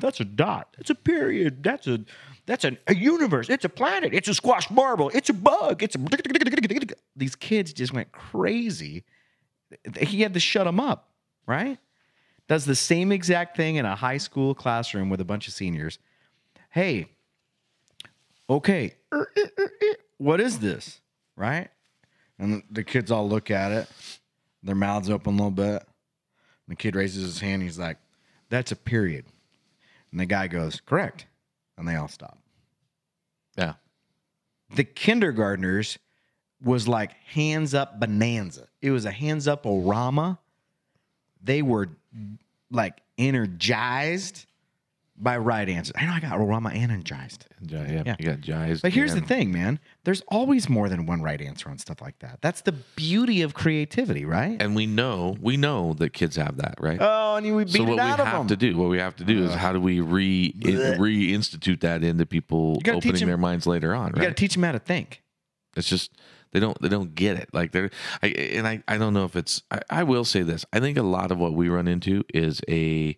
that's 0.00 0.20
a 0.20 0.24
dot. 0.24 0.74
That's 0.76 0.90
a 0.90 0.94
period. 0.94 1.62
That's 1.62 1.86
a 1.86 2.04
that's 2.46 2.64
an, 2.64 2.78
a 2.86 2.94
universe. 2.94 3.48
It's 3.48 3.64
a 3.64 3.68
planet. 3.68 4.14
It's 4.14 4.28
a 4.28 4.34
squash 4.34 4.70
marble. 4.70 5.10
It's 5.14 5.28
a 5.28 5.34
bug. 5.34 5.82
It's 5.82 5.94
a 5.94 5.98
these 7.16 7.36
kids 7.36 7.72
just 7.72 7.92
went 7.92 8.12
crazy. 8.12 9.04
He 9.98 10.20
had 10.20 10.34
to 10.34 10.40
shut 10.40 10.66
them 10.66 10.80
up, 10.80 11.10
right? 11.46 11.78
Does 12.48 12.64
the 12.64 12.74
same 12.74 13.12
exact 13.12 13.56
thing 13.56 13.76
in 13.76 13.86
a 13.86 13.96
high 13.96 14.18
school 14.18 14.54
classroom 14.54 15.08
with 15.08 15.20
a 15.20 15.24
bunch 15.24 15.48
of 15.48 15.54
seniors. 15.54 15.98
Hey, 16.70 17.08
okay, 18.48 18.94
er, 19.12 19.28
er, 19.36 19.50
er, 19.58 19.96
what 20.18 20.40
is 20.40 20.58
this? 20.58 21.00
Right? 21.36 21.68
And 22.38 22.62
the 22.70 22.84
kids 22.84 23.10
all 23.10 23.28
look 23.28 23.50
at 23.50 23.72
it, 23.72 23.88
their 24.62 24.74
mouths 24.74 25.10
open 25.10 25.34
a 25.34 25.36
little 25.36 25.50
bit. 25.50 25.82
And 26.66 26.68
the 26.68 26.76
kid 26.76 26.94
raises 26.96 27.22
his 27.22 27.40
hand. 27.40 27.62
He's 27.62 27.78
like, 27.78 27.98
that's 28.48 28.72
a 28.72 28.76
period. 28.76 29.26
And 30.10 30.20
the 30.20 30.26
guy 30.26 30.46
goes, 30.46 30.80
correct. 30.80 31.26
And 31.76 31.88
they 31.88 31.96
all 31.96 32.08
stop. 32.08 32.38
Yeah. 33.56 33.74
The 34.74 34.84
kindergartners 34.84 35.98
was 36.62 36.86
like 36.86 37.12
hands 37.26 37.74
up 37.74 37.98
bonanza. 37.98 38.68
It 38.80 38.90
was 38.90 39.04
a 39.04 39.10
hands 39.10 39.48
up 39.48 39.64
orama. 39.64 40.38
They 41.42 41.62
were 41.62 41.88
like 42.70 43.00
energized 43.18 44.46
by 45.16 45.36
right 45.36 45.68
answers. 45.68 45.92
I 45.96 46.06
know 46.06 46.12
I 46.12 46.20
got 46.20 46.32
orama 46.38 46.74
energized. 46.74 47.46
Yeah, 47.60 47.86
yeah. 47.90 48.02
Yeah. 48.06 48.16
You 48.18 48.26
got 48.26 48.40
Jais. 48.40 48.82
But 48.82 48.92
here's 48.92 49.14
the 49.14 49.20
thing, 49.20 49.52
man. 49.52 49.78
There's 50.04 50.22
always 50.28 50.68
more 50.68 50.88
than 50.88 51.06
one 51.06 51.22
right 51.22 51.40
answer 51.40 51.68
on 51.68 51.78
stuff 51.78 52.00
like 52.00 52.18
that. 52.20 52.38
That's 52.40 52.62
the 52.62 52.72
beauty 52.72 53.42
of 53.42 53.54
creativity, 53.54 54.24
right? 54.24 54.60
And 54.60 54.74
we 54.74 54.86
know, 54.86 55.36
we 55.40 55.56
know 55.56 55.92
that 55.94 56.10
kids 56.12 56.36
have 56.36 56.56
that, 56.56 56.76
right? 56.80 56.98
oh, 57.00 57.36
and 57.36 57.54
we 57.54 57.64
beat 57.64 57.72
so 57.74 57.82
what 57.84 57.90
it 57.90 57.94
we 57.94 58.00
out 58.00 58.20
of 58.20 58.26
have 58.26 58.38
them. 58.40 58.48
to 58.48 58.56
do, 58.56 58.76
what 58.76 58.88
we 58.88 58.98
have 58.98 59.14
to 59.16 59.24
do 59.24 59.44
is 59.44 59.54
how 59.54 59.72
do 59.72 59.80
we 59.80 60.00
re 60.00 60.52
Blech. 60.58 60.98
reinstitute 60.98 61.80
that 61.80 62.02
into 62.02 62.26
people 62.26 62.80
opening 62.88 63.14
them- 63.14 63.28
their 63.28 63.36
minds 63.38 63.66
later 63.66 63.94
on, 63.94 64.06
right? 64.06 64.16
you 64.16 64.22
got 64.22 64.28
to 64.28 64.34
teach 64.34 64.54
them 64.54 64.62
how 64.62 64.72
to 64.72 64.78
think. 64.78 65.22
It's 65.76 65.88
just 65.88 66.10
they 66.52 66.60
don't 66.60 66.80
they 66.82 66.88
don't 66.88 67.14
get 67.14 67.38
it. 67.38 67.48
Like 67.52 67.72
they're 67.72 67.90
I, 68.22 68.26
and 68.28 68.66
I 68.66 68.82
I 68.88 68.98
don't 68.98 69.14
know 69.14 69.24
if 69.24 69.36
it's 69.36 69.62
I, 69.70 69.80
I 69.88 70.02
will 70.02 70.24
say 70.24 70.42
this. 70.42 70.64
I 70.72 70.80
think 70.80 70.98
a 70.98 71.02
lot 71.02 71.30
of 71.30 71.38
what 71.38 71.52
we 71.54 71.68
run 71.68 71.86
into 71.86 72.24
is 72.32 72.60
a. 72.68 73.16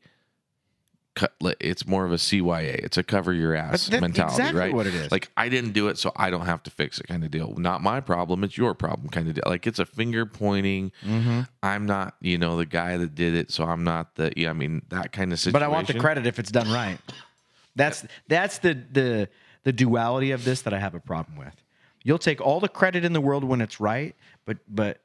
It's 1.61 1.87
more 1.87 2.05
of 2.05 2.13
a 2.13 2.17
CYA. 2.17 2.75
It's 2.75 2.99
a 2.99 3.05
cover 3.05 3.33
your 3.33 3.55
ass 3.55 3.89
mentality, 3.91 4.35
exactly 4.35 4.61
right? 4.61 4.75
what 4.75 4.87
it 4.87 4.95
is. 4.95 5.13
Like 5.13 5.31
I 5.37 5.49
didn't 5.49 5.73
do 5.73 5.89
it, 5.89 5.97
so 5.97 6.11
I 6.17 6.31
don't 6.31 6.47
have 6.47 6.63
to 6.65 6.71
fix 6.71 6.99
it, 6.99 7.07
kind 7.07 7.25
of 7.25 7.31
deal. 7.31 7.55
Not 7.57 7.83
my 7.83 8.01
problem. 8.01 8.43
It's 8.43 8.59
your 8.59 8.75
problem, 8.75 9.09
kind 9.11 9.29
of 9.29 9.35
deal. 9.35 9.45
Like 9.47 9.67
it's 9.67 9.79
a 9.79 9.87
finger 9.87 10.27
pointing. 10.27 10.91
Mm-hmm. 11.05 11.43
I'm 11.63 11.87
not, 11.87 12.17
you 12.21 12.37
know, 12.37 12.57
the 12.57 12.67
guy 12.67 12.97
that 12.97 13.15
did 13.15 13.35
it, 13.35 13.53
so 13.53 13.65
I'm 13.65 13.85
not 13.85 14.17
the. 14.17 14.33
Yeah, 14.37 14.51
I 14.51 14.55
mean 14.55 14.83
that 14.89 15.13
kind 15.13 15.33
of 15.33 15.39
situation. 15.39 15.53
But 15.53 15.63
I 15.63 15.69
want 15.69 15.87
the 15.87 15.95
credit 15.95 16.27
if 16.27 16.39
it's 16.39 16.51
done 16.51 16.71
right. 16.73 16.99
That's 17.77 18.05
that's 18.29 18.59
the 18.59 18.75
the 18.75 19.29
the 19.63 19.73
duality 19.73 20.33
of 20.33 20.45
this 20.45 20.63
that 20.63 20.75
I 20.75 20.79
have 20.79 20.95
a 20.95 21.01
problem 21.01 21.37
with. 21.37 21.55
You'll 22.03 22.19
take 22.19 22.41
all 22.41 22.61
the 22.61 22.69
credit 22.69 23.05
in 23.05 23.13
the 23.13 23.21
world 23.21 23.45
when 23.45 23.61
it's 23.61 23.79
right, 23.79 24.17
but 24.45 24.59
but 24.69 25.01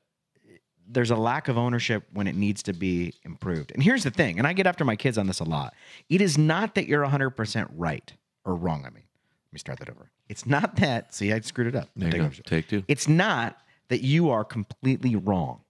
there's 0.91 1.11
a 1.11 1.15
lack 1.15 1.47
of 1.47 1.57
ownership 1.57 2.03
when 2.13 2.27
it 2.27 2.35
needs 2.35 2.63
to 2.63 2.73
be 2.73 3.13
improved. 3.23 3.71
And 3.71 3.83
here's 3.83 4.03
the 4.03 4.11
thing, 4.11 4.37
and 4.37 4.47
I 4.47 4.53
get 4.53 4.67
after 4.67 4.83
my 4.83 4.95
kids 4.95 5.17
on 5.17 5.27
this 5.27 5.39
a 5.39 5.43
lot. 5.43 5.73
It 6.09 6.21
is 6.21 6.37
not 6.37 6.75
that 6.75 6.87
you're 6.87 7.05
100% 7.05 7.69
right 7.75 8.13
or 8.45 8.55
wrong, 8.55 8.85
I 8.85 8.89
mean. 8.89 9.03
Let 9.49 9.53
me 9.53 9.59
start 9.59 9.79
that 9.79 9.89
over. 9.89 10.11
It's 10.27 10.45
not 10.45 10.75
that, 10.77 11.13
see, 11.13 11.33
I 11.33 11.39
screwed 11.39 11.67
it 11.67 11.75
up. 11.75 11.89
There 11.95 12.09
you 12.09 12.23
go. 12.23 12.29
Take 12.45 12.67
two. 12.67 12.83
It's 12.87 13.07
not 13.07 13.57
that 13.87 14.01
you 14.01 14.29
are 14.29 14.43
completely 14.43 15.15
wrong. 15.15 15.61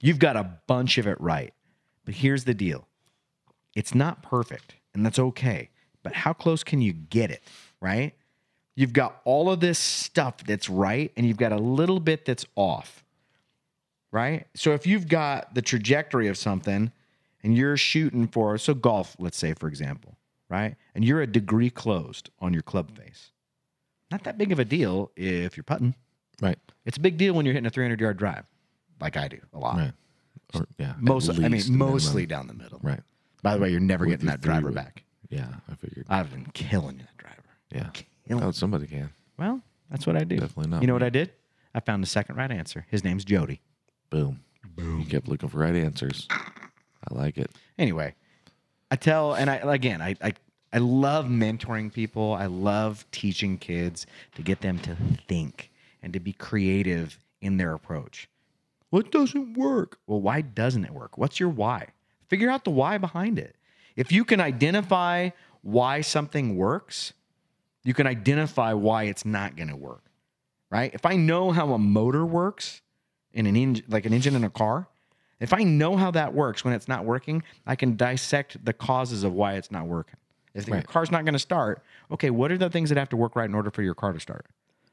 You've 0.00 0.18
got 0.18 0.36
a 0.36 0.58
bunch 0.66 0.98
of 0.98 1.06
it 1.06 1.20
right. 1.20 1.54
But 2.04 2.14
here's 2.14 2.44
the 2.44 2.54
deal 2.54 2.86
it's 3.74 3.94
not 3.94 4.22
perfect, 4.22 4.74
and 4.94 5.04
that's 5.04 5.18
okay. 5.18 5.70
But 6.02 6.14
how 6.14 6.32
close 6.32 6.64
can 6.64 6.80
you 6.80 6.92
get 6.92 7.30
it, 7.30 7.42
right? 7.80 8.14
You've 8.74 8.92
got 8.92 9.20
all 9.24 9.50
of 9.50 9.60
this 9.60 9.78
stuff 9.78 10.44
that's 10.44 10.70
right, 10.70 11.12
and 11.16 11.26
you've 11.26 11.36
got 11.36 11.52
a 11.52 11.58
little 11.58 12.00
bit 12.00 12.24
that's 12.24 12.46
off, 12.54 13.04
right? 14.12 14.46
So 14.54 14.72
if 14.72 14.86
you've 14.86 15.08
got 15.08 15.54
the 15.54 15.62
trajectory 15.62 16.28
of 16.28 16.36
something 16.36 16.92
and 17.42 17.56
you're 17.56 17.76
shooting 17.76 18.26
for, 18.28 18.58
so 18.58 18.74
golf, 18.74 19.16
let's 19.18 19.36
say, 19.38 19.54
for 19.54 19.68
example, 19.68 20.16
right? 20.48 20.76
And 20.94 21.04
you're 21.04 21.20
a 21.22 21.26
degree 21.26 21.70
closed 21.70 22.30
on 22.40 22.52
your 22.52 22.62
club 22.62 22.96
face. 22.96 23.30
Not 24.10 24.24
that 24.24 24.38
big 24.38 24.52
of 24.52 24.58
a 24.58 24.64
deal 24.64 25.10
if 25.16 25.56
you're 25.56 25.64
putting. 25.64 25.94
Right. 26.40 26.58
It's 26.86 26.96
a 26.96 27.00
big 27.00 27.16
deal 27.16 27.34
when 27.34 27.44
you're 27.44 27.52
hitting 27.52 27.66
a 27.66 27.70
300 27.70 28.00
yard 28.00 28.16
drive, 28.16 28.44
like 29.00 29.16
I 29.16 29.28
do 29.28 29.38
a 29.52 29.58
lot. 29.58 29.76
Right. 29.76 29.92
Or 30.54 30.66
yeah. 30.78 30.90
at 30.90 31.02
Most, 31.02 31.28
I 31.28 31.34
mean, 31.34 31.52
least 31.52 31.66
the 31.66 31.72
minimum. 31.72 31.92
mostly 31.92 32.26
down 32.26 32.46
the 32.46 32.54
middle. 32.54 32.80
Right. 32.82 33.00
By 33.42 33.54
the 33.54 33.60
way, 33.60 33.70
you're 33.70 33.80
never 33.80 34.04
With 34.06 34.12
getting 34.14 34.26
that 34.28 34.40
driver 34.40 34.68
three-wood. 34.68 34.74
back. 34.74 35.04
Yeah, 35.28 35.46
I 35.70 35.74
figured. 35.74 36.06
I've 36.08 36.30
been 36.30 36.46
killing 36.54 36.96
that 36.98 37.16
driver. 37.18 37.42
yeah. 37.70 37.90
Killing. 38.26 38.42
Oh, 38.44 38.50
somebody 38.50 38.86
can. 38.86 39.10
Well, 39.38 39.60
that's 39.90 40.06
what 40.06 40.16
I 40.16 40.24
do. 40.24 40.36
Definitely 40.38 40.70
not 40.70 40.80
You 40.80 40.86
know 40.86 40.94
what. 40.94 41.02
I 41.02 41.10
did? 41.10 41.32
I 41.74 41.80
found 41.80 42.02
the 42.02 42.06
second 42.08 42.36
right 42.36 42.50
answer. 42.50 42.86
His 42.90 43.04
name's 43.04 43.24
Jodi. 43.26 43.60
Boom. 44.10 44.40
Boom. 44.76 45.00
You 45.00 45.06
kept 45.06 45.28
looking 45.28 45.48
for 45.48 45.58
right 45.58 45.74
answers. 45.74 46.26
I 46.30 47.14
like 47.14 47.38
it. 47.38 47.50
Anyway, 47.78 48.14
I 48.90 48.96
tell, 48.96 49.34
and 49.34 49.50
I 49.50 49.56
again, 49.56 50.00
I, 50.02 50.14
I 50.22 50.32
I 50.72 50.78
love 50.78 51.26
mentoring 51.26 51.92
people. 51.92 52.34
I 52.34 52.46
love 52.46 53.06
teaching 53.10 53.58
kids 53.58 54.06
to 54.34 54.42
get 54.42 54.60
them 54.60 54.78
to 54.80 54.96
think 55.26 55.70
and 56.02 56.12
to 56.12 56.20
be 56.20 56.32
creative 56.32 57.18
in 57.40 57.56
their 57.56 57.72
approach. 57.72 58.28
What 58.90 59.10
doesn't 59.10 59.54
work? 59.54 59.98
Well, 60.06 60.20
why 60.20 60.40
doesn't 60.42 60.84
it 60.84 60.92
work? 60.92 61.16
What's 61.16 61.40
your 61.40 61.48
why? 61.48 61.88
Figure 62.28 62.50
out 62.50 62.64
the 62.64 62.70
why 62.70 62.98
behind 62.98 63.38
it. 63.38 63.56
If 63.96 64.12
you 64.12 64.24
can 64.24 64.40
identify 64.40 65.30
why 65.62 66.02
something 66.02 66.56
works, 66.56 67.12
you 67.84 67.94
can 67.94 68.06
identify 68.06 68.72
why 68.74 69.04
it's 69.04 69.24
not 69.24 69.56
going 69.56 69.68
to 69.68 69.76
work. 69.76 70.04
Right? 70.70 70.92
If 70.92 71.06
I 71.06 71.16
know 71.16 71.50
how 71.50 71.72
a 71.72 71.78
motor 71.78 72.26
works 72.26 72.82
in 73.32 73.46
an 73.46 73.56
engine, 73.56 73.84
like 73.88 74.06
an 74.06 74.12
engine 74.12 74.34
in 74.34 74.44
a 74.44 74.50
car, 74.50 74.86
if 75.40 75.52
I 75.52 75.62
know 75.62 75.96
how 75.96 76.10
that 76.12 76.34
works 76.34 76.64
when 76.64 76.74
it's 76.74 76.88
not 76.88 77.04
working, 77.04 77.42
I 77.66 77.76
can 77.76 77.96
dissect 77.96 78.64
the 78.64 78.72
causes 78.72 79.22
of 79.24 79.32
why 79.32 79.54
it's 79.54 79.70
not 79.70 79.86
working. 79.86 80.16
If 80.54 80.66
your 80.66 80.76
Right. 80.76 80.86
car's 80.86 81.10
not 81.10 81.24
going 81.24 81.34
to 81.34 81.38
start, 81.38 81.82
okay, 82.10 82.30
what 82.30 82.50
are 82.50 82.58
the 82.58 82.70
things 82.70 82.88
that 82.88 82.98
have 82.98 83.10
to 83.10 83.16
work 83.16 83.36
right 83.36 83.48
in 83.48 83.54
order 83.54 83.70
for 83.70 83.82
your 83.82 83.94
car 83.94 84.12
to 84.12 84.18
start? 84.18 84.46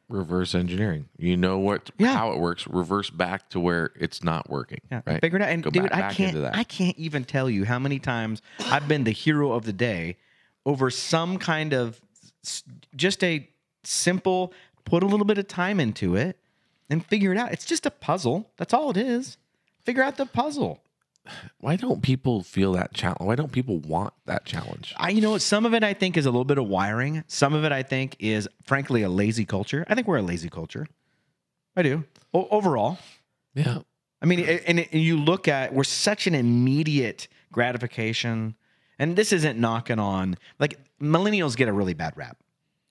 Reverse 0.07 0.53
engineering. 0.53 1.07
You 1.17 1.35
know 1.35 1.57
what 1.57 1.89
Yeah. 1.97 2.13
how 2.13 2.31
it 2.33 2.39
works. 2.39 2.67
Reverse 2.67 3.09
back 3.09 3.49
to 3.49 3.59
where 3.59 3.89
it's 3.95 4.23
not 4.23 4.47
working. 4.51 4.81
Yeah, 4.91 5.01
right. 5.07 5.19
figure 5.19 5.37
it 5.37 5.41
out. 5.41 5.49
And 5.49 5.63
Go 5.63 5.71
dude, 5.71 5.83
back- 5.83 5.93
I 5.95 6.01
back 6.01 6.11
can't. 6.13 6.29
into 6.29 6.41
that. 6.41 6.55
I 6.55 6.63
can't 6.63 6.95
even 6.99 7.23
tell 7.23 7.49
you 7.49 7.65
how 7.65 7.79
many 7.79 7.97
times 7.97 8.43
I've 8.65 8.87
been 8.87 9.03
the 9.05 9.11
hero 9.11 9.53
of 9.53 9.65
the 9.65 9.73
day 9.73 10.17
over 10.63 10.91
some 10.91 11.39
kind 11.39 11.73
of 11.73 11.99
just 12.95 13.23
a 13.23 13.49
simple 13.83 14.53
put 14.83 15.01
a 15.01 15.07
little 15.07 15.25
bit 15.25 15.39
of 15.39 15.47
time 15.47 15.79
into 15.79 16.15
it 16.15 16.37
and 16.89 17.05
figure 17.05 17.31
it 17.31 17.37
out. 17.37 17.51
It's 17.51 17.65
just 17.65 17.85
a 17.85 17.91
puzzle. 17.91 18.51
That's 18.57 18.73
all 18.73 18.89
it 18.91 18.97
is. 18.97 19.37
Figure 19.83 20.03
out 20.03 20.17
the 20.17 20.25
puzzle. 20.25 20.81
Why 21.59 21.75
don't 21.75 22.03
people 22.03 22.43
feel 22.43 22.73
that 22.73 22.93
challenge? 22.93 23.21
Why 23.21 23.35
don't 23.35 23.51
people 23.51 23.79
want 23.79 24.13
that 24.27 24.45
challenge? 24.45 24.93
I, 24.97 25.09
you 25.09 25.21
know, 25.21 25.37
some 25.39 25.65
of 25.65 25.73
it 25.73 25.83
I 25.83 25.93
think 25.95 26.17
is 26.17 26.25
a 26.27 26.29
little 26.29 26.45
bit 26.45 26.59
of 26.59 26.67
wiring. 26.67 27.23
Some 27.27 27.53
of 27.55 27.63
it 27.63 27.71
I 27.71 27.81
think 27.81 28.15
is, 28.19 28.47
frankly, 28.63 29.01
a 29.01 29.09
lazy 29.09 29.43
culture. 29.45 29.85
I 29.87 29.95
think 29.95 30.07
we're 30.07 30.17
a 30.17 30.21
lazy 30.21 30.49
culture. 30.49 30.85
I 31.75 31.81
do. 31.81 32.03
O- 32.33 32.47
overall, 32.51 32.99
Yeah. 33.55 33.79
I 34.21 34.27
mean, 34.27 34.39
and, 34.41 34.79
and 34.79 35.01
you 35.01 35.19
look 35.19 35.47
at 35.47 35.73
we're 35.73 35.83
such 35.83 36.25
an 36.25 36.33
immediate 36.35 37.27
gratification, 37.51 38.55
and 38.97 39.15
this 39.15 39.31
isn't 39.33 39.59
knocking 39.59 39.99
on 39.99 40.37
like 40.57 40.79
millennials 41.01 41.55
get 41.55 41.67
a 41.67 41.73
really 41.73 41.93
bad 41.93 42.13
rap. 42.15 42.37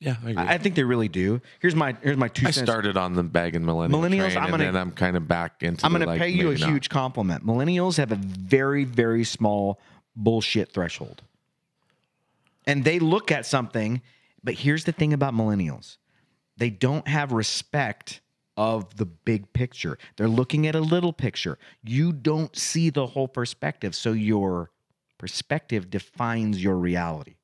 Yeah. 0.05 0.17
I, 0.25 0.31
agree. 0.31 0.45
I, 0.45 0.59
think 0.59 0.75
they 0.75 0.85
really 0.85 1.09
do. 1.09 1.41
Here's 1.61 1.75
my 1.75 1.97
here's 2.03 2.17
my 2.17 2.29
two 2.29 2.47
I 2.47 2.51
cents. 2.51 2.67
started 2.69 2.97
on 2.97 3.15
the 3.15 3.23
bag 3.23 3.57
and 3.57 3.65
millennial 3.65 4.01
Millennials, 4.01 4.33
train, 4.33 4.37
I'm 4.39 4.45
and 4.45 4.51
gonna- 4.53 4.65
then 4.65 4.77
I'm 4.77 4.91
kind 4.93 5.17
of 5.17 5.27
back 5.27 5.63
into. 5.63 5.85
I'm 5.85 5.93
going 5.93 6.07
to 6.07 6.19
pay 6.19 6.29
you 6.29 6.51
a 6.51 6.59
not. 6.59 6.69
huge 6.69 6.89
compliment. 6.89 7.45
Millennials 7.45 7.97
have 7.97 8.13
a 8.13 8.17
very 8.17 8.85
very 8.85 9.25
small 9.25 9.81
bullshit 10.15 10.73
threshold, 10.73 11.23
and 12.67 12.85
they 12.85 12.99
look 12.99 13.33
at 13.33 13.47
something. 13.47 14.03
But 14.43 14.55
here's 14.55 14.85
the 14.85 14.93
thing 14.93 15.13
about 15.13 15.33
millennials: 15.35 15.97
they 16.57 16.71
don't 16.71 17.09
have 17.09 17.33
respect 17.33 18.21
of 18.57 18.97
the 18.97 19.07
big 19.07 19.53
picture. 19.53 19.99
They're 20.17 20.29
looking 20.29 20.67
at 20.67 20.75
a 20.75 20.81
little 20.81 21.13
picture. 21.13 21.59
You 21.83 22.13
don't 22.13 22.55
see 22.55 22.91
the 22.91 23.07
whole 23.07 23.27
perspective, 23.27 23.95
so 23.95 24.13
you're 24.13 24.71
Perspective 25.19 25.89
defines 25.91 26.63
your 26.63 26.77
reality. 26.77 27.37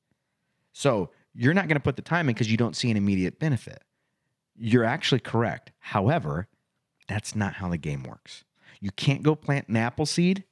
So 0.72 1.10
you're 1.34 1.54
not 1.54 1.68
going 1.68 1.76
to 1.76 1.82
put 1.82 1.96
the 1.96 2.02
time 2.02 2.28
in 2.28 2.34
because 2.34 2.50
you 2.50 2.56
don't 2.56 2.76
see 2.76 2.90
an 2.90 2.96
immediate 2.96 3.38
benefit. 3.38 3.82
You're 4.56 4.84
actually 4.84 5.20
correct. 5.20 5.72
However, 5.78 6.48
that's 7.08 7.34
not 7.34 7.54
how 7.54 7.68
the 7.68 7.78
game 7.78 8.02
works. 8.02 8.44
You 8.80 8.90
can't 8.90 9.22
go 9.22 9.34
plant 9.34 9.68
an 9.68 9.76
apple 9.76 10.06
seed 10.06 10.44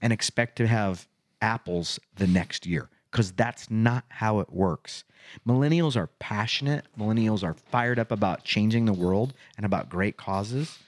and 0.00 0.12
expect 0.12 0.56
to 0.56 0.66
have 0.66 1.08
apples 1.40 1.98
the 2.16 2.26
next 2.26 2.66
year 2.66 2.88
because 3.10 3.32
that's 3.32 3.70
not 3.70 4.04
how 4.08 4.40
it 4.40 4.52
works. 4.52 5.04
Millennials 5.46 5.96
are 5.96 6.08
passionate, 6.18 6.86
millennials 6.98 7.42
are 7.42 7.54
fired 7.54 7.98
up 7.98 8.10
about 8.10 8.44
changing 8.44 8.84
the 8.84 8.92
world 8.92 9.34
and 9.56 9.66
about 9.66 9.88
great 9.88 10.16
causes. 10.16 10.78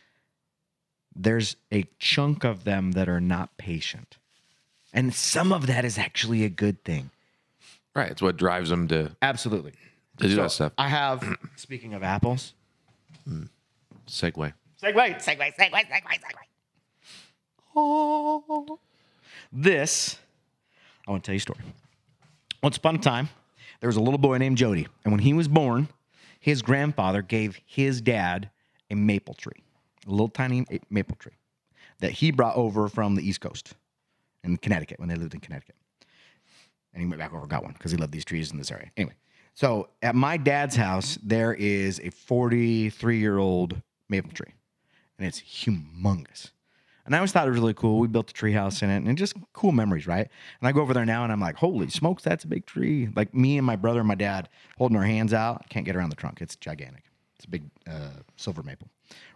There's 1.15 1.57
a 1.73 1.85
chunk 1.99 2.45
of 2.45 2.65
them 2.65 2.93
that 2.93 3.09
are 3.09 3.21
not 3.21 3.57
patient. 3.59 4.17
And 4.93 5.15
some 5.15 5.53
of 5.53 5.67
that 5.67 5.85
is 5.85 5.99
actually 5.99 6.45
a 6.45 6.49
good 6.49 6.85
thing. 6.85 7.11
Right. 7.95 8.11
It's 8.11 8.23
what 8.23 8.37
drives 8.37 8.71
them 8.71 8.89
to, 8.89 9.15
Absolutely. 9.21 9.73
to 10.19 10.29
do 10.29 10.35
So, 10.35 10.43
that 10.43 10.51
stuff. 10.51 10.73
I 10.79 10.89
have, 10.89 11.25
speaking 11.57 11.95
of 11.95 12.03
apples, 12.03 12.55
Segue. 14.07 14.53
Segway, 14.83 15.15
segway, 15.23 15.55
segway, 15.55 15.85
segway, 15.87 16.19
segway. 16.19 16.47
Oh. 17.77 18.79
This, 19.53 20.19
I 21.07 21.11
want 21.11 21.23
to 21.25 21.29
tell 21.29 21.35
you 21.35 21.39
a 21.39 21.41
story. 21.41 21.61
Once 22.63 22.77
upon 22.77 22.97
a 22.97 22.99
time, 22.99 23.29
there 23.81 23.89
was 23.89 23.97
a 23.97 24.01
little 24.01 24.19
boy 24.19 24.39
named 24.39 24.57
Jodi, 24.57 24.87
and 25.05 25.13
when 25.13 25.21
he 25.21 25.33
was 25.33 25.47
born, 25.49 25.89
his 26.41 26.63
grandfather 26.63 27.23
gave 27.23 27.61
his 27.67 28.01
dad 28.01 28.51
a 28.91 28.95
maple 28.95 29.35
tree, 29.35 29.63
a 30.07 30.11
little 30.11 30.29
tiny 30.29 30.65
maple 30.91 31.17
tree 31.17 31.37
that 32.01 32.13
he 32.13 32.31
brought 32.31 32.57
over 32.57 32.89
from 32.89 33.15
the 33.15 33.27
East 33.27 33.41
Coast 33.41 33.75
in 34.43 34.57
Connecticut 34.57 34.99
when 34.99 35.09
they 35.09 35.15
lived 35.15 35.35
in 35.35 35.41
Connecticut. 35.41 35.77
And 36.93 37.03
he 37.03 37.09
went 37.09 37.21
back 37.21 37.33
over 37.33 37.43
and 37.43 37.51
got 37.51 37.63
one 37.63 37.73
because 37.73 37.91
he 37.91 37.97
loved 37.97 38.13
these 38.13 38.25
trees 38.25 38.51
in 38.51 38.59
this 38.59 38.71
area. 38.71 38.91
Anyway, 38.97 39.15
so 39.55 39.89
at 40.03 40.15
my 40.15 40.37
dad's 40.37 40.77
house, 40.77 41.19
there 41.23 41.55
is 41.55 42.01
a 42.01 42.11
43 42.11 43.19
year 43.19 43.39
old 43.39 43.81
maple 44.09 44.33
tree, 44.33 44.53
and 45.19 45.27
it's 45.27 45.41
humongous. 45.41 46.51
And 47.05 47.15
I 47.15 47.19
always 47.19 47.33
thought 47.33 47.47
it 47.47 47.51
was 47.51 47.59
really 47.59 47.75
cool. 47.75 47.99
We 47.99 48.07
built 48.07 48.31
a 48.31 48.33
tree 48.33 48.53
house 48.53 48.81
in 48.83 48.89
it 48.89 49.03
and 49.03 49.19
just 49.19 49.35
cool 49.53 49.73
memories, 49.73 50.07
right? 50.07 50.29
And 50.61 50.69
I 50.69 50.73
go 50.73 50.83
over 50.83 50.95
there 50.95 51.05
now 51.05 51.25
and 51.25 51.33
I'm 51.33 51.41
like, 51.41 51.57
holy 51.57 51.91
smokes, 51.91 52.23
that's 52.23 52.45
a 52.45 52.47
big 52.47 52.65
tree. 52.65 53.09
Like 53.17 53.35
me 53.35 53.59
and 53.59 53.67
my 53.67 53.75
brother 53.75 53.99
and 53.99 54.07
my 54.07 54.15
dad 54.15 54.49
holding 54.79 54.97
our 54.97 55.03
hands 55.03 55.33
out. 55.35 55.69
Can't 55.69 55.85
get 55.85 55.97
around 55.97 56.11
the 56.11 56.17
trunk. 56.17 56.41
It's 56.41 56.55
gigantic. 56.55 57.03
It's 57.37 57.45
a 57.45 57.49
big 57.49 57.65
uh, 57.91 58.21
silver 58.37 58.63
maple, 58.63 58.89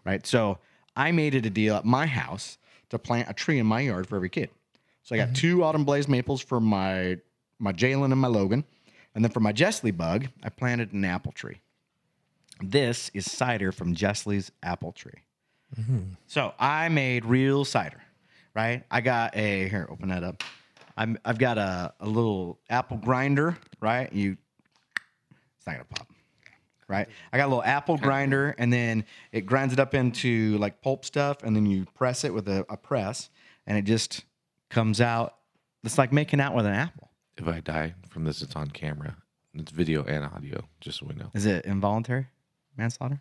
right? 0.05 0.25
So 0.25 0.59
I 0.95 1.11
made 1.11 1.35
it 1.35 1.45
a 1.45 1.51
deal 1.51 1.75
at 1.75 1.85
my 1.85 2.07
house 2.07 2.57
to 2.91 3.01
plant 3.01 3.29
a 3.29 3.35
tree 3.35 3.59
in 3.59 3.67
my 3.67 3.81
yard 3.81 4.07
for 4.07 4.15
every 4.15 4.31
kid. 4.31 4.51
So 5.03 5.17
I 5.17 5.19
got 5.19 5.35
two 5.35 5.65
autumn 5.65 5.85
blaze 5.85 6.09
maples 6.09 6.41
for 6.41 6.61
my 6.61 7.19
my 7.59 7.73
Jalen 7.73 8.13
and 8.13 8.21
my 8.21 8.29
Logan. 8.29 8.65
And 9.15 9.25
then 9.25 9.33
for 9.33 9.41
my 9.41 9.53
Jessley 9.53 9.97
bug, 9.97 10.29
I 10.43 10.51
planted 10.51 10.93
an 10.93 11.05
apple 11.05 11.33
tree. 11.33 11.61
This 12.63 13.11
is 13.15 13.31
cider 13.31 13.73
from 13.73 13.95
Jessley's 13.95 14.53
apple 14.63 14.93
tree. 14.93 15.23
Mm-hmm. 15.79 16.01
So 16.27 16.53
I 16.59 16.89
made 16.89 17.25
real 17.25 17.65
cider, 17.65 18.01
right? 18.55 18.85
I 18.91 19.01
got 19.01 19.37
a 19.37 19.69
here, 19.69 19.87
open 19.91 20.09
that 20.09 20.23
up. 20.23 20.43
I'm 20.97 21.19
I've 21.25 21.39
got 21.39 21.59
a, 21.59 21.93
a 22.01 22.07
little 22.07 22.59
apple 22.71 22.97
grinder, 22.97 23.57
right? 23.81 24.11
You 24.13 24.37
it's 25.59 25.67
not 25.67 25.75
gonna 25.75 25.85
pop. 25.85 26.09
Right? 26.89 27.09
I 27.33 27.37
got 27.37 27.47
a 27.47 27.49
little 27.49 27.65
apple 27.65 27.97
grinder 27.97 28.55
and 28.59 28.73
then 28.73 29.05
it 29.33 29.41
grinds 29.41 29.73
it 29.73 29.81
up 29.81 29.93
into 29.93 30.57
like 30.59 30.81
pulp 30.83 31.05
stuff, 31.05 31.43
and 31.43 31.55
then 31.55 31.67
you 31.67 31.85
press 31.95 32.25
it 32.25 32.33
with 32.33 32.49
a, 32.49 32.65
a 32.69 32.77
press, 32.77 33.29
and 33.67 33.77
it 33.77 33.83
just 33.83 34.25
comes 34.71 35.01
out. 35.01 35.37
It's 35.83 35.99
like 35.99 36.13
making 36.13 36.41
out 36.41 36.55
with 36.55 36.65
an 36.65 36.75
apple. 36.75 37.06
If 37.37 37.47
I 37.47 37.61
die 37.61 37.95
from 38.09 38.25
this, 38.25 38.43
it's 38.43 38.57
on 38.57 38.69
camera. 38.71 39.17
It's 39.55 39.73
video 39.73 40.05
and 40.05 40.25
audio, 40.25 40.65
just 40.81 40.99
so 40.99 41.07
we 41.07 41.15
know. 41.15 41.31
Is 41.35 41.47
it 41.47 41.65
involuntary 41.65 42.27
manslaughter? 42.77 43.21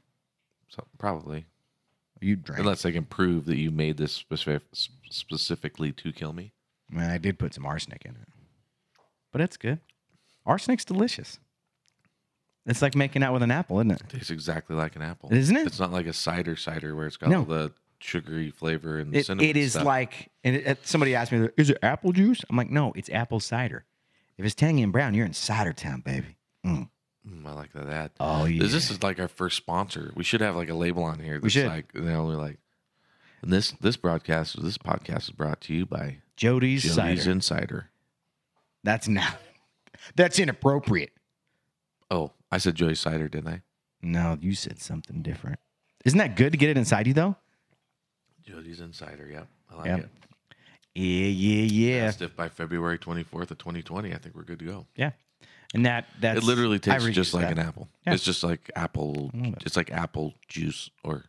So 0.69 0.85
probably, 0.97 1.45
You 2.19 2.35
drank. 2.35 2.59
unless 2.59 2.81
they 2.81 2.91
can 2.91 3.05
prove 3.05 3.45
that 3.45 3.57
you 3.57 3.71
made 3.71 3.97
this 3.97 4.11
specific, 4.11 4.63
specifically 5.09 5.91
to 5.93 6.11
kill 6.11 6.33
me. 6.33 6.51
I, 6.91 6.95
mean, 6.95 7.09
I 7.09 7.17
did 7.17 7.39
put 7.39 7.53
some 7.53 7.65
arsenic 7.65 8.03
in 8.05 8.11
it, 8.11 8.27
but 9.31 9.41
it's 9.41 9.57
good. 9.57 9.79
Arsenic's 10.45 10.85
delicious. 10.85 11.39
It's 12.65 12.81
like 12.81 12.95
making 12.95 13.23
out 13.23 13.31
with 13.33 13.43
an 13.43 13.51
apple, 13.51 13.79
isn't 13.79 13.91
it? 13.91 14.01
It 14.01 14.09
tastes 14.09 14.31
exactly 14.31 14.75
like 14.75 14.95
an 14.95 15.01
apple, 15.03 15.31
Isn't 15.31 15.55
it? 15.55 15.67
It's 15.67 15.79
not 15.79 15.91
like 15.91 16.07
a 16.07 16.13
cider 16.13 16.55
cider 16.55 16.95
where 16.95 17.07
it's 17.07 17.17
got 17.17 17.29
No. 17.29 17.39
all 17.39 17.45
the 17.45 17.71
sugary 17.99 18.49
flavor 18.51 18.97
and 18.99 19.13
the 19.13 19.19
It, 19.19 19.25
cinnamon 19.27 19.49
it 19.49 19.55
is 19.57 19.71
stuff. 19.73 19.85
like, 19.85 20.29
and 20.43 20.55
it- 20.55 20.85
somebody 20.85 21.15
asked 21.15 21.31
me, 21.31 21.47
"Is 21.57 21.69
it 21.69 21.77
apple 21.81 22.11
juice?" 22.11 22.43
I'm 22.49 22.57
like, 22.57 22.69
"No, 22.69 22.91
it's 22.95 23.09
apple 23.09 23.39
cider. 23.39 23.85
If 24.37 24.45
it's 24.45 24.55
tangy 24.55 24.83
and 24.83 24.91
brown, 24.91 25.13
you're 25.13 25.25
in 25.25 25.33
cider 25.33 25.73
town, 25.73 26.01
baby." 26.01 26.37
Mm. 26.65 26.89
Mm, 27.27 27.45
I 27.47 27.53
like 27.53 27.73
that. 27.73 27.87
that. 27.87 28.11
Oh 28.19 28.45
yeah. 28.45 28.61
This 28.61 28.91
is 28.91 29.01
like 29.01 29.19
our 29.19 29.27
first 29.27 29.57
sponsor. 29.57 30.11
We 30.15 30.23
should 30.23 30.41
have 30.41 30.55
like 30.55 30.69
a 30.69 30.73
label 30.75 31.03
on 31.03 31.19
here. 31.19 31.39
That's 31.39 31.53
should. 31.53 31.67
Like, 31.67 31.91
you 31.93 32.01
know, 32.01 32.25
we're 32.25 32.35
like, 32.35 32.59
and 33.41 33.51
this 33.51 33.71
this 33.81 33.97
broadcast, 33.97 34.61
this 34.61 34.77
podcast 34.77 35.23
is 35.23 35.29
brought 35.31 35.61
to 35.61 35.73
you 35.73 35.85
by 35.85 36.19
Jodi's 36.37 36.83
Jodi's 36.83 36.93
cider. 36.93 37.31
Insider. 37.31 37.89
That's 38.83 39.07
not. 39.07 39.37
That's 40.15 40.37
inappropriate. 40.37 41.13
Oh, 42.11 42.31
I 42.51 42.59
said 42.59 42.75
Jodi's 42.75 42.99
cider, 42.99 43.27
didn't 43.27 43.47
I? 43.47 43.61
No, 44.03 44.37
you 44.39 44.53
said 44.53 44.79
something 44.79 45.23
different. 45.23 45.57
Isn't 46.03 46.19
that 46.19 46.35
good 46.35 46.51
to 46.51 46.57
get 46.59 46.69
it 46.69 46.77
inside 46.77 47.07
you 47.07 47.13
though? 47.13 47.35
Jodi's 48.47 48.79
Insider. 48.81 49.27
Yep, 49.31 49.47
I 49.71 49.75
like 49.75 49.85
Yep. 49.87 49.99
it. 50.01 50.09
Yeah, 50.95 51.27
yeah, 51.27 51.63
yeah, 51.97 52.05
Asked 52.05 52.21
if 52.21 52.35
by 52.35 52.47
February 52.49 52.97
24th 52.97 53.51
of 53.51 53.57
2020, 53.57 54.13
I 54.13 54.17
think 54.17 54.33
we're 54.35 54.43
good 54.43 54.59
to 54.59 54.65
go. 54.65 54.85
yeah. 54.95 55.11
And 55.73 55.85
that 55.85 56.05
that's 56.21 56.37
it 56.37 56.43
literally 56.45 56.79
tastes 56.79 57.09
just 57.09 57.33
like 57.33 57.43
that. 57.49 57.53
an 57.53 57.59
apple. 57.59 57.89
Yeah. 58.07 58.13
It's 58.13 58.23
just 58.23 58.43
like 58.43 58.71
apple. 58.77 59.31
it. 59.33 59.63
It's 59.65 59.75
like 59.75 59.91
apple 59.91 60.33
juice 60.47 60.89
or 61.03 61.25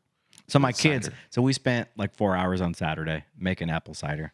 So 0.46 0.60
my 0.60 0.70
kids, 0.70 1.06
cider. 1.06 1.16
so 1.30 1.42
we 1.42 1.52
spent 1.52 1.88
like 1.96 2.14
four 2.14 2.36
hours 2.36 2.60
on 2.60 2.72
Saturday 2.72 3.24
making 3.36 3.70
apple 3.70 3.94
cider, 3.94 4.32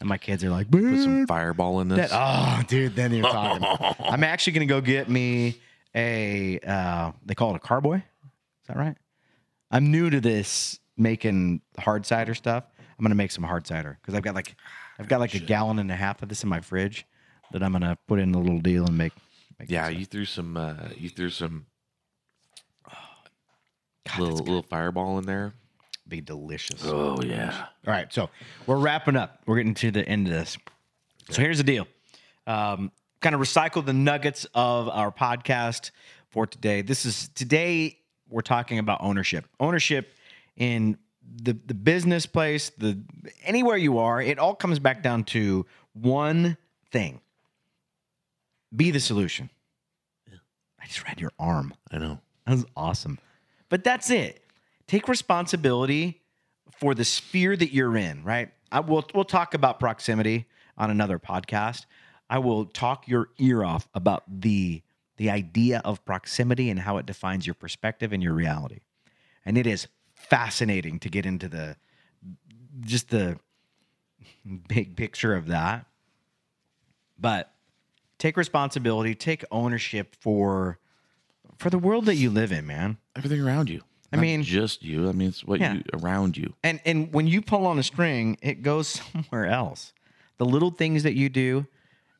and 0.00 0.08
my 0.08 0.18
kids 0.18 0.42
are 0.42 0.50
like, 0.50 0.68
put 0.68 0.82
some 1.00 1.28
fireball 1.28 1.80
in 1.80 1.86
this. 1.88 2.10
that, 2.10 2.58
oh, 2.60 2.62
dude, 2.66 2.96
then 2.96 3.12
you're 3.14 3.22
talking. 3.30 3.94
I'm 4.04 4.24
actually 4.24 4.54
gonna 4.54 4.66
go 4.66 4.80
get 4.80 5.08
me 5.08 5.58
a, 5.94 6.58
uh, 6.66 7.12
they 7.24 7.34
call 7.36 7.50
it 7.54 7.56
a 7.56 7.60
carboy. 7.60 7.98
Is 7.98 8.02
that 8.66 8.76
right? 8.76 8.96
I'm 9.70 9.92
new 9.92 10.10
to 10.10 10.20
this 10.20 10.80
making 10.96 11.60
hard 11.78 12.04
cider 12.04 12.34
stuff. 12.34 12.64
I'm 12.98 13.02
gonna 13.02 13.14
make 13.14 13.30
some 13.30 13.44
hard 13.44 13.66
cider 13.66 13.98
because 14.00 14.14
I've 14.14 14.22
got 14.22 14.34
like, 14.34 14.54
I've 14.98 15.08
got 15.08 15.20
like 15.20 15.34
a 15.34 15.38
gallon 15.38 15.78
and 15.78 15.90
a 15.90 15.96
half 15.96 16.22
of 16.22 16.28
this 16.28 16.42
in 16.42 16.48
my 16.48 16.60
fridge 16.60 17.06
that 17.52 17.62
I'm 17.62 17.72
gonna 17.72 17.98
put 18.06 18.18
in 18.18 18.34
a 18.34 18.38
little 18.38 18.58
deal 18.58 18.86
and 18.86 18.96
make. 18.96 19.12
make 19.58 19.70
yeah, 19.70 19.88
you 19.88 20.04
threw 20.04 20.24
some. 20.24 20.56
Uh, 20.56 20.74
you 20.96 21.08
threw 21.08 21.30
some 21.30 21.66
God, 24.08 24.18
little 24.18 24.38
little 24.38 24.62
fireball 24.62 25.18
in 25.18 25.26
there. 25.26 25.52
be 26.08 26.20
delicious. 26.20 26.82
Oh 26.84 27.20
yeah. 27.22 27.66
All 27.86 27.92
right, 27.92 28.12
so 28.12 28.30
we're 28.66 28.78
wrapping 28.78 29.16
up. 29.16 29.42
We're 29.46 29.56
getting 29.56 29.74
to 29.74 29.90
the 29.90 30.06
end 30.06 30.28
of 30.28 30.32
this. 30.32 30.58
So 31.30 31.40
here's 31.40 31.58
the 31.58 31.64
deal. 31.64 31.86
Um, 32.46 32.90
kind 33.20 33.34
of 33.34 33.40
recycle 33.40 33.84
the 33.84 33.92
nuggets 33.92 34.46
of 34.54 34.88
our 34.88 35.12
podcast 35.12 35.92
for 36.30 36.46
today. 36.46 36.82
This 36.82 37.06
is 37.06 37.28
today 37.34 37.98
we're 38.28 38.40
talking 38.40 38.78
about 38.78 38.98
ownership. 39.02 39.46
Ownership 39.60 40.12
in 40.56 40.98
the 41.34 41.52
the 41.66 41.74
business 41.74 42.26
place, 42.26 42.70
the 42.70 43.00
anywhere 43.44 43.76
you 43.76 43.98
are, 43.98 44.20
it 44.20 44.38
all 44.38 44.54
comes 44.54 44.78
back 44.78 45.02
down 45.02 45.24
to 45.24 45.66
one 45.92 46.56
thing. 46.90 47.20
Be 48.74 48.90
the 48.90 49.00
solution. 49.00 49.50
I 50.80 50.86
just 50.86 51.06
read 51.06 51.20
your 51.20 51.32
arm. 51.38 51.74
I 51.90 51.98
know. 51.98 52.18
That 52.46 52.52
was 52.52 52.66
awesome. 52.76 53.18
But 53.68 53.84
that's 53.84 54.10
it. 54.10 54.42
Take 54.86 55.08
responsibility 55.08 56.22
for 56.80 56.94
the 56.94 57.04
sphere 57.04 57.56
that 57.56 57.72
you're 57.72 57.96
in, 57.96 58.24
right? 58.24 58.50
I 58.70 58.80
will 58.80 59.06
we'll 59.14 59.24
talk 59.24 59.54
about 59.54 59.78
proximity 59.78 60.46
on 60.76 60.90
another 60.90 61.18
podcast. 61.18 61.86
I 62.28 62.38
will 62.38 62.64
talk 62.64 63.06
your 63.06 63.28
ear 63.38 63.62
off 63.62 63.88
about 63.94 64.24
the 64.28 64.82
the 65.18 65.30
idea 65.30 65.80
of 65.84 66.04
proximity 66.04 66.70
and 66.70 66.80
how 66.80 66.96
it 66.96 67.06
defines 67.06 67.46
your 67.46 67.54
perspective 67.54 68.12
and 68.12 68.22
your 68.22 68.32
reality. 68.32 68.80
And 69.44 69.58
it 69.58 69.66
is 69.66 69.86
fascinating 70.28 70.98
to 71.00 71.08
get 71.08 71.26
into 71.26 71.48
the 71.48 71.76
just 72.80 73.10
the 73.10 73.38
big 74.68 74.96
picture 74.96 75.34
of 75.34 75.46
that. 75.48 75.86
But 77.18 77.52
take 78.18 78.36
responsibility, 78.36 79.14
take 79.14 79.44
ownership 79.50 80.14
for 80.20 80.78
for 81.58 81.70
the 81.70 81.78
world 81.78 82.06
that 82.06 82.16
you 82.16 82.30
live 82.30 82.50
in, 82.52 82.66
man. 82.66 82.96
Everything 83.14 83.40
around 83.40 83.68
you. 83.70 83.82
I 84.12 84.16
Not 84.16 84.22
mean- 84.22 84.42
just 84.42 84.82
you. 84.82 85.08
I 85.08 85.12
mean, 85.12 85.28
it's 85.28 85.44
what 85.44 85.60
Yeah. 85.60 85.74
you 85.74 85.82
around 85.94 86.36
you. 86.36 86.54
And 86.62 86.80
and 86.84 87.12
when 87.12 87.26
you 87.26 87.40
pull 87.42 87.66
on 87.66 87.78
a 87.78 87.82
string, 87.82 88.36
it 88.42 88.62
goes 88.62 88.88
somewhere 89.12 89.46
else. 89.46 89.92
The 90.38 90.44
little 90.46 90.70
things 90.70 91.02
that 91.04 91.14
you 91.14 91.28
do, 91.28 91.66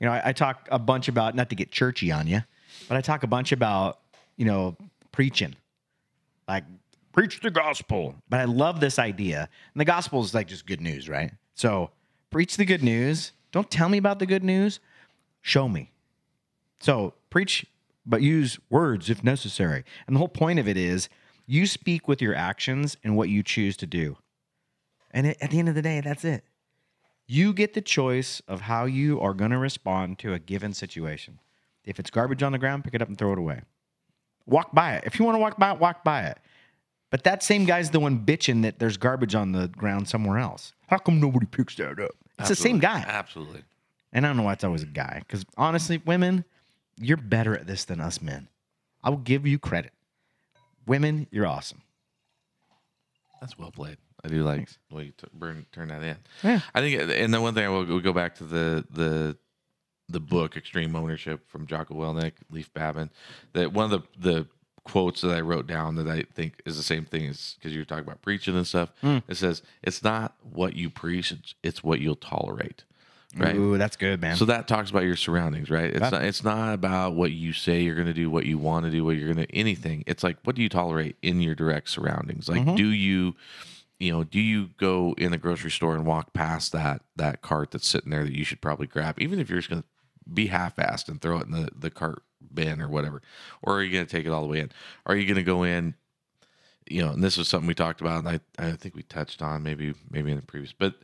you 0.01 0.07
know, 0.07 0.13
I, 0.13 0.29
I 0.29 0.33
talk 0.33 0.69
a 0.71 0.79
bunch 0.79 1.09
about 1.09 1.35
not 1.35 1.51
to 1.51 1.57
get 1.57 1.71
churchy 1.73 2.13
on 2.13 2.27
you, 2.27 2.43
but 2.89 2.97
I 2.97 3.01
talk 3.01 3.23
a 3.25 3.27
bunch 3.27 3.53
about 3.53 3.99
you 4.37 4.45
know 4.45 4.77
preaching, 5.11 5.57
like 6.49 6.65
preach 7.13 7.41
the 7.41 7.51
gospel. 7.51 8.17
But 8.29 8.41
I 8.41 8.45
love 8.45 8.81
this 8.81 8.99
idea, 8.99 9.49
and 9.75 9.81
the 9.81 9.85
gospel 9.85 10.23
is 10.23 10.35
like 10.35 10.49
just 10.49 10.67
good 10.67 10.81
news, 10.81 11.09
right? 11.09 11.33
So 11.55 11.91
preach 12.31 12.57
the 12.57 12.65
good 12.65 12.83
news, 12.83 13.33
Don't 13.53 13.71
tell 13.71 13.89
me 13.89 13.99
about 13.99 14.19
the 14.19 14.27
good 14.27 14.43
news. 14.43 14.81
Show 15.43 15.69
me. 15.69 15.93
So 16.81 17.15
preach, 17.31 17.67
but 18.05 18.23
use 18.23 18.59
words 18.71 19.11
if 19.11 19.23
necessary. 19.23 19.85
And 20.07 20.17
the 20.17 20.19
whole 20.19 20.29
point 20.29 20.59
of 20.59 20.67
it 20.67 20.77
is 20.77 21.09
you 21.47 21.67
speak 21.67 22.09
with 22.09 22.23
your 22.23 22.35
actions 22.35 22.97
and 23.05 23.17
what 23.17 23.29
you 23.29 23.43
choose 23.43 23.77
to 23.79 23.87
do. 23.87 24.17
And 25.11 25.27
at 25.27 25.51
the 25.51 25.59
end 25.59 25.69
of 25.69 25.75
the 25.75 25.83
day, 25.83 26.01
that's 26.01 26.25
it. 26.25 26.45
You 27.27 27.53
get 27.53 27.75
the 27.75 27.83
choice 27.83 28.41
of 28.49 28.63
how 28.63 28.87
you 28.87 29.21
are 29.21 29.35
going 29.35 29.51
to 29.51 29.59
respond 29.59 30.19
to 30.21 30.33
a 30.33 30.39
given 30.39 30.73
situation. 30.73 31.39
If 31.85 32.01
it's 32.01 32.11
garbage 32.11 32.43
on 32.43 32.53
the 32.53 32.59
ground, 32.59 32.85
pick 32.85 32.95
it 32.95 33.03
up 33.03 33.09
and 33.09 33.19
throw 33.19 33.33
it 33.33 33.39
away. 33.39 33.63
Walk 34.47 34.73
by 34.73 34.95
it. 34.95 35.05
If 35.07 35.19
you 35.19 35.25
want 35.25 35.37
to 35.37 35.41
walk 35.41 35.59
by 35.59 35.73
it, 35.73 35.79
walk 35.79 36.05
by 36.05 36.23
it. 36.23 36.39
But 37.13 37.25
that 37.25 37.43
same 37.43 37.67
guy's 37.67 37.91
the 37.91 38.01
one 38.01 38.25
bitching 38.25 38.63
that 38.63 38.79
there's 38.79 38.97
garbage 38.97 39.35
on 39.35 39.53
the 39.53 39.69
ground 39.69 40.09
somewhere 40.09 40.39
else. 40.39 40.73
How 40.89 40.97
come 40.97 41.21
nobody 41.21 41.45
picks 41.45 41.77
that 41.77 42.01
up? 42.01 42.13
It's 42.39 42.49
the 42.49 42.57
same 42.57 42.79
guy. 42.79 43.05
Absolutely. 43.07 43.63
And 44.15 44.25
I 44.25 44.31
don't 44.31 44.39
know 44.39 44.45
why 44.45 44.55
it's 44.55 44.65
always 44.65 44.83
a 44.83 44.87
guy. 44.87 45.19
Because 45.21 45.45
honestly, 45.59 46.01
women, 46.07 46.47
you're 46.99 47.19
better 47.19 47.55
at 47.55 47.67
this 47.67 47.85
than 47.85 48.01
us 48.01 48.23
men. 48.23 48.49
I 49.05 49.11
will 49.11 49.19
give 49.19 49.47
you 49.47 49.59
credit. 49.59 49.93
Women, 50.87 51.27
you're 51.31 51.47
awesome. 51.47 51.83
That's 53.43 53.59
well 53.59 53.71
played. 53.71 53.99
I 54.25 54.29
do 54.29 54.43
like 54.43 54.71
the 54.89 54.97
way 54.97 55.05
you 55.05 55.13
t- 55.13 55.27
burn, 55.35 55.67
turn 55.71 55.89
that 55.89 56.03
in. 56.03 56.17
Yeah. 56.43 56.61
I 56.75 56.81
think, 56.81 56.99
and 56.99 57.35
then 57.35 57.43
one 57.43 57.53
thing 57.53 57.67
I 57.67 57.69
will 57.69 57.85
we 57.85 58.01
go 58.01 58.15
back 58.15 58.37
to 58.37 58.45
the 58.45 58.85
the 58.91 59.37
the 60.09 60.21
book 60.21 60.57
Extreme 60.57 60.97
Ownership 60.97 61.47
from 61.51 61.67
Jocko 61.67 61.95
Willink, 61.95 62.33
Leif 62.51 62.73
Babin. 62.73 63.11
That 63.53 63.73
one 63.73 63.93
of 63.93 64.03
the 64.19 64.29
the 64.31 64.47
quotes 64.85 65.21
that 65.21 65.31
I 65.31 65.41
wrote 65.41 65.67
down 65.67 65.95
that 65.97 66.09
I 66.09 66.25
think 66.35 66.61
is 66.67 66.77
the 66.77 66.83
same 66.83 67.05
thing 67.05 67.29
as 67.29 67.57
because 67.59 67.75
you're 67.75 67.85
talking 67.85 68.05
about 68.05 68.23
preaching 68.23 68.57
and 68.57 68.67
stuff. 68.67 68.91
Hmm. 69.01 69.19
It 69.29 69.37
says 69.37 69.63
it's 69.83 70.03
not 70.03 70.35
what 70.43 70.75
you 70.75 70.91
preach; 70.91 71.33
it's, 71.63 71.85
what 71.85 72.01
you'll 72.01 72.17
tolerate. 72.17 72.85
Right. 73.35 73.57
Ooh, 73.57 73.79
that's 73.79 73.97
good, 73.97 74.21
man. 74.21 74.37
So 74.37 74.45
that 74.45 74.69
talks 74.69 74.91
about 74.91 75.05
your 75.05 75.17
surroundings, 75.17 75.71
right? 75.71 75.91
It's 75.91 76.11
not, 76.11 76.23
it's 76.23 76.45
not 76.45 76.75
about 76.75 77.15
what 77.15 77.31
you 77.31 77.55
say 77.55 77.81
you're 77.81 77.95
going 77.95 78.07
to 78.07 78.13
do, 78.13 78.29
what 78.29 78.45
you 78.45 78.59
want 78.59 78.85
to 78.85 78.91
do, 78.91 79.07
what 79.07 79.17
you're 79.17 79.33
going 79.33 79.47
to 79.47 79.57
anything. 79.57 80.05
It's 80.07 80.23
like 80.23 80.37
what 80.45 80.55
do 80.55 80.63
you 80.63 80.69
tolerate 80.69 81.17
in 81.23 81.41
your 81.41 81.55
direct 81.55 81.89
surroundings? 81.89 82.49
Like 82.49 82.61
mm-hmm. 82.63 82.75
do 82.75 82.89
you 82.89 83.35
you 83.99 84.11
know, 84.11 84.25
do 84.25 84.41
you 84.41 84.71
go 84.79 85.15
in 85.17 85.31
the 85.31 85.39
grocery 85.39 85.71
store 85.71 85.95
and 85.95 86.05
walk 86.05 86.33
past 86.33 86.73
that 86.73 87.03
that 87.17 87.41
cart 87.41 87.71
that's 87.71 87.87
sitting 87.87 88.11
there 88.11 88.25
that 88.25 88.37
you 88.37 88.45
should 88.45 88.61
probably 88.61 88.87
grab 88.87 89.21
even 89.21 89.39
if 89.39 89.49
you're 89.49 89.61
just 89.61 89.71
going 89.71 89.83
to 89.83 89.89
be 90.33 90.49
half-assed 90.49 91.09
and 91.09 91.23
throw 91.23 91.39
it 91.39 91.47
in 91.47 91.53
the 91.53 91.69
the 91.75 91.91
cart 91.91 92.23
bin 92.53 92.81
or 92.81 92.89
whatever? 92.89 93.23
Or 93.63 93.77
are 93.77 93.83
you 93.83 93.93
going 93.93 94.07
to 94.07 94.11
take 94.11 94.27
it 94.27 94.31
all 94.31 94.43
the 94.43 94.49
way 94.49 94.61
in? 94.61 94.71
Are 95.07 95.17
you 95.17 95.27
going 95.27 95.37
to 95.37 95.43
go 95.43 95.63
in 95.63 95.95
you 96.89 97.03
know, 97.03 97.13
and 97.13 97.23
this 97.23 97.37
was 97.37 97.49
something 97.49 97.69
we 97.69 97.75
talked 97.75 98.01
about, 98.01 98.25
and 98.25 98.29
I, 98.29 98.41
I 98.59 98.73
think 98.73 98.95
we 98.95 99.03
touched 99.03 99.41
on 99.41 99.63
maybe 99.63 99.95
maybe 100.11 100.31
in 100.31 100.37
the 100.37 100.47
previous, 100.47 100.73
but 100.73 100.95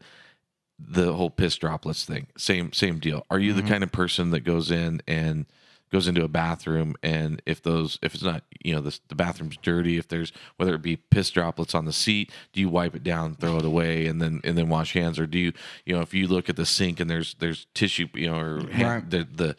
the 0.78 1.12
whole 1.12 1.30
piss 1.30 1.56
droplets 1.56 2.04
thing, 2.04 2.26
same 2.36 2.72
same 2.72 2.98
deal. 2.98 3.24
Are 3.30 3.38
you 3.38 3.52
the 3.52 3.60
mm-hmm. 3.60 3.70
kind 3.70 3.84
of 3.84 3.92
person 3.92 4.30
that 4.30 4.40
goes 4.40 4.70
in 4.70 5.02
and 5.06 5.46
goes 5.90 6.06
into 6.06 6.22
a 6.22 6.28
bathroom 6.28 6.94
and 7.02 7.40
if 7.46 7.62
those 7.62 7.98
if 8.02 8.14
it's 8.14 8.22
not 8.22 8.44
you 8.62 8.74
know 8.74 8.80
the, 8.82 8.98
the 9.08 9.14
bathroom's 9.14 9.56
dirty 9.56 9.96
if 9.96 10.06
there's 10.06 10.32
whether 10.58 10.74
it 10.74 10.82
be 10.82 10.96
piss 10.96 11.30
droplets 11.30 11.74
on 11.74 11.86
the 11.86 11.94
seat 11.94 12.30
do 12.52 12.60
you 12.60 12.68
wipe 12.68 12.94
it 12.94 13.02
down 13.02 13.34
throw 13.34 13.56
it 13.56 13.64
away 13.64 14.06
and 14.06 14.20
then 14.20 14.38
and 14.44 14.58
then 14.58 14.68
wash 14.68 14.92
hands 14.92 15.18
or 15.18 15.26
do 15.26 15.38
you 15.38 15.50
you 15.86 15.94
know 15.94 16.02
if 16.02 16.12
you 16.12 16.26
look 16.26 16.50
at 16.50 16.56
the 16.56 16.66
sink 16.66 17.00
and 17.00 17.08
there's 17.08 17.36
there's 17.38 17.66
tissue 17.72 18.06
you 18.12 18.26
know 18.26 18.38
or 18.38 18.58
Right. 18.58 19.08
the 19.08 19.26
the 19.34 19.56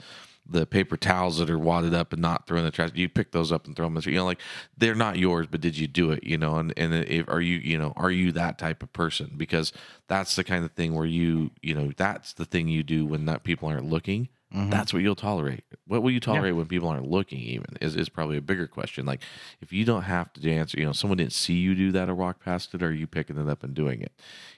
the 0.50 0.66
paper 0.66 0.98
towels 0.98 1.38
that 1.38 1.50
are 1.50 1.60
wadded 1.60 1.94
up 1.94 2.14
and 2.14 2.22
not 2.22 2.48
thrown 2.48 2.60
in 2.60 2.66
the 2.66 2.72
trash. 2.72 2.92
You 2.96 3.08
pick 3.10 3.32
those 3.32 3.52
up 3.52 3.68
and 3.68 3.76
throw 3.76 3.86
them. 3.86 3.94
in 3.94 3.96
the- 3.96 4.02
trash. 4.02 4.14
You 4.14 4.20
know, 4.20 4.26
like 4.26 4.42
they're 4.78 4.96
not 4.96 5.18
yours, 5.18 5.48
but 5.50 5.62
did 5.62 5.78
you 5.78 5.88
do 5.88 6.12
it? 6.12 6.24
You 6.24 6.38
know, 6.38 6.58
and 6.58 6.74
and 6.78 6.94
if, 6.94 7.28
are 7.30 7.42
you 7.42 7.58
you 7.60 7.78
know 7.78 7.94
are 7.96 8.12
you 8.12 8.32
that 8.34 8.58
type 8.58 8.84
of 8.84 8.92
person? 8.94 9.34
Because 9.38 9.72
that's 10.08 10.36
the 10.36 10.44
kind 10.44 10.66
of 10.66 10.72
thing 10.72 10.94
where 10.96 11.06
you 11.06 11.52
you 11.62 11.76
know 11.76 11.92
that's 11.96 12.34
the 12.34 12.46
thing 12.46 12.68
you 12.68 12.84
do 12.84 13.06
when 13.06 13.26
that 13.26 13.44
people 13.44 13.70
aren't 13.70 13.90
looking. 13.90 14.30
Mm-hmm. 14.54 14.72
That's 14.72 14.92
what 14.92 15.04
you'll 15.04 15.16
tolerate. 15.16 15.64
What 15.86 16.02
will 16.02 16.10
you 16.10 16.20
tolerate 16.20 16.56
when 16.56 16.66
people 16.66 16.90
aren't 16.90 17.08
looking? 17.08 17.38
Even 17.40 17.78
is 17.82 17.96
is 17.96 18.10
probably 18.10 18.36
a 18.36 18.42
bigger 18.42 18.66
question. 18.66 19.06
Like 19.06 19.22
if 19.62 19.72
you 19.72 19.86
don't 19.86 20.02
have 20.04 20.34
to 20.34 20.52
answer, 20.52 20.80
you 20.80 20.86
know, 20.86 20.92
someone 20.92 21.18
didn't 21.18 21.34
see 21.34 21.54
you 21.54 21.76
do 21.76 21.92
that 21.92 22.10
or 22.10 22.16
walk 22.16 22.44
past 22.44 22.74
it, 22.74 22.82
or 22.82 22.88
are 22.88 22.92
you 22.92 23.06
picking 23.06 23.38
it 23.38 23.48
up 23.48 23.64
and 23.64 23.76
doing 23.76 24.02
it? 24.02 24.12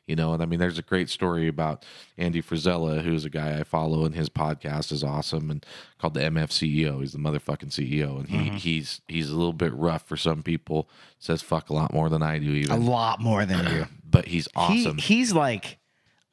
You 0.07 0.15
know, 0.15 0.33
and 0.33 0.41
I 0.41 0.45
mean, 0.45 0.59
there's 0.59 0.77
a 0.77 0.83
great 0.83 1.09
story 1.09 1.49
about 1.49 1.85
Andy 2.17 2.41
Frisella, 2.41 3.01
who's 3.01 3.25
a 3.25 3.29
guy 3.29 3.59
I 3.59 3.63
follow, 3.63 4.05
and 4.05 4.15
his 4.15 4.29
podcast 4.29 4.93
is 4.93 5.03
awesome 5.03 5.51
and 5.51 5.65
called 5.99 6.13
the 6.13 6.21
MF 6.21 6.47
CEO. 6.47 7.01
He's 7.01 7.11
the 7.11 7.19
motherfucking 7.19 7.71
CEO, 7.71 8.17
and 8.17 8.29
he 8.29 8.37
mm-hmm. 8.37 8.55
he's 8.55 9.01
he's 9.09 9.29
a 9.29 9.35
little 9.35 9.51
bit 9.51 9.73
rough 9.73 10.07
for 10.07 10.15
some 10.15 10.41
people. 10.41 10.89
Says 11.19 11.41
fuck 11.41 11.69
a 11.69 11.73
lot 11.73 11.93
more 11.93 12.07
than 12.07 12.23
I 12.23 12.39
do, 12.39 12.51
even 12.51 12.71
a 12.71 12.79
lot 12.79 13.19
more 13.19 13.45
than 13.45 13.75
you. 13.75 13.87
But 14.11 14.25
he's 14.25 14.49
awesome. 14.57 14.97
He, 14.97 15.15
he's 15.15 15.31
like, 15.31 15.77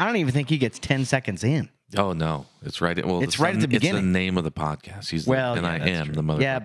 I 0.00 0.06
don't 0.06 0.16
even 0.16 0.34
think 0.34 0.48
he 0.48 0.59
gets 0.59 0.80
10 0.80 1.04
seconds 1.04 1.44
in. 1.44 1.70
Oh 1.97 2.12
no, 2.12 2.45
it's 2.62 2.80
right. 2.82 3.03
Well, 3.05 3.22
It's 3.22 3.39
right 3.41 3.55
at 3.55 3.61
the 3.62 3.68
beginning. 3.68 3.97
It's 3.99 4.05
the 4.05 4.11
name 4.12 4.36
of 4.36 4.45
the 4.45 4.51
podcast. 4.51 5.09
He's 5.09 5.26
Well, 5.26 5.55
the, 5.55 5.64
and 5.64 5.66
yeah, 5.80 5.84
I 5.84 5.89
am 5.99 6.07
true. 6.07 6.14
the 6.14 6.22
motherfucking 6.22 6.41
Yeah. 6.43 6.59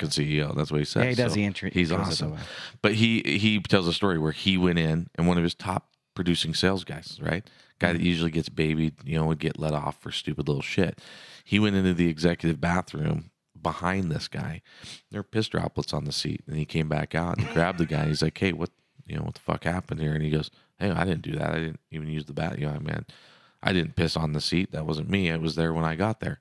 CEO. 0.50 0.56
That's 0.56 0.70
what 0.72 0.80
he 0.80 0.86
says. 0.86 1.04
Yeah, 1.04 1.10
he 1.12 1.16
does 1.16 1.32
So 1.32 1.36
the 1.36 1.46
intro- 1.46 1.70
He's 1.72 1.92
awesome. 1.94 2.36
But 2.82 2.96
he 2.96 3.22
he 3.26 3.60
tells 3.62 3.88
a 3.88 3.94
story 3.94 4.18
where 4.18 4.34
he 4.34 4.58
went 4.58 4.80
in 4.80 5.08
and 5.16 5.28
one 5.28 5.38
of 5.38 5.44
his 5.44 5.56
top 5.56 5.90
producing 6.14 6.54
sales 6.54 6.84
guys, 6.84 7.20
right, 7.22 7.50
guy 7.80 7.90
Mm-hmm. 7.90 7.98
that 8.00 8.04
usually 8.04 8.32
gets 8.32 8.50
babied, 8.50 8.96
you 9.06 9.18
know, 9.18 9.26
would 9.26 9.40
get 9.40 9.58
let 9.58 9.74
off 9.74 10.02
for 10.02 10.12
stupid 10.12 10.48
little 10.48 10.62
shit. 10.62 11.00
He 11.46 11.58
went 11.58 11.76
into 11.78 11.94
the 11.94 12.08
executive 12.10 12.60
bathroom 12.60 13.32
behind 13.62 14.12
this 14.12 14.28
guy. 14.28 14.62
There 15.10 15.20
were 15.20 15.24
piss 15.24 15.48
droplets 15.48 15.94
on 15.94 16.04
the 16.04 16.12
seat, 16.12 16.42
and 16.48 16.58
he 16.58 16.66
came 16.66 16.90
back 16.90 17.16
out 17.16 17.38
and 17.38 17.48
grabbed 17.54 17.78
the 17.80 17.86
guy. 17.86 18.08
He's 18.08 18.22
like, 18.22 18.38
"Hey, 18.38 18.52
what 18.52 18.72
you 19.06 19.16
know 19.16 19.24
what 19.24 19.36
the 19.36 19.40
fuck 19.40 19.64
happened 19.64 20.02
here?" 20.02 20.14
And 20.14 20.22
he 20.24 20.30
goes, 20.30 20.52
"Hey, 20.80 20.92
I 20.92 21.06
didn't 21.06 21.22
do 21.22 21.32
that. 21.38 21.50
I 21.52 21.60
didn't 21.60 21.80
even 21.92 22.10
use 22.10 22.26
the 22.26 22.34
bat. 22.34 22.60
You 22.60 22.66
know, 22.68 22.78
man." 22.82 23.06
I 23.64 23.74
didn't 23.74 23.96
piss 23.96 24.16
on 24.18 24.34
the 24.34 24.42
seat. 24.42 24.72
That 24.72 24.86
wasn't 24.86 25.10
me. 25.10 25.32
I 25.32 25.38
was 25.38 25.56
there 25.56 25.74
when 25.74 25.86
I 25.86 25.96
got 25.96 26.20
there. 26.20 26.40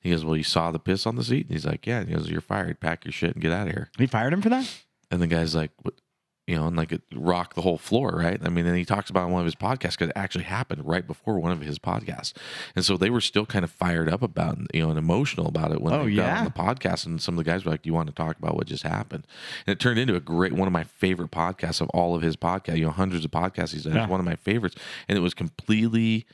He 0.00 0.10
goes, 0.10 0.24
Well, 0.24 0.36
you 0.36 0.42
saw 0.44 0.70
the 0.70 0.78
piss 0.78 1.06
on 1.06 1.16
the 1.16 1.24
seat? 1.24 1.46
And 1.46 1.52
he's 1.54 1.64
like, 1.66 1.86
Yeah. 1.86 2.00
And 2.00 2.08
he 2.08 2.14
goes, 2.14 2.28
You're 2.30 2.40
fired. 2.40 2.80
Pack 2.80 3.04
your 3.04 3.12
shit 3.12 3.34
and 3.34 3.40
get 3.42 3.52
out 3.52 3.68
of 3.68 3.72
here. 3.72 3.90
He 3.96 4.06
fired 4.06 4.32
him 4.32 4.42
for 4.42 4.50
that? 4.50 4.70
And 5.10 5.22
the 5.22 5.26
guy's 5.26 5.54
like, 5.54 5.70
What? 5.82 5.94
You 6.46 6.56
know, 6.56 6.66
and 6.66 6.76
like 6.76 6.92
it 6.92 7.00
rocked 7.14 7.54
the 7.56 7.62
whole 7.62 7.78
floor, 7.78 8.10
right? 8.22 8.38
I 8.44 8.50
mean, 8.50 8.66
and 8.66 8.76
he 8.76 8.84
talks 8.84 9.08
about 9.08 9.30
one 9.30 9.40
of 9.40 9.46
his 9.46 9.54
podcasts 9.54 9.92
because 9.92 10.08
it 10.08 10.12
actually 10.14 10.44
happened 10.44 10.84
right 10.86 11.06
before 11.06 11.38
one 11.40 11.52
of 11.52 11.62
his 11.62 11.78
podcasts. 11.78 12.34
And 12.76 12.84
so 12.84 12.98
they 12.98 13.08
were 13.08 13.22
still 13.22 13.46
kind 13.46 13.64
of 13.64 13.70
fired 13.70 14.10
up 14.10 14.20
about, 14.20 14.58
you 14.74 14.82
know, 14.82 14.90
and 14.90 14.98
emotional 14.98 15.46
about 15.46 15.72
it 15.72 15.80
when 15.80 15.94
Oh, 15.94 16.04
they 16.04 16.16
got 16.16 16.36
on 16.40 16.44
the 16.44 16.50
podcast. 16.50 17.06
And 17.06 17.18
some 17.22 17.38
of 17.38 17.42
the 17.42 17.50
guys 17.50 17.64
were 17.64 17.70
like, 17.70 17.80
Do 17.80 17.88
you 17.88 17.94
want 17.94 18.08
to 18.08 18.14
talk 18.14 18.36
about 18.38 18.56
what 18.56 18.66
just 18.66 18.82
happened? 18.82 19.26
And 19.66 19.72
it 19.72 19.80
turned 19.80 19.98
into 19.98 20.16
a 20.16 20.20
great, 20.20 20.52
one 20.52 20.68
of 20.68 20.72
my 20.72 20.84
favorite 20.84 21.30
podcasts 21.30 21.80
of 21.80 21.88
all 21.94 22.14
of 22.14 22.20
his 22.20 22.36
podcasts, 22.36 22.76
you 22.76 22.84
know, 22.84 22.90
hundreds 22.90 23.24
of 23.24 23.30
podcasts 23.30 23.72
he's 23.72 23.84
done. 23.84 23.94
Yeah. 23.94 24.02
It's 24.02 24.10
one 24.10 24.20
of 24.20 24.26
my 24.26 24.36
favorites. 24.36 24.76
And 25.08 25.16
it 25.16 25.22
was 25.22 25.32
completely 25.32 26.26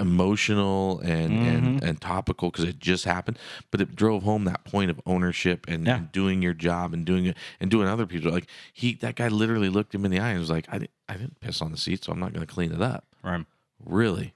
emotional 0.00 0.98
and 1.00 1.30
Mm-hmm. 1.30 1.48
and, 1.48 1.82
and 1.84 2.00
topical 2.00 2.50
because 2.50 2.64
it 2.64 2.78
just 2.80 3.04
happened 3.04 3.38
but 3.70 3.80
it 3.80 3.94
drove 3.94 4.22
home 4.24 4.44
that 4.44 4.64
point 4.64 4.90
of 4.90 5.00
ownership 5.06 5.66
and, 5.68 5.86
Yeah. 5.86 5.96
and 5.96 6.12
doing 6.12 6.40
your 6.42 6.54
job 6.54 6.92
and 6.94 7.04
doing 7.04 7.26
it 7.26 7.36
and 7.60 7.70
doing 7.70 7.86
other 7.86 8.06
people 8.06 8.30
like 8.32 8.46
he 8.72 8.94
that 8.96 9.14
guy 9.16 9.28
literally 9.28 9.68
looked 9.68 9.94
him 9.94 10.04
in 10.04 10.10
the 10.10 10.18
eye 10.18 10.30
and 10.30 10.40
was 10.40 10.50
like 10.50 10.66
i 10.70 10.78
didn't, 10.78 10.90
I 11.08 11.14
didn't 11.14 11.38
piss 11.40 11.60
on 11.62 11.70
the 11.70 11.78
seat 11.78 12.04
so 12.04 12.12
i'm 12.12 12.18
not 12.18 12.32
going 12.32 12.46
to 12.46 12.52
clean 12.52 12.72
it 12.72 12.80
up 12.82 13.04
Right. 13.22 13.44
really 13.84 14.34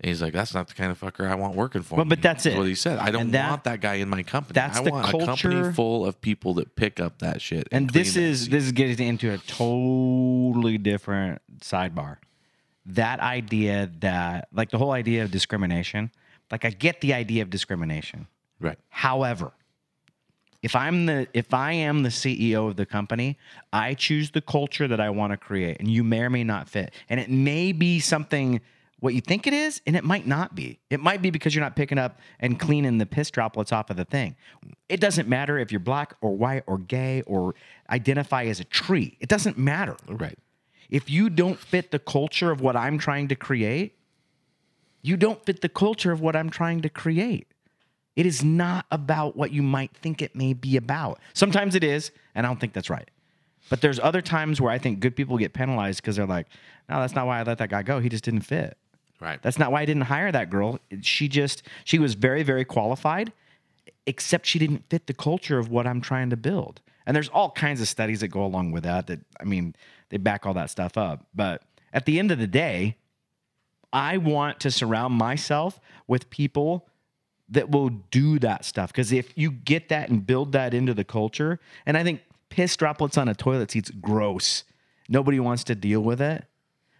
and 0.00 0.08
he's 0.10 0.22
like 0.22 0.32
that's 0.32 0.54
not 0.54 0.68
the 0.68 0.74
kind 0.74 0.92
of 0.92 1.00
fucker 1.00 1.26
i 1.28 1.34
want 1.34 1.54
working 1.56 1.82
for 1.82 1.96
Well, 1.96 2.04
me 2.04 2.10
but 2.10 2.22
that's 2.22 2.46
is 2.46 2.54
it. 2.54 2.58
what 2.58 2.66
he 2.68 2.74
said 2.74 2.98
i 2.98 3.10
don't 3.10 3.30
that- 3.32 3.50
want 3.50 3.64
that 3.64 3.80
guy 3.80 3.94
in 3.94 4.08
my 4.08 4.22
company 4.22 4.54
that's 4.54 4.78
i 4.78 4.82
the 4.84 4.90
want 4.90 5.08
a 5.08 5.10
culture- 5.10 5.26
company 5.50 5.72
full 5.72 6.06
of 6.06 6.20
people 6.20 6.54
that 6.54 6.76
pick 6.76 7.00
up 7.00 7.18
that 7.20 7.40
shit 7.42 7.66
And 7.72 7.88
clean 7.90 8.02
this 8.04 8.16
is 8.16 8.48
this 8.50 8.64
is 8.64 8.72
getting 8.72 9.08
into 9.08 9.32
a 9.32 9.38
totally 9.38 10.78
different 10.78 11.40
sidebar. 11.60 12.18
That 12.88 13.20
idea 13.20 13.90
that 14.00 14.48
like 14.52 14.70
the 14.70 14.78
whole 14.78 14.92
idea 14.92 15.22
of 15.22 15.30
discrimination, 15.30 16.10
like 16.50 16.64
I 16.64 16.70
get 16.70 17.00
the 17.00 17.14
idea 17.14 17.42
of 17.42 17.50
discrimination. 17.50 18.26
right 18.60 18.78
However, 18.88 19.52
if 20.62 20.74
I'm 20.74 21.06
the 21.06 21.28
if 21.34 21.54
I 21.54 21.72
am 21.72 22.02
the 22.02 22.08
CEO 22.08 22.68
of 22.68 22.76
the 22.76 22.86
company, 22.86 23.38
I 23.72 23.94
choose 23.94 24.30
the 24.30 24.40
culture 24.40 24.88
that 24.88 25.00
I 25.00 25.10
want 25.10 25.32
to 25.32 25.36
create, 25.36 25.78
and 25.78 25.88
you 25.88 26.02
may 26.02 26.20
or 26.22 26.30
may 26.30 26.44
not 26.44 26.68
fit. 26.68 26.92
And 27.08 27.20
it 27.20 27.30
may 27.30 27.72
be 27.72 28.00
something 28.00 28.60
what 29.00 29.14
you 29.14 29.20
think 29.20 29.46
it 29.46 29.52
is, 29.52 29.80
and 29.86 29.94
it 29.94 30.02
might 30.02 30.26
not 30.26 30.56
be. 30.56 30.80
It 30.90 30.98
might 30.98 31.22
be 31.22 31.30
because 31.30 31.54
you're 31.54 31.62
not 31.62 31.76
picking 31.76 31.98
up 31.98 32.18
and 32.40 32.58
cleaning 32.58 32.98
the 32.98 33.06
piss 33.06 33.30
droplets 33.30 33.70
off 33.70 33.90
of 33.90 33.96
the 33.96 34.04
thing. 34.04 34.34
It 34.88 35.00
doesn't 35.00 35.28
matter 35.28 35.56
if 35.58 35.70
you're 35.70 35.78
black 35.78 36.14
or 36.20 36.36
white 36.36 36.64
or 36.66 36.78
gay 36.78 37.22
or 37.22 37.54
identify 37.90 38.44
as 38.44 38.58
a 38.58 38.64
tree. 38.64 39.16
It 39.20 39.28
doesn't 39.28 39.56
matter. 39.56 39.96
right 40.08 40.38
If 40.90 41.10
you 41.10 41.28
don't 41.28 41.58
fit 41.58 41.90
the 41.90 41.98
culture 41.98 42.50
of 42.50 42.60
what 42.60 42.76
I'm 42.76 42.98
trying 42.98 43.28
to 43.28 43.36
create, 43.36 43.98
you 45.02 45.16
don't 45.16 45.44
fit 45.44 45.60
the 45.60 45.68
culture 45.68 46.12
of 46.12 46.20
what 46.20 46.34
I'm 46.34 46.50
trying 46.50 46.80
to 46.82 46.88
create. 46.88 47.46
It 48.16 48.26
is 48.26 48.42
not 48.42 48.86
about 48.90 49.36
what 49.36 49.52
you 49.52 49.62
might 49.62 49.96
think 49.96 50.22
it 50.22 50.34
may 50.34 50.52
be 50.52 50.76
about. 50.76 51.20
Sometimes 51.34 51.74
it 51.74 51.84
is, 51.84 52.10
and 52.34 52.46
I 52.46 52.50
don't 52.50 52.58
think 52.58 52.72
that's 52.72 52.90
right. 52.90 53.08
But 53.70 53.80
there's 53.80 54.00
other 54.00 54.22
times 54.22 54.60
where 54.60 54.72
I 54.72 54.78
think 54.78 55.00
good 55.00 55.14
people 55.14 55.36
get 55.38 55.52
penalized 55.52 56.02
because 56.02 56.16
they're 56.16 56.26
like, 56.26 56.48
no, 56.88 57.00
that's 57.00 57.14
not 57.14 57.26
why 57.26 57.38
I 57.38 57.42
let 57.42 57.58
that 57.58 57.70
guy 57.70 57.82
go. 57.82 58.00
He 58.00 58.08
just 58.08 58.24
didn't 58.24 58.40
fit. 58.40 58.76
right 59.20 59.40
That's 59.42 59.58
not 59.58 59.70
why 59.70 59.82
I 59.82 59.84
didn't 59.84 60.02
hire 60.02 60.32
that 60.32 60.50
girl. 60.50 60.80
She 61.02 61.28
just, 61.28 61.62
she 61.84 61.98
was 61.98 62.14
very, 62.14 62.42
very 62.42 62.64
qualified, 62.64 63.32
except 64.06 64.46
she 64.46 64.58
didn't 64.58 64.84
fit 64.88 65.06
the 65.06 65.14
culture 65.14 65.58
of 65.58 65.68
what 65.68 65.86
I'm 65.86 66.00
trying 66.00 66.30
to 66.30 66.36
build. 66.36 66.80
And 67.06 67.14
there's 67.14 67.28
all 67.28 67.50
kinds 67.52 67.80
of 67.80 67.88
studies 67.88 68.20
that 68.20 68.28
go 68.28 68.44
along 68.44 68.72
with 68.72 68.82
that. 68.84 69.06
That, 69.06 69.20
I 69.40 69.44
mean, 69.44 69.76
they 70.10 70.16
back 70.16 70.46
all 70.46 70.54
that 70.54 70.70
stuff 70.70 70.96
up. 70.96 71.26
But 71.34 71.62
at 71.92 72.06
the 72.06 72.18
end 72.18 72.30
of 72.30 72.38
the 72.38 72.46
day, 72.46 72.96
I 73.92 74.18
want 74.18 74.60
to 74.60 74.70
surround 74.70 75.14
myself 75.14 75.80
with 76.06 76.28
people 76.30 76.86
that 77.48 77.70
will 77.70 77.88
do 77.88 78.38
that 78.40 78.64
stuff. 78.64 78.92
Because 78.92 79.12
if 79.12 79.36
you 79.36 79.50
get 79.50 79.88
that 79.88 80.10
and 80.10 80.26
build 80.26 80.52
that 80.52 80.74
into 80.74 80.92
the 80.92 81.04
culture, 81.04 81.58
and 81.86 81.96
I 81.96 82.04
think 82.04 82.20
piss 82.50 82.76
droplets 82.76 83.16
on 83.16 83.28
a 83.28 83.34
toilet 83.34 83.70
seat's 83.70 83.90
gross. 83.90 84.64
Nobody 85.08 85.40
wants 85.40 85.64
to 85.64 85.74
deal 85.74 86.00
with 86.00 86.20
it. 86.20 86.44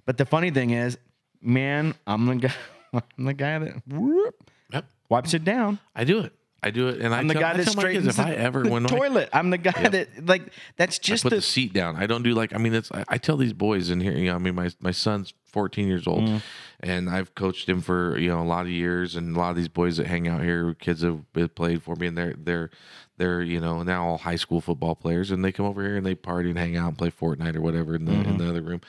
But 0.06 0.16
the 0.16 0.24
funny 0.24 0.50
thing 0.50 0.70
is, 0.70 0.96
man, 1.42 1.94
I'm 2.06 2.24
the 2.26 2.36
guy. 2.36 2.54
I'm 3.18 3.24
the 3.26 3.34
guy 3.34 3.58
that 3.58 3.86
whoop, 3.86 4.34
Yep. 4.72 4.86
wipes 5.10 5.34
it 5.34 5.44
down. 5.44 5.78
I 5.94 6.04
do 6.04 6.20
it. 6.20 6.32
I 6.62 6.70
do 6.70 6.88
it, 6.88 7.00
and 7.00 7.14
I 7.14 7.18
I'm 7.18 7.28
the 7.28 7.34
tell, 7.34 7.42
guy 7.42 7.50
I 7.50 7.56
that 7.58 7.58
my 7.58 7.64
kids 7.64 7.78
straightens 7.80 8.06
if 8.08 8.16
the, 8.16 8.22
I 8.22 8.32
ever 8.32 8.62
the 8.64 8.70
when 8.70 8.84
I- 8.84 8.88
toilet. 8.88 9.28
I'm 9.32 9.50
the 9.50 9.58
guy 9.58 9.88
that 9.88 10.26
like 10.26 10.42
that's 10.76 10.98
I 10.98 11.02
just 11.02 11.22
put 11.22 11.30
the, 11.30 11.36
the 11.36 11.42
seat 11.42 11.72
down. 11.72 11.94
I 11.96 12.06
don't 12.06 12.22
do 12.24 12.34
like 12.34 12.54
I 12.54 12.58
mean 12.58 12.74
it's 12.74 12.90
I, 12.92 13.04
I 13.08 13.18
tell 13.18 13.36
these 13.36 13.52
boys 13.52 13.90
in 13.90 14.00
here, 14.00 14.12
you 14.12 14.26
know, 14.26 14.34
I 14.34 14.38
mean 14.38 14.54
my 14.56 14.70
my 14.80 14.90
son's 14.90 15.32
14 15.52 15.86
years 15.88 16.06
old 16.06 16.24
Mm. 16.24 16.42
and 16.80 17.08
I've 17.08 17.34
coached 17.34 17.68
him 17.68 17.80
for, 17.80 18.18
you 18.18 18.28
know, 18.28 18.42
a 18.42 18.44
lot 18.44 18.62
of 18.66 18.70
years 18.70 19.16
and 19.16 19.34
a 19.34 19.38
lot 19.38 19.50
of 19.50 19.56
these 19.56 19.68
boys 19.68 19.96
that 19.96 20.06
hang 20.06 20.28
out 20.28 20.42
here, 20.42 20.74
kids 20.74 21.02
have 21.02 21.24
played 21.54 21.82
for 21.82 21.94
me 21.96 22.06
and 22.08 22.18
they're 22.18 22.34
they're 22.36 22.70
they're, 23.18 23.40
you 23.42 23.60
know, 23.60 23.82
now 23.82 24.06
all 24.06 24.18
high 24.18 24.36
school 24.36 24.60
football 24.60 24.94
players 24.96 25.30
and 25.30 25.44
they 25.44 25.52
come 25.52 25.64
over 25.66 25.82
here 25.82 25.96
and 25.96 26.04
they 26.04 26.14
party 26.14 26.50
and 26.50 26.58
hang 26.58 26.76
out 26.76 26.88
and 26.88 26.98
play 26.98 27.10
Fortnite 27.10 27.54
or 27.56 27.60
whatever 27.60 27.94
in 27.94 28.04
the 28.04 28.12
Mm-hmm. 28.12 28.30
in 28.30 28.36
the 28.38 28.48
other 28.48 28.62
room. 28.62 28.80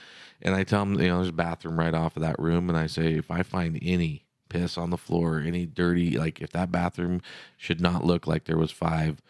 And 0.42 0.56
I 0.56 0.64
tell 0.64 0.80
them, 0.86 1.00
you 1.00 1.08
know, 1.08 1.18
there's 1.18 1.30
a 1.30 1.34
bathroom 1.34 1.78
right 1.80 1.94
off 1.94 2.16
of 2.16 2.22
that 2.24 2.40
room 2.40 2.68
and 2.70 2.78
I 2.78 2.88
say 2.88 3.14
if 3.14 3.30
I 3.32 3.44
find 3.44 3.78
any 3.82 4.26
piss 4.50 4.78
on 4.78 4.90
the 4.90 4.98
floor, 4.98 5.40
any 5.40 5.66
dirty 5.66 6.18
like 6.18 6.42
if 6.42 6.52
that 6.52 6.72
bathroom 6.72 7.22
should 7.58 7.80
not 7.80 8.04
look 8.04 8.28
like 8.28 8.46
there 8.46 8.58
was 8.58 8.72
five 8.72 9.22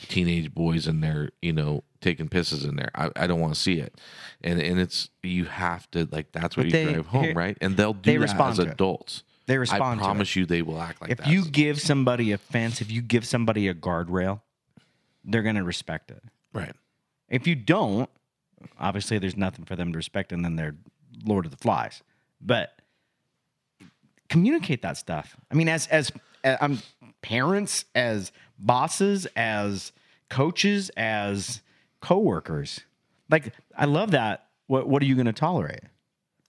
teenage 0.00 0.52
boys 0.54 0.86
in 0.86 1.00
there, 1.00 1.30
you 1.40 1.52
know, 1.52 1.84
taking 2.00 2.28
pisses 2.28 2.66
in 2.68 2.76
there. 2.76 2.90
I, 2.94 3.10
I 3.14 3.26
don't 3.26 3.40
want 3.40 3.54
to 3.54 3.60
see 3.60 3.74
it. 3.78 4.00
And 4.42 4.60
and 4.60 4.80
it's 4.80 5.10
you 5.22 5.44
have 5.44 5.90
to 5.92 6.08
like 6.10 6.32
that's 6.32 6.56
what 6.56 6.64
But 6.64 6.78
you 6.78 6.86
they- 6.86 6.92
drive 6.94 7.06
home, 7.06 7.34
right? 7.36 7.56
And 7.60 7.76
they'll 7.76 7.92
do 7.92 8.10
they 8.10 8.16
that 8.16 8.22
respond 8.22 8.58
as 8.58 8.64
to 8.64 8.72
adults. 8.72 9.22
they 9.46 9.54
I 9.54 9.58
respond. 9.58 10.00
to 10.00 10.04
it. 10.04 10.06
promise 10.06 10.34
you 10.36 10.46
they 10.46 10.62
will 10.62 10.80
act 10.80 11.00
like 11.00 11.10
if 11.10 11.18
that. 11.18 11.26
you 11.28 11.44
give 11.44 11.80
somebody 11.80 12.32
a 12.32 12.38
fence, 12.38 12.80
if 12.80 12.90
you 12.90 13.02
give 13.02 13.24
somebody 13.26 13.68
a 13.68 13.74
guardrail, 13.74 14.40
they're 15.24 15.42
gonna 15.42 15.64
respect 15.64 16.10
it. 16.10 16.22
right. 16.52 16.74
If 17.28 17.46
you 17.46 17.54
don't, 17.54 18.10
obviously 18.78 19.18
there's 19.18 19.36
nothing 19.36 19.64
for 19.64 19.74
them 19.76 19.92
to 19.92 19.96
respect, 19.96 20.32
and 20.32 20.44
then 20.44 20.56
they're 20.56 20.74
Lord 21.24 21.44
of 21.46 21.50
the 21.50 21.56
Flies. 21.56 22.02
But 22.42 22.81
communicate 24.32 24.80
that 24.80 24.96
stuff. 24.96 25.36
I 25.50 25.54
mean, 25.54 25.68
as 25.68 25.86
as 25.88 26.10
uh, 26.42 26.56
I'm 26.60 26.78
parents, 27.20 27.84
as 27.94 28.32
bosses, 28.58 29.26
as 29.36 29.92
coaches, 30.30 30.90
as 30.96 31.60
coworkers. 32.00 32.80
Like 33.30 33.52
I 33.76 33.84
love 33.84 34.12
that. 34.12 34.46
What 34.66 34.88
what 34.88 35.02
are 35.02 35.06
you 35.06 35.14
going 35.14 35.26
to 35.26 35.32
tolerate? 35.32 35.82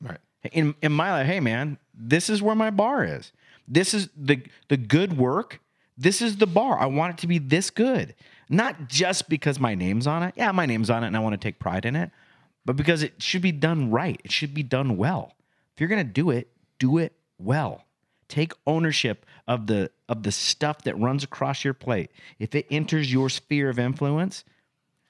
Right. 0.01 0.19
in 0.51 0.75
in 0.81 0.93
my 0.93 1.11
life, 1.11 1.27
hey 1.27 1.41
man, 1.41 1.77
this 1.93 2.29
is 2.29 2.41
where 2.41 2.55
my 2.55 2.69
bar 2.69 3.03
is. 3.03 3.31
This 3.67 3.93
is 3.93 4.09
the 4.15 4.41
the 4.69 4.77
good 4.77 5.17
work. 5.17 5.59
This 5.97 6.21
is 6.21 6.37
the 6.37 6.47
bar. 6.47 6.79
I 6.79 6.85
want 6.85 7.13
it 7.13 7.21
to 7.21 7.27
be 7.27 7.37
this 7.37 7.69
good. 7.69 8.15
Not 8.49 8.87
just 8.87 9.29
because 9.29 9.59
my 9.59 9.75
name's 9.75 10.07
on 10.07 10.23
it. 10.23 10.33
Yeah, 10.37 10.51
my 10.51 10.65
name's 10.65 10.89
on 10.89 11.03
it 11.03 11.07
and 11.07 11.17
I 11.17 11.19
want 11.19 11.33
to 11.33 11.37
take 11.37 11.59
pride 11.59 11.85
in 11.85 11.95
it, 11.95 12.11
but 12.65 12.75
because 12.75 13.03
it 13.03 13.21
should 13.21 13.41
be 13.41 13.51
done 13.51 13.91
right. 13.91 14.19
It 14.23 14.31
should 14.31 14.53
be 14.53 14.63
done 14.63 14.97
well. 14.97 15.33
If 15.73 15.81
you're 15.81 15.89
going 15.89 16.05
to 16.05 16.11
do 16.11 16.29
it, 16.29 16.49
do 16.77 16.97
it 16.97 17.13
well. 17.43 17.85
Take 18.27 18.53
ownership 18.65 19.25
of 19.47 19.67
the 19.67 19.91
of 20.09 20.23
the 20.23 20.31
stuff 20.31 20.83
that 20.83 20.97
runs 20.97 21.23
across 21.23 21.63
your 21.63 21.73
plate. 21.73 22.09
If 22.39 22.55
it 22.55 22.65
enters 22.71 23.11
your 23.11 23.29
sphere 23.29 23.69
of 23.69 23.77
influence, 23.77 24.43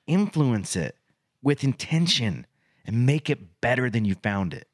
influence 0.07 0.75
it 0.75 0.97
with 1.41 1.63
intention 1.63 2.45
and 2.86 3.05
make 3.05 3.29
it 3.29 3.61
better 3.61 3.89
than 3.89 4.05
you 4.05 4.15
found 4.15 4.53
it. 4.53 4.67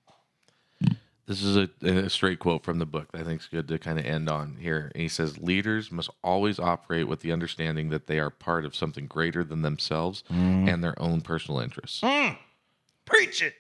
This 1.30 1.43
is 1.43 1.57
a, 1.57 1.70
a 1.84 2.10
straight 2.10 2.39
quote 2.39 2.64
from 2.64 2.80
the 2.80 2.88
book 2.88 3.12
that 3.12 3.22
I 3.22 3.24
think 3.24 3.41
is 3.41 3.47
good 3.47 3.68
to 3.68 3.78
kind 3.78 3.99
of 3.99 4.05
end 4.05 4.30
on 4.30 4.57
here. 4.60 4.89
And 4.95 5.01
he 5.03 5.07
says, 5.07 5.38
Leaders 5.38 5.91
must 5.91 6.10
always 6.24 6.57
operate 6.57 7.07
with 7.07 7.20
the 7.20 7.32
understanding 7.32 7.89
that 7.89 8.07
they 8.07 8.18
are 8.18 8.32
part 8.32 8.66
of 8.66 8.76
something 8.76 9.05
greater 9.05 9.43
than 9.43 9.62
themselves 9.62 10.24
mm. 10.32 10.68
and 10.68 10.84
their 10.84 10.99
own 10.99 11.22
personal 11.22 11.60
interests. 11.60 12.01
Mm. 12.01 12.36
Preach 13.05 13.43
it. 13.43 13.53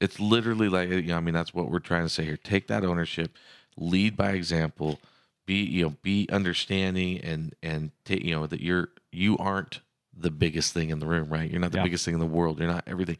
It's 0.00 0.20
literally 0.20 0.68
like, 0.68 0.88
you 0.90 1.02
know, 1.02 1.16
I 1.16 1.20
mean, 1.20 1.34
that's 1.34 1.52
what 1.52 1.70
we're 1.70 1.78
trying 1.80 2.04
to 2.04 2.08
say 2.08 2.24
here. 2.24 2.36
Take 2.36 2.68
that 2.68 2.84
ownership, 2.84 3.36
lead 3.76 4.16
by 4.16 4.30
example, 4.32 5.00
be, 5.46 5.62
you 5.64 5.82
know, 5.84 5.96
be 6.02 6.28
understanding 6.30 7.18
and, 7.20 7.54
and 7.62 7.90
take, 8.04 8.22
you 8.22 8.34
know, 8.34 8.46
that 8.46 8.60
you're, 8.60 8.90
you 9.10 9.36
aren't 9.38 9.80
the 10.16 10.30
biggest 10.30 10.72
thing 10.72 10.90
in 10.90 10.98
the 10.98 11.06
room, 11.06 11.28
right? 11.28 11.50
You're 11.50 11.60
not 11.60 11.72
the 11.72 11.78
Yeah. 11.78 11.84
biggest 11.84 12.04
thing 12.04 12.14
in 12.14 12.20
the 12.20 12.26
world. 12.26 12.58
You're 12.58 12.68
not 12.68 12.84
everything. 12.86 13.16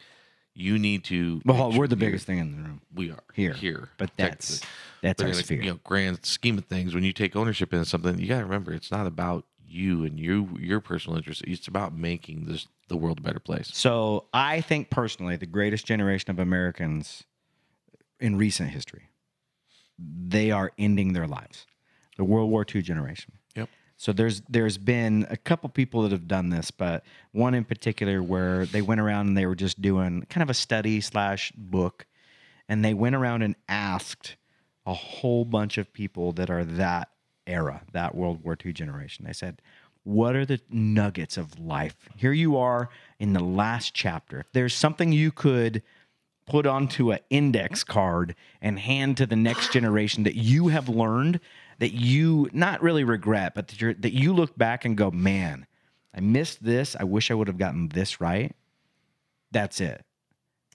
You 0.54 0.78
need 0.78 1.04
to. 1.04 1.40
Well, 1.44 1.72
we're 1.72 1.86
the 1.86 1.94
biggest 1.96 2.26
thing 2.26 2.38
in 2.38 2.50
the 2.50 2.62
room 2.68 2.80
We 2.92 3.10
are 3.12 3.22
here. 3.32 3.52
Here, 3.52 3.90
but 3.96 4.10
that's 4.16 4.60
that's 5.02 5.22
But 5.22 5.26
our 5.26 5.32
a, 5.32 5.34
sphere. 5.36 5.62
you 5.62 5.70
know, 5.70 5.78
grand 5.84 6.24
scheme 6.26 6.58
of 6.58 6.64
things, 6.64 6.94
when 6.94 7.04
you 7.04 7.12
take 7.12 7.36
ownership 7.36 7.72
in 7.72 7.84
something, 7.84 8.18
you 8.18 8.26
got 8.26 8.38
to 8.38 8.44
remember 8.44 8.72
it's 8.72 8.90
not 8.90 9.06
about 9.06 9.44
you 9.68 10.04
and 10.04 10.18
you 10.18 10.56
your 10.58 10.80
personal 10.80 11.16
interest. 11.16 11.42
It's 11.46 11.68
about 11.68 11.96
making 11.96 12.46
this 12.46 12.66
the 12.88 12.96
world 12.96 13.18
a 13.18 13.22
better 13.22 13.40
place. 13.40 13.70
So 13.72 14.26
I 14.32 14.60
think 14.60 14.90
personally, 14.90 15.36
the 15.36 15.46
greatest 15.46 15.86
generation 15.86 16.30
of 16.30 16.38
Americans 16.38 17.24
in 18.20 18.36
recent 18.36 18.70
history, 18.70 19.10
they 19.98 20.50
are 20.50 20.72
ending 20.78 21.12
their 21.12 21.26
lives. 21.26 21.66
The 22.16 22.24
World 22.24 22.50
War 22.50 22.66
II 22.74 22.82
generation. 22.82 23.34
Yep. 23.54 23.68
So 23.96 24.12
there's 24.12 24.42
there's 24.48 24.78
been 24.78 25.26
a 25.30 25.36
couple 25.36 25.68
people 25.68 26.02
that 26.02 26.12
have 26.12 26.26
done 26.26 26.50
this, 26.50 26.70
but 26.70 27.04
one 27.32 27.54
in 27.54 27.64
particular 27.64 28.22
where 28.22 28.66
they 28.66 28.82
went 28.82 29.00
around 29.00 29.28
and 29.28 29.36
they 29.36 29.46
were 29.46 29.54
just 29.54 29.80
doing 29.80 30.26
kind 30.28 30.42
of 30.42 30.50
a 30.50 30.54
study 30.54 31.00
slash 31.00 31.52
book, 31.56 32.06
and 32.68 32.84
they 32.84 32.94
went 32.94 33.14
around 33.14 33.42
and 33.42 33.54
asked 33.68 34.36
a 34.86 34.94
whole 34.94 35.44
bunch 35.44 35.78
of 35.78 35.92
people 35.92 36.32
that 36.32 36.48
are 36.48 36.64
that 36.64 37.10
era, 37.48 37.82
that 37.92 38.14
World 38.14 38.44
War 38.44 38.56
II 38.64 38.72
generation. 38.72 39.24
They 39.24 39.32
said, 39.32 39.60
"What 40.04 40.36
are 40.36 40.46
the 40.46 40.60
nuggets 40.70 41.36
of 41.36 41.58
life?" 41.58 42.08
Here 42.16 42.32
you 42.32 42.56
are 42.56 42.90
in 43.18 43.32
the 43.32 43.42
last 43.42 43.94
chapter. 43.94 44.40
If 44.40 44.52
there's 44.52 44.74
something 44.74 45.12
you 45.12 45.32
could 45.32 45.82
put 46.46 46.66
onto 46.66 47.12
an 47.12 47.18
index 47.30 47.84
card 47.84 48.34
and 48.60 48.78
hand 48.78 49.16
to 49.18 49.26
the 49.26 49.36
next 49.36 49.72
generation 49.72 50.24
that 50.24 50.36
you 50.36 50.68
have 50.68 50.88
learned 50.88 51.40
that 51.78 51.92
you 51.92 52.48
not 52.52 52.82
really 52.82 53.04
regret, 53.04 53.54
but 53.54 53.68
that, 53.68 53.80
you're, 53.80 53.94
that 53.94 54.12
you 54.12 54.32
look 54.32 54.56
back 54.58 54.84
and 54.84 54.96
go, 54.96 55.10
man, 55.10 55.66
I 56.14 56.20
missed 56.20 56.64
this. 56.64 56.96
I 56.98 57.04
wish 57.04 57.30
I 57.30 57.34
would 57.34 57.46
have 57.46 57.58
gotten 57.58 57.88
this 57.88 58.20
right. 58.20 58.54
That's 59.52 59.80
it. 59.80 60.04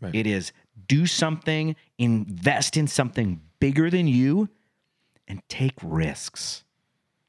Right. 0.02 0.16
It 0.16 0.28
is 0.28 0.54
do 0.88 1.06
something, 1.06 1.76
invest 1.98 2.78
in 2.78 2.88
something 2.88 3.42
bigger 3.60 3.90
than 3.90 4.08
you, 4.08 4.50
and 5.28 5.42
take 5.50 5.74
risks. 5.82 6.64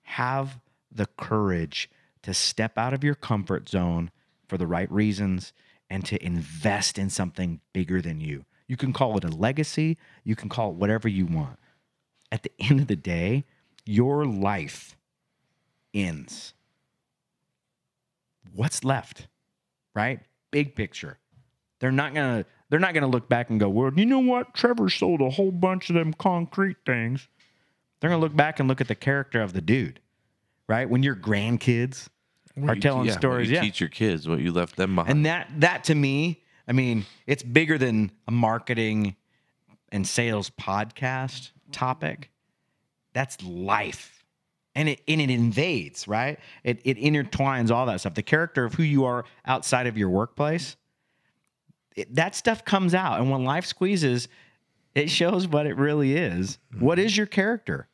Have 0.02 0.60
the 0.90 1.06
courage 1.18 1.90
to 2.22 2.32
step 2.34 2.78
out 2.78 2.94
of 2.94 3.04
your 3.04 3.14
comfort 3.14 3.68
zone 3.68 4.10
for 4.48 4.56
the 4.56 4.66
right 4.66 4.90
reasons 4.90 5.52
and 5.90 6.04
to 6.06 6.24
invest 6.24 6.98
in 6.98 7.10
something 7.10 7.60
bigger 7.72 8.00
than 8.00 8.20
you. 8.20 8.44
You 8.66 8.76
can 8.76 8.92
call 8.92 9.16
it 9.16 9.24
a 9.24 9.28
legacy, 9.28 9.98
you 10.24 10.34
can 10.34 10.48
call 10.48 10.70
it 10.70 10.76
whatever 10.76 11.08
you 11.08 11.26
want. 11.26 11.58
At 12.32 12.42
the 12.42 12.52
end 12.58 12.80
of 12.80 12.86
the 12.86 12.96
day, 12.96 13.44
your 13.84 14.24
life 14.24 14.96
ends. 15.92 16.54
What's 18.54 18.84
left? 18.84 19.28
Right? 19.94 20.20
Big 20.50 20.74
picture. 20.74 21.18
They're 21.80 21.92
not 21.92 22.14
going 22.14 22.42
to 22.42 22.50
they're 22.70 22.80
not 22.80 22.94
going 22.94 23.02
to 23.02 23.08
look 23.08 23.28
back 23.28 23.50
and 23.50 23.60
go, 23.60 23.68
"Well, 23.68 23.92
you 23.94 24.06
know 24.06 24.20
what? 24.20 24.54
Trevor 24.54 24.88
sold 24.88 25.20
a 25.20 25.30
whole 25.30 25.52
bunch 25.52 25.90
of 25.90 25.94
them 25.94 26.12
concrete 26.14 26.78
things." 26.86 27.28
They're 28.04 28.10
going 28.10 28.20
to 28.20 28.26
look 28.26 28.36
back 28.36 28.60
and 28.60 28.68
look 28.68 28.82
at 28.82 28.88
the 28.88 28.94
character 28.94 29.40
of 29.40 29.54
the 29.54 29.62
dude. 29.62 29.98
Right? 30.68 30.90
When 30.90 31.02
your 31.02 31.16
grandkids 31.16 32.10
What 32.54 32.68
are 32.68 32.74
you- 32.74 32.82
telling 32.82 33.06
yeah, 33.06 33.14
stories, 33.14 33.48
you 33.48 33.54
yeah. 33.54 33.62
teach 33.62 33.80
your 33.80 33.88
kids 33.88 34.28
what 34.28 34.40
you 34.40 34.52
left 34.52 34.76
them 34.76 34.96
behind. 34.96 35.10
And 35.10 35.24
that 35.24 35.48
that 35.60 35.84
to 35.84 35.94
me, 35.94 36.42
I 36.68 36.72
mean, 36.72 37.06
it's 37.26 37.42
bigger 37.42 37.78
than 37.78 38.12
a 38.28 38.30
marketing 38.30 39.16
and 39.90 40.06
sales 40.06 40.50
podcast 40.50 41.52
topic. 41.72 42.30
That's 43.14 43.42
life. 43.42 44.26
And 44.74 44.90
it 44.90 45.00
and 45.08 45.22
it 45.22 45.30
invades, 45.30 46.06
right? 46.06 46.38
It 46.62 46.82
it 46.84 46.98
intertwines 46.98 47.70
all 47.70 47.86
that 47.86 48.00
stuff. 48.00 48.12
The 48.12 48.22
character 48.22 48.66
of 48.66 48.74
who 48.74 48.82
you 48.82 49.06
are 49.06 49.24
outside 49.46 49.86
of 49.86 49.96
your 49.96 50.10
workplace. 50.10 50.76
It, 51.96 52.14
that 52.16 52.34
stuff 52.34 52.66
comes 52.66 52.94
out. 52.94 53.18
And 53.18 53.30
when 53.30 53.44
life 53.44 53.64
squeezes, 53.64 54.28
it 54.94 55.08
shows 55.08 55.48
what 55.48 55.64
it 55.64 55.78
really 55.78 56.14
is. 56.14 56.58
What 56.78 56.98
mm-hmm. 56.98 57.06
is 57.06 57.16
your 57.16 57.26
character? 57.26 57.88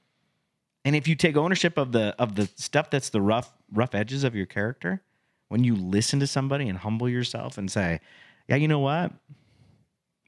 And 0.85 0.97
if 0.97 1.07
you 1.07 1.15
take 1.15 1.37
ownership 1.37 1.77
of 1.77 1.93
the 1.93 2.15
of 2.19 2.35
the 2.37 2.49
stuff 2.57 2.91
that's 2.91 3.11
the 3.11 3.21
rough 3.21 3.53
rough 3.73 3.95
edges 3.95 4.25
of 4.25 4.35
your 4.35 4.47
character, 4.47 5.03
when 5.49 5.63
you 5.65 5.77
listen 5.77 6.21
to 6.21 6.27
somebody 6.27 6.69
and 6.69 6.79
humble 6.79 7.09
yourself 7.09 7.59
and 7.59 7.71
say, 7.71 8.01
"Yeah, 8.49 8.57
you 8.57 8.69
know 8.69 8.79
what? 8.79 9.13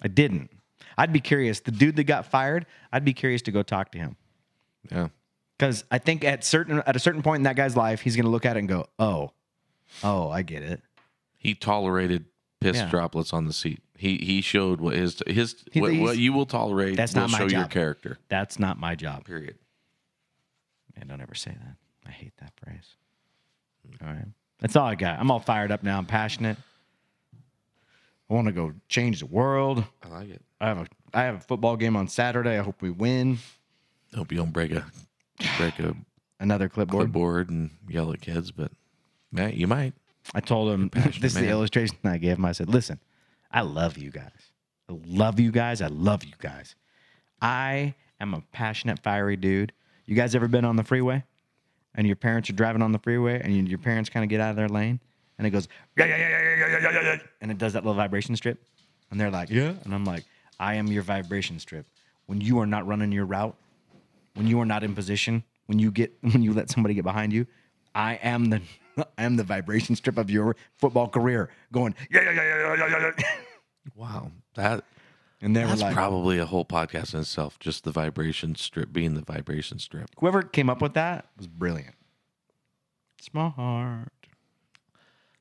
I 0.02 0.08
didn't." 0.08 0.50
I'd 0.98 1.12
be 1.12 1.20
curious. 1.20 1.60
The 1.60 1.70
dude 1.70 1.96
that 1.96 2.04
got 2.04 2.26
fired, 2.26 2.66
I'd 2.92 3.04
be 3.04 3.14
curious 3.14 3.40
to 3.42 3.50
go 3.52 3.62
talk 3.62 3.92
to 3.92 3.98
him 3.98 4.16
yeah. 4.90 5.08
because 5.58 5.84
I 5.90 5.96
think 5.98 6.22
at 6.22 6.44
certain 6.44 6.82
at 6.86 6.96
a 6.96 6.98
certain 6.98 7.22
point 7.22 7.38
in 7.40 7.42
that 7.44 7.56
guy's 7.56 7.76
life, 7.76 8.02
he's 8.02 8.14
going 8.14 8.24
to 8.26 8.30
look 8.30 8.44
at 8.44 8.56
it 8.56 8.60
and 8.60 8.68
go, 8.68 8.86
"Oh, 8.98 9.32
oh, 10.04 10.28
I 10.28 10.42
get 10.42 10.62
it." 10.62 10.82
He 11.38 11.54
tolerated 11.54 12.26
piss 12.60 12.76
Yeah. 12.76 12.90
droplets 12.90 13.32
on 13.32 13.46
the 13.46 13.54
seat. 13.54 13.80
He 13.96 14.18
he 14.18 14.42
showed 14.42 14.80
what 14.82 14.94
his 14.94 15.22
his 15.26 15.64
He- 15.72 15.80
what, 15.80 15.94
what 15.96 16.18
you 16.18 16.34
will 16.34 16.44
tolerate. 16.46 16.96
That's 16.96 17.14
will 17.14 17.22
not 17.22 17.30
my 17.30 17.38
show 17.38 17.44
your 17.44 17.62
job. 17.62 17.70
character. 17.70 18.18
That's 18.28 18.58
not 18.58 18.78
my 18.78 18.94
job. 18.94 19.24
Period. 19.24 19.56
Man, 21.02 21.08
don't 21.08 21.20
ever 21.20 21.34
say 21.34 21.50
that. 21.50 21.76
I 22.06 22.12
hate 22.12 22.32
that 22.38 22.52
phrase. 22.62 22.94
All 24.00 24.06
right. 24.12 24.28
That's 24.60 24.76
all 24.76 24.86
I 24.86 24.94
got. 24.94 25.18
I'm 25.18 25.32
all 25.32 25.40
fired 25.40 25.72
up 25.72 25.82
now. 25.82 25.98
I'm 25.98 26.06
passionate. 26.06 26.56
I 28.30 28.34
want 28.34 28.46
to 28.46 28.52
go 28.52 28.72
change 28.88 29.18
the 29.18 29.26
world. 29.26 29.82
I 30.04 30.08
like 30.08 30.28
it. 30.30 30.42
I 30.60 30.68
have 30.68 30.78
a 30.78 30.86
I 31.12 31.22
have 31.24 31.34
a 31.34 31.40
football 31.40 31.76
game 31.76 31.96
on 31.96 32.06
Saturday. 32.06 32.56
I 32.56 32.62
hope 32.62 32.80
we 32.82 32.90
win. 32.90 33.38
Hope 34.14 34.30
you 34.30 34.38
don't 34.38 34.52
break 34.52 34.70
a 34.70 34.84
break 35.58 35.76
a 35.80 35.96
Another 36.38 36.68
clipboard. 36.68 37.06
clipboard 37.06 37.50
and 37.50 37.70
yell 37.88 38.12
at 38.12 38.20
kids, 38.20 38.52
but 38.52 38.70
Matt, 39.32 39.54
you 39.54 39.66
might. 39.66 39.94
I 40.34 40.40
told 40.40 40.72
him 40.72 40.88
this 40.94 41.34
is 41.34 41.34
the 41.34 41.48
illustration 41.48 41.96
I 42.04 42.18
gave 42.18 42.36
him. 42.38 42.44
I 42.44 42.52
said, 42.52 42.68
"Listen, 42.68 43.00
I 43.50 43.62
love 43.62 43.98
you 43.98 44.10
guys. 44.12 44.52
I 44.88 44.94
love 45.04 45.40
you 45.40 45.50
guys. 45.50 45.82
I 45.82 45.88
love 45.88 46.22
you 46.22 46.34
guys. 46.38 46.76
I 47.40 47.94
am 48.20 48.34
a 48.34 48.42
passionate, 48.52 49.00
fiery 49.02 49.36
dude. 49.36 49.72
You 50.06 50.16
guys 50.16 50.34
ever 50.34 50.48
been 50.48 50.64
on 50.64 50.76
the 50.76 50.84
freeway, 50.84 51.24
and 51.94 52.06
your 52.06 52.16
parents 52.16 52.50
are 52.50 52.54
driving 52.54 52.82
on 52.82 52.92
the 52.92 52.98
freeway, 52.98 53.40
and 53.42 53.54
you, 53.54 53.62
your 53.64 53.78
parents 53.78 54.10
kind 54.10 54.24
of 54.24 54.30
get 54.30 54.40
out 54.40 54.50
of 54.50 54.56
their 54.56 54.68
lane, 54.68 55.00
and 55.38 55.46
it 55.46 55.50
goes 55.50 55.68
yeah 55.96 56.06
yeah 56.06 56.16
yeah 56.16 56.28
yeah 56.28 56.38
yeah 56.38 56.78
yeah 56.78 56.90
yeah 56.90 57.02
yeah, 57.02 57.16
and 57.40 57.50
it 57.50 57.58
does 57.58 57.72
that 57.74 57.84
little 57.84 57.94
vibration 57.94 58.36
strip, 58.36 58.62
and 59.10 59.20
they're 59.20 59.30
like 59.30 59.50
yeah, 59.50 59.74
and 59.84 59.94
I'm 59.94 60.04
like, 60.04 60.24
I 60.58 60.74
am 60.74 60.86
your 60.88 61.02
vibration 61.02 61.58
strip. 61.58 61.86
When 62.26 62.40
you 62.40 62.58
are 62.60 62.66
not 62.66 62.86
running 62.86 63.12
your 63.12 63.26
route, 63.26 63.56
when 64.34 64.46
you 64.46 64.60
are 64.60 64.66
not 64.66 64.82
in 64.84 64.94
position, 64.94 65.44
when 65.66 65.78
you 65.78 65.90
get 65.90 66.12
when 66.20 66.42
you 66.42 66.52
let 66.52 66.70
somebody 66.70 66.94
get 66.94 67.04
behind 67.04 67.32
you, 67.32 67.46
I 67.94 68.14
am 68.22 68.46
the 68.46 68.60
I 69.18 69.24
am 69.24 69.36
the 69.36 69.44
vibration 69.44 69.96
strip 69.96 70.18
of 70.18 70.30
your 70.30 70.56
football 70.78 71.08
career 71.08 71.50
going 71.72 71.94
yeah 72.10 72.22
yeah 72.22 72.30
yeah 72.32 72.42
yeah 72.42 72.74
yeah 72.74 72.88
yeah. 72.88 73.10
yeah. 73.18 73.24
Wow, 73.96 74.30
that 74.54 74.84
And 75.44 75.56
they 75.56 75.62
were 75.62 75.70
that's 75.70 75.82
like, 75.82 75.92
probably 75.94 76.38
a 76.38 76.46
whole 76.46 76.64
podcast 76.64 77.14
in 77.14 77.20
itself. 77.20 77.58
Just 77.58 77.82
the 77.82 77.90
vibration 77.90 78.54
strip 78.54 78.92
being 78.92 79.14
the 79.14 79.22
vibration 79.22 79.78
strip. 79.80 80.08
whoever 80.18 80.42
came 80.42 80.70
up 80.70 80.80
with 80.80 80.94
that 80.94 81.26
was 81.36 81.48
brilliant. 81.48 81.96
Smart. 83.20 84.08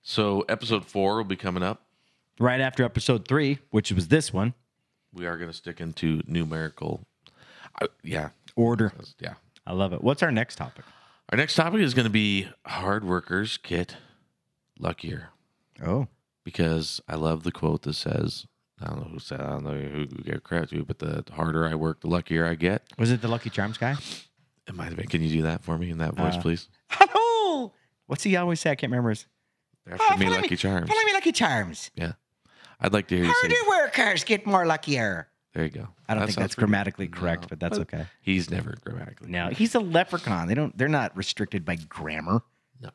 So 0.02 0.41
episode 0.49 0.86
four 0.86 1.18
will 1.18 1.24
be 1.24 1.36
coming 1.36 1.64
up. 1.64 1.84
Right 2.39 2.60
after 2.60 2.84
episode 2.84 3.28
three, 3.28 3.60
which 3.70 3.91
was 3.91 4.08
this 4.08 4.34
one, 4.34 4.56
We 5.14 5.28
are 5.28 5.38
going 5.38 5.49
to 5.52 5.56
stick 5.56 5.80
into 5.80 6.22
numerical. 6.26 7.06
I, 7.80 7.86
yeah, 8.04 8.30
order. 8.56 8.91
yeah. 9.20 9.36
I 9.68 9.74
love 9.74 9.93
it. 9.93 10.04
What's 10.04 10.24
our 10.24 10.32
next 10.32 10.56
topic? 10.56 10.86
Our 11.32 11.38
next 11.38 11.54
topic 11.56 11.82
is 11.82 11.93
going 11.93 12.06
to 12.06 12.10
be 12.12 12.47
hard 12.66 13.04
workers 13.04 13.58
get 13.58 13.95
luckier 14.80 15.30
Oh, 15.84 16.08
because 16.43 16.99
I 17.08 17.16
love 17.16 17.43
the 17.43 17.52
quote 17.52 17.84
that 17.84 17.93
says, 17.93 18.47
I 18.82 18.88
don't 18.88 18.98
know 19.00 19.10
who 19.12 19.20
said, 19.20 19.42
I 19.42 19.50
don't 19.52 19.64
know 19.64 19.72
who 19.78 20.06
gave 20.08 20.44
credit 20.44 20.70
to, 20.72 20.84
but 20.86 21.00
the 21.00 21.24
harder 21.32 21.68
I 21.68 21.76
work, 21.76 22.02
the 22.02 22.08
luckier 22.08 22.46
I 22.46 22.56
get. 22.56 22.84
was 22.98 23.12
it 23.12 23.22
the 23.22 23.28
Lucky 23.28 23.50
Charms 23.50 23.78
guy? 23.78 23.96
It 24.68 24.76
might 24.76 24.86
have 24.86 24.96
been. 24.96 25.08
Can 25.08 25.22
you 25.22 25.30
do 25.30 25.42
that 25.44 25.64
for 25.64 25.78
me 25.78 25.90
in 25.90 25.98
that 26.00 26.16
voice, 26.16 26.36
Uh, 26.36 26.42
please? 26.42 26.68
Hello. 26.90 27.74
What's 28.08 28.24
he 28.24 28.36
always 28.36 28.60
say? 28.60 28.72
I 28.72 28.76
can't 28.76 28.92
remember. 28.92 29.10
His, 29.10 29.26
After 29.90 30.18
me, 30.18 30.26
follow 30.26 30.38
Lucky 30.38 30.56
Charms. 30.56 30.90
Follow 30.90 31.04
me, 31.06 31.14
Lucky 31.14 31.32
Charms. 31.32 31.92
Yeah. 31.96 32.14
I'd 32.80 32.94
like 32.94 33.08
to 33.08 33.16
hear 33.16 33.26
you 33.26 33.34
say, 33.42 33.48
Harder 33.50 33.70
workers 33.86 34.24
get 34.24 34.46
more 34.46 34.66
luckier. 34.66 35.28
there 35.54 35.64
you 35.66 35.70
go. 35.70 35.88
I 36.10 36.14
don't 36.14 36.22
That 36.22 36.26
think 36.28 36.36
sounds 36.36 36.36
that's 36.36 36.56
pretty- 36.56 36.66
grammatically 36.68 37.08
correct, 37.08 37.44
No, 37.44 37.48
but 37.50 37.60
that's 37.60 37.78
okay. 37.80 38.06
He's 38.22 38.50
never 38.50 38.76
grammatically. 38.84 39.30
No, 39.30 39.50
he's 39.50 39.76
a 39.76 39.80
leprechaun. 39.80 40.48
They 40.48 40.56
don't. 40.56 40.76
They're 40.78 40.88
not 40.88 41.16
restricted 41.16 41.64
by 41.66 41.76
grammar. 41.76 42.42
No, 42.82 42.90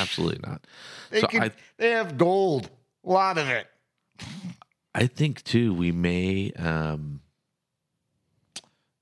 absolutely 0.00 0.40
not. 0.48 0.66
They 1.10 1.20
so 1.20 1.26
can, 1.26 1.42
I, 1.44 1.50
they 1.78 1.90
have 1.90 2.16
gold, 2.16 2.70
a 3.04 3.10
lot 3.10 3.38
of 3.38 3.48
it. 3.48 3.66
I 4.94 5.06
think 5.06 5.42
too, 5.42 5.72
we 5.74 5.90
may, 5.92 6.52
um, 6.52 7.20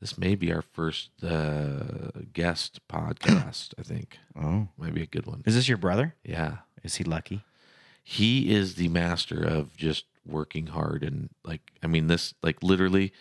this 0.01 0.17
may 0.17 0.35
be 0.35 0.53
our 0.53 0.63
first 0.63 1.11
uh, 1.23 2.11
guest 2.33 2.81
podcast. 2.89 3.75
I 3.79 3.83
think 3.83 4.19
Oh, 4.41 4.69
might 4.79 4.95
be 4.95 5.03
a 5.03 5.07
good 5.07 5.27
one. 5.27 5.43
is 5.47 5.55
this 5.55 5.69
your 5.69 5.79
brother? 5.79 6.15
Yeah, 6.25 6.59
Is 6.83 6.97
he 6.97 7.05
lucky? 7.05 7.43
he 8.03 8.53
is 8.53 8.75
the 8.77 8.89
master 8.89 9.41
of 9.45 9.77
just 9.77 10.05
working 10.27 10.69
hard 10.69 11.03
and 11.05 11.29
like, 11.45 11.71
I 11.83 11.87
mean, 11.87 12.07
this 12.07 12.35
like 12.43 12.63
literally, 12.63 13.13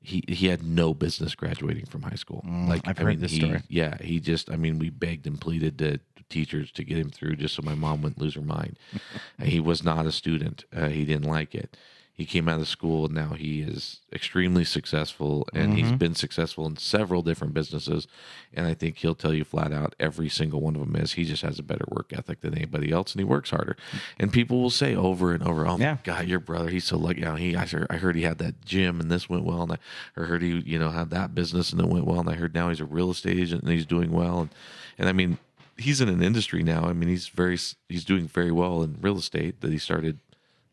he 0.00 0.22
he 0.28 0.46
had 0.46 0.62
no 0.62 0.94
business 0.94 1.34
graduating 1.34 1.86
from 1.86 2.02
high 2.02 2.14
school. 2.16 2.42
Mm, 2.46 2.68
like 2.68 2.82
I've 2.86 2.98
I 2.98 3.02
heard 3.02 3.08
mean, 3.10 3.20
this 3.20 3.32
he- 3.32 3.40
story. 3.40 3.62
Yeah, 3.68 3.96
he 4.00 4.20
just, 4.20 4.50
I 4.50 4.56
mean, 4.56 4.78
we 4.78 4.90
begged 4.90 5.26
and 5.26 5.40
pleaded 5.40 5.76
to 5.78 5.98
teachers 6.30 6.70
to 6.72 6.84
get 6.84 6.96
him 6.98 7.10
through 7.10 7.36
just 7.36 7.54
so 7.54 7.62
my 7.62 7.74
mom 7.74 8.00
wouldn't 8.02 8.20
lose 8.20 8.34
her 8.34 8.40
mind. 8.42 8.78
And 9.38 9.48
he 9.48 9.60
was 9.60 9.82
not 9.82 10.06
a 10.06 10.12
student. 10.12 10.64
Uh, 10.74 10.88
he 10.88 11.04
didn't 11.04 11.28
like 11.28 11.54
it. 11.54 11.76
He 12.14 12.26
came 12.26 12.46
out 12.46 12.60
of 12.60 12.68
school 12.68 13.06
and 13.06 13.14
now 13.14 13.30
he 13.30 13.62
is 13.62 14.00
extremely 14.12 14.64
successful 14.64 15.48
and 15.54 15.72
he's 15.74 15.86
Mm-hmm. 15.88 15.96
been 15.96 16.14
successful 16.14 16.66
in 16.66 16.76
several 16.76 17.22
different 17.22 17.54
businesses. 17.54 18.06
And 18.52 18.66
I 18.66 18.74
think 18.74 18.98
he'll 18.98 19.14
tell 19.14 19.32
you 19.32 19.44
flat 19.44 19.72
out 19.72 19.94
every 19.98 20.28
single 20.28 20.60
one 20.60 20.76
of 20.76 20.82
them 20.82 20.94
is 20.94 21.12
he 21.14 21.24
just 21.24 21.42
has 21.42 21.58
a 21.58 21.62
better 21.62 21.86
work 21.88 22.12
ethic 22.12 22.42
than 22.42 22.54
anybody 22.54 22.92
else 22.92 23.12
and 23.12 23.20
he 23.20 23.24
works 23.24 23.48
harder. 23.50 23.76
And 24.18 24.30
people 24.30 24.60
will 24.60 24.70
say 24.70 24.94
over 24.94 25.32
and 25.32 25.42
over, 25.42 25.66
"Oh 25.66 25.78
Yeah. 25.78 25.94
my 25.94 25.98
God, 26.04 26.28
your 26.28 26.38
brother, 26.38 26.68
he's 26.68 26.84
so 26.84 26.98
lucky." 26.98 27.22
Know, 27.22 27.34
he 27.34 27.56
I 27.56 27.64
heard, 27.66 27.86
I 27.88 27.96
heard 27.96 28.14
he 28.14 28.22
had 28.22 28.38
that 28.38 28.62
gym 28.64 29.00
and 29.00 29.10
this 29.10 29.28
went 29.30 29.44
well, 29.44 29.62
and 29.62 29.72
I, 29.72 29.78
I 30.16 30.24
heard 30.24 30.42
he 30.42 30.60
you 30.66 30.78
know 30.78 30.90
had 30.90 31.08
that 31.10 31.34
business 31.34 31.72
and 31.72 31.80
it 31.80 31.88
went 31.88 32.04
well, 32.04 32.20
and 32.20 32.28
I 32.28 32.34
heard 32.34 32.54
now 32.54 32.68
he's 32.68 32.80
a 32.80 32.84
real 32.84 33.10
estate 33.10 33.38
agent 33.38 33.62
and 33.62 33.72
he's 33.72 33.86
doing 33.86 34.12
well, 34.12 34.38
and 34.42 34.50
and 34.98 35.08
I 35.08 35.12
mean 35.12 35.38
he's 35.78 36.02
in 36.02 36.10
an 36.10 36.22
industry 36.22 36.62
now. 36.62 36.84
I 36.84 36.92
mean 36.92 37.08
he's 37.08 37.28
very 37.28 37.58
he's 37.88 38.04
doing 38.04 38.28
very 38.28 38.52
well 38.52 38.82
in 38.82 38.98
real 39.00 39.16
estate 39.16 39.62
that 39.62 39.72
he 39.72 39.78
started 39.78 40.18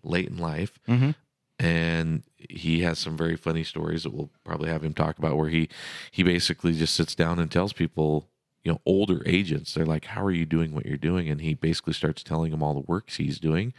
late 0.04 0.28
in 0.28 0.38
life. 0.38 0.78
Mm-hmm. 0.88 1.12
And 1.60 2.24
he 2.38 2.82
has 2.84 3.00
some 3.00 3.18
very 3.18 3.36
funny 3.36 3.64
stories 3.66 4.04
that 4.04 4.14
we'll 4.14 4.30
probably 4.46 4.70
have 4.70 4.84
him 4.84 4.94
talk 4.94 5.18
about 5.18 5.36
where 5.38 5.50
he 5.50 5.68
he 6.10 6.24
basically 6.24 6.74
just 6.74 6.96
sits 6.96 7.14
down 7.16 7.38
and 7.40 7.52
tells 7.52 7.74
people 7.74 8.30
you 8.64 8.72
know 8.72 8.80
older 8.86 9.22
agents 9.26 9.74
they're 9.74 9.86
like 9.86 10.06
how 10.06 10.24
are 10.24 10.32
you 10.32 10.46
doing 10.46 10.74
what 10.74 10.86
you're 10.86 10.98
doing? 10.98 11.28
And 11.30 11.42
he 11.42 11.54
basically 11.54 11.94
starts 11.94 12.24
telling 12.24 12.52
them 12.52 12.64
all 12.64 12.74
the 12.74 12.80
works 12.88 13.18
he's 13.18 13.40
doing. 13.40 13.74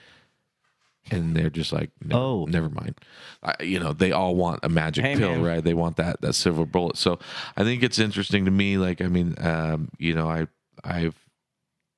And 1.11 1.35
they're 1.35 1.49
just 1.51 1.73
like 1.73 1.91
never, 2.05 2.21
Oh. 2.21 2.45
never 2.45 2.69
mind. 2.69 3.01
I, 3.43 3.55
you 3.63 3.81
know 3.81 3.95
they 3.95 4.13
all 4.13 4.37
want 4.37 4.61
a 4.63 4.69
magic 4.69 5.05
Hey, 5.05 5.17
pill 5.17 5.31
man. 5.33 5.43
right? 5.43 5.65
They 5.65 5.73
want 5.75 5.97
that 5.97 6.21
that 6.21 6.35
silver 6.35 6.67
bullet. 6.67 6.99
So 6.99 7.19
i 7.57 7.65
think 7.65 7.83
it's 7.83 7.99
interesting 7.99 8.45
to 8.45 8.51
me 8.51 8.77
like 8.77 9.01
i 9.01 9.07
mean 9.07 9.35
um 9.39 9.89
you 9.99 10.15
know 10.15 10.29
i 10.29 10.47
i've 10.85 11.17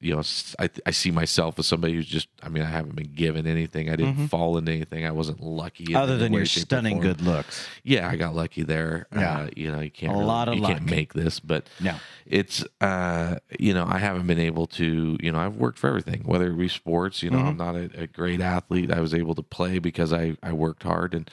you 0.03 0.15
know 0.15 0.23
I, 0.59 0.69
I 0.85 0.91
see 0.91 1.11
myself 1.11 1.59
as 1.59 1.67
somebody 1.67 1.95
who's 1.95 2.07
just 2.07 2.29
i 2.43 2.49
mean 2.49 2.63
i 2.63 2.67
haven't 2.67 2.97
been 2.97 3.13
given 3.15 3.47
anything 3.47 3.89
i 3.89 3.97
didn't 3.97 4.17
Mhm. 4.17 4.29
fall 4.29 4.59
into 4.59 4.73
anything 4.73 5.07
i 5.07 5.11
wasn't 5.13 5.41
lucky 5.41 5.95
Other 5.95 6.19
than 6.19 6.33
way, 6.33 6.39
your 6.41 6.47
stunning 6.47 6.99
good 7.01 7.21
looks. 7.21 7.67
yeah 7.85 8.09
i 8.09 8.17
got 8.17 8.35
lucky 8.35 8.63
there 8.65 9.07
Yeah. 9.15 9.39
uh, 9.43 9.49
you 9.57 9.71
know 9.71 9.81
you 9.81 9.91
can't 9.91 10.13
A 10.13 10.17
really- 10.17 10.27
lot 10.27 10.49
of 10.49 10.55
you 10.57 10.63
can't 10.63 10.81
luck. 10.83 10.91
make 10.91 11.13
this 11.15 11.39
but 11.41 11.69
No. 11.81 11.95
it's 12.27 12.65
uh 12.81 13.37
you 13.59 13.73
know 13.75 13.87
i 13.89 13.99
haven't 13.99 14.27
been 14.27 14.41
able 14.41 14.67
to 14.69 15.17
you 15.21 15.31
know 15.33 15.39
i've 15.39 15.57
worked 15.57 15.79
for 15.79 15.89
everything 15.89 16.23
whether 16.25 16.49
it 16.51 16.59
be 16.59 16.69
sports 16.69 17.23
you 17.23 17.31
know 17.31 17.39
Mm-hmm. 17.39 17.49
i'm 17.49 17.57
not 17.57 17.77
a, 17.77 18.03
a 18.03 18.07
great 18.09 18.41
athlete 18.41 18.91
i 18.91 19.01
was 19.01 19.15
able 19.15 19.35
to 19.37 19.43
play 19.43 19.79
because 19.79 20.13
i 20.13 20.37
i 20.43 20.53
worked 20.53 20.83
hard 20.83 21.15
and 21.15 21.31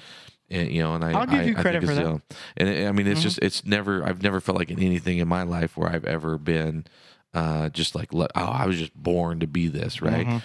and 0.52 0.72
you 0.72 0.82
know 0.82 0.96
and 0.96 1.04
i 1.04 1.12
I'll 1.12 1.26
give 1.26 1.40
I, 1.40 1.44
you 1.44 1.56
I 1.58 1.62
credit 1.62 1.84
think 1.84 1.92
for 1.92 1.96
that. 1.96 2.06
uh, 2.08 2.18
and 2.58 2.70
it, 2.70 2.88
i 2.88 2.92
mean 2.92 3.08
it's 3.08 3.20
Mhm. 3.20 3.24
just 3.24 3.40
it's 3.42 3.66
never 3.66 4.04
i've 4.04 4.22
never 4.24 4.40
felt 4.40 4.58
like 4.58 4.70
in 4.72 4.80
anything 4.80 5.18
in 5.18 5.28
my 5.28 5.44
life 5.44 5.76
where 5.78 5.90
i've 5.90 6.06
ever 6.06 6.38
been 6.38 6.86
uh 7.34 7.70
just 7.70 7.96
like 7.96 8.10
oh 8.14 8.28
i 8.36 8.66
was 8.66 8.78
just 8.78 8.94
born 8.96 9.40
to 9.40 9.48
be 9.48 9.68
this 9.68 10.02
right 10.02 10.26
Mhm. 10.28 10.42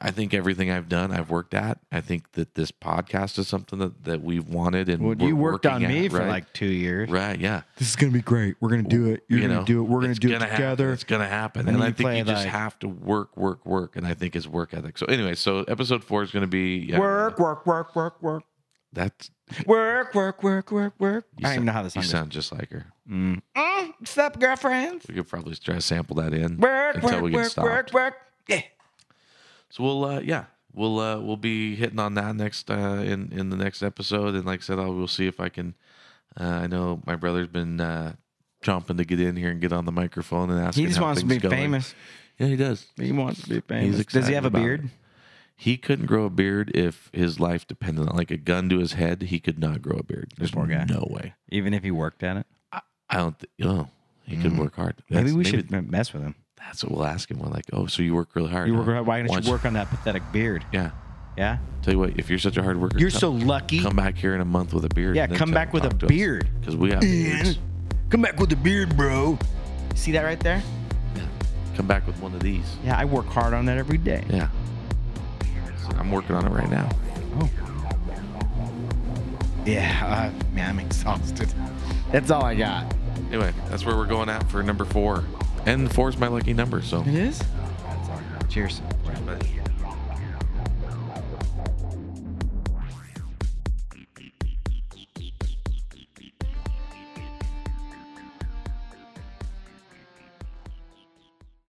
I 0.00 0.10
think 0.10 0.32
everything 0.32 0.70
I've 0.70 0.88
done, 0.88 1.12
I've 1.12 1.28
worked 1.28 1.52
at. 1.52 1.78
I 1.92 2.00
think 2.00 2.32
that 2.32 2.54
this 2.54 2.72
podcast 2.72 3.38
is 3.38 3.46
something 3.46 3.78
that, 3.80 4.04
that 4.04 4.22
we've 4.22 4.48
wanted 4.48 4.88
and 4.88 5.02
Well, 5.04 5.28
you 5.28 5.36
worked 5.36 5.66
on 5.66 5.82
me 5.82 6.06
at, 6.06 6.12
for 6.12 6.20
right? 6.20 6.28
like 6.28 6.52
two 6.54 6.64
years. 6.64 7.10
right, 7.10 7.38
yeah. 7.38 7.60
This 7.76 7.90
is 7.90 7.96
gonna 7.96 8.10
be 8.10 8.22
great. 8.22 8.54
We're 8.58 8.70
gonna 8.70 8.84
do 8.84 9.10
it. 9.10 9.22
You're 9.28 9.40
you 9.40 9.48
gonna 9.48 9.60
know, 9.60 9.66
do 9.66 9.80
it. 9.80 9.90
We're 9.90 10.00
gonna 10.00 10.14
do 10.14 10.28
it 10.28 10.32
gonna 10.32 10.44
happen. 10.46 10.56
together. 10.56 10.92
It's 10.94 11.04
gonna 11.04 11.28
happen, 11.28 11.68
And 11.68 11.76
and, 11.76 11.84
I 11.84 11.92
think 11.92 12.08
you 12.16 12.24
just 12.24 12.44
like- 12.46 12.52
have 12.54 12.78
to 12.78 12.88
work, 12.88 13.36
work, 13.36 13.66
work. 13.66 13.94
And 13.96 14.06
I 14.06 14.14
think 14.14 14.34
is 14.34 14.48
work 14.48 14.72
ethic. 14.72 14.96
So 14.96 15.04
anyway, 15.04 15.34
so 15.34 15.58
episode 15.64 16.02
four 16.02 16.22
is 16.22 16.30
gonna 16.30 16.46
be 16.46 16.78
yeah, 16.88 16.98
Work, 16.98 17.38
work, 17.38 17.66
work, 17.66 17.94
work, 17.94 18.22
work, 18.22 18.44
That's 18.92 19.30
work, 19.66 20.14
work, 20.14 20.42
work, 20.42 20.70
work, 20.70 20.94
work. 20.98 21.24
you 21.38 21.46
I 21.46 21.48
don't 21.50 21.54
even 21.54 21.64
know 21.66 21.72
how 21.72 21.82
this 21.82 21.96
You 21.96 22.02
song 22.02 22.06
goes. 22.06 22.10
sound 22.10 22.30
just 22.30 22.52
like 22.52 22.70
her. 22.70 22.86
Mm. 23.08 23.40
Mm, 23.56 23.92
what's 23.98 24.18
up, 24.18 24.38
girlfriends? 24.38 25.06
We 25.08 25.14
could 25.14 25.28
probably 25.28 25.54
try 25.56 25.76
to 25.76 25.80
sample 25.80 26.16
that 26.16 26.32
in 26.34 26.58
Work, 26.58 26.96
until 26.96 27.10
work, 27.12 27.22
we 27.22 27.30
get 27.30 27.36
work, 27.36 27.50
stopped. 27.50 27.66
work, 27.68 27.92
work. 27.92 28.14
Yeah. 28.48 28.62
So 29.70 29.82
we'll 29.84 30.04
uh, 30.04 30.20
yeah. 30.20 30.44
We'll 30.74 30.98
uh, 31.00 31.18
we'll 31.20 31.36
be 31.36 31.74
hitting 31.76 31.98
on 31.98 32.14
that 32.14 32.34
next 32.36 32.70
uh, 32.70 32.74
in 33.04 33.30
in 33.32 33.50
the 33.50 33.56
next 33.56 33.82
episode, 33.82 34.34
and 34.34 34.44
like 34.46 34.60
I 34.60 34.62
said, 34.62 34.78
I'll, 34.78 34.94
we'll 34.94 35.06
see 35.08 35.26
if 35.26 35.38
I 35.38 35.48
can. 35.50 35.74
Uh, 36.38 36.44
I 36.44 36.66
know 36.66 37.02
my 37.06 37.14
brother's 37.14 37.48
been 37.48 37.78
uh, 37.78 38.14
chomping 38.64 38.96
to 38.96 39.04
get 39.04 39.20
in 39.20 39.36
here 39.36 39.50
and 39.50 39.60
get 39.60 39.72
on 39.72 39.84
the 39.84 39.92
microphone 39.92 40.50
and 40.50 40.58
ask. 40.60 40.78
He 40.78 40.86
just 40.86 41.00
wants 41.00 41.20
to 41.20 41.26
be 41.26 41.38
famous. 41.38 41.94
Yeah, 42.38 42.46
he 42.46 42.56
does. 42.56 42.86
He 42.96 43.12
wants 43.12 43.42
to 43.42 43.48
be 43.50 43.60
famous. 43.60 44.04
Does 44.06 44.26
he 44.26 44.32
have 44.34 44.46
a 44.46 44.50
beard? 44.50 44.84
it. 44.84 44.90
He 45.62 45.76
couldn't 45.76 46.06
grow 46.06 46.24
a 46.24 46.30
beard 46.30 46.72
if 46.74 47.08
his 47.12 47.38
life 47.38 47.68
depended 47.68 48.08
on 48.08 48.16
like 48.16 48.32
a 48.32 48.36
gun 48.36 48.68
to 48.70 48.80
his 48.80 48.94
head. 48.94 49.22
He 49.22 49.38
could 49.38 49.60
not 49.60 49.80
grow 49.80 49.98
a 49.98 50.02
beard. 50.02 50.32
There's 50.36 50.50
Poor 50.50 50.66
guy. 50.66 50.86
no 50.88 51.06
way. 51.08 51.34
Even 51.50 51.72
if 51.72 51.84
he 51.84 51.92
worked 51.92 52.24
at 52.24 52.36
it? 52.38 52.46
I 52.72 53.16
don't. 53.16 53.38
Th- 53.38 53.70
oh, 53.70 53.86
he 54.26 54.36
could 54.38 54.58
work 54.58 54.74
hard. 54.74 54.96
Mm. 54.96 55.02
Maybe 55.10 55.30
That's- 55.30 55.34
we 55.36 55.44
should 55.44 55.70
mess 55.88 56.12
with 56.12 56.22
him. 56.22 56.34
That's 56.58 56.82
what 56.82 56.90
we'll 56.92 57.04
ask 57.04 57.30
him. 57.30 57.38
We're 57.38 57.46
like, 57.48 57.66
oh, 57.72 57.86
so 57.86 58.02
you 58.02 58.12
work 58.12 58.34
really 58.34 58.50
hard? 58.50 58.66
You 58.66 58.74
huh? 58.74 58.82
work, 58.82 59.06
why 59.06 59.22
don't 59.22 59.44
you 59.44 59.50
work 59.52 59.64
on 59.64 59.74
that 59.74 59.88
pathetic 59.88 60.22
beard? 60.32 60.64
Yeah. 60.72 60.90
Yeah. 61.38 61.58
Tell 61.82 61.94
you 61.94 62.00
what, 62.00 62.18
if 62.18 62.28
you're 62.28 62.40
such 62.40 62.56
a 62.56 62.62
hard 62.64 62.80
worker, 62.80 62.98
You're 62.98 63.10
so 63.10 63.30
lucky. 63.30 63.78
come 63.80 63.94
back 63.94 64.16
here 64.18 64.34
in 64.34 64.40
a 64.40 64.44
month 64.44 64.74
with 64.74 64.84
a 64.84 64.88
beard. 64.88 65.14
Yeah, 65.14 65.28
come 65.28 65.52
back 65.52 65.72
with 65.72 65.84
a 65.84 65.94
beard. 65.94 66.48
because 66.58 66.76
we 66.76 66.90
have 66.90 67.00
beards. 67.02 67.58
Come 68.10 68.20
back 68.22 68.38
with 68.40 68.50
a 68.52 68.56
beard, 68.56 68.96
bro. 68.96 69.38
See 69.94 70.10
that 70.12 70.22
right 70.24 70.40
there? 70.40 70.60
Yeah. 71.14 71.22
Come 71.76 71.86
back 71.86 72.04
with 72.06 72.18
one 72.20 72.34
of 72.34 72.40
these. 72.40 72.76
Yeah, 72.84 72.98
I 72.98 73.04
work 73.04 73.26
hard 73.26 73.54
on 73.54 73.64
that 73.66 73.78
every 73.78 73.98
day. 73.98 74.24
Yeah. 74.28 74.48
I'm 75.96 76.10
working 76.10 76.34
on 76.34 76.46
it 76.46 76.50
right 76.50 76.70
now. 76.70 76.88
Oh. 77.40 77.50
Yeah, 79.64 80.32
uh, 80.34 80.54
man, 80.54 80.70
I'm 80.70 80.78
exhausted. 80.80 81.52
That's 82.10 82.30
all 82.30 82.44
I 82.44 82.54
got. 82.54 82.92
Anyway, 83.28 83.52
that's 83.68 83.84
where 83.84 83.96
we're 83.96 84.06
going 84.06 84.28
at 84.28 84.48
for 84.50 84.62
number 84.62 84.84
four. 84.84 85.24
And 85.64 85.92
four 85.92 86.08
is 86.08 86.18
my 86.18 86.26
lucky 86.26 86.52
number, 86.52 86.82
so. 86.82 87.00
It 87.02 87.14
is? 87.14 87.42
Cheers. 88.48 88.82
But- 89.24 89.46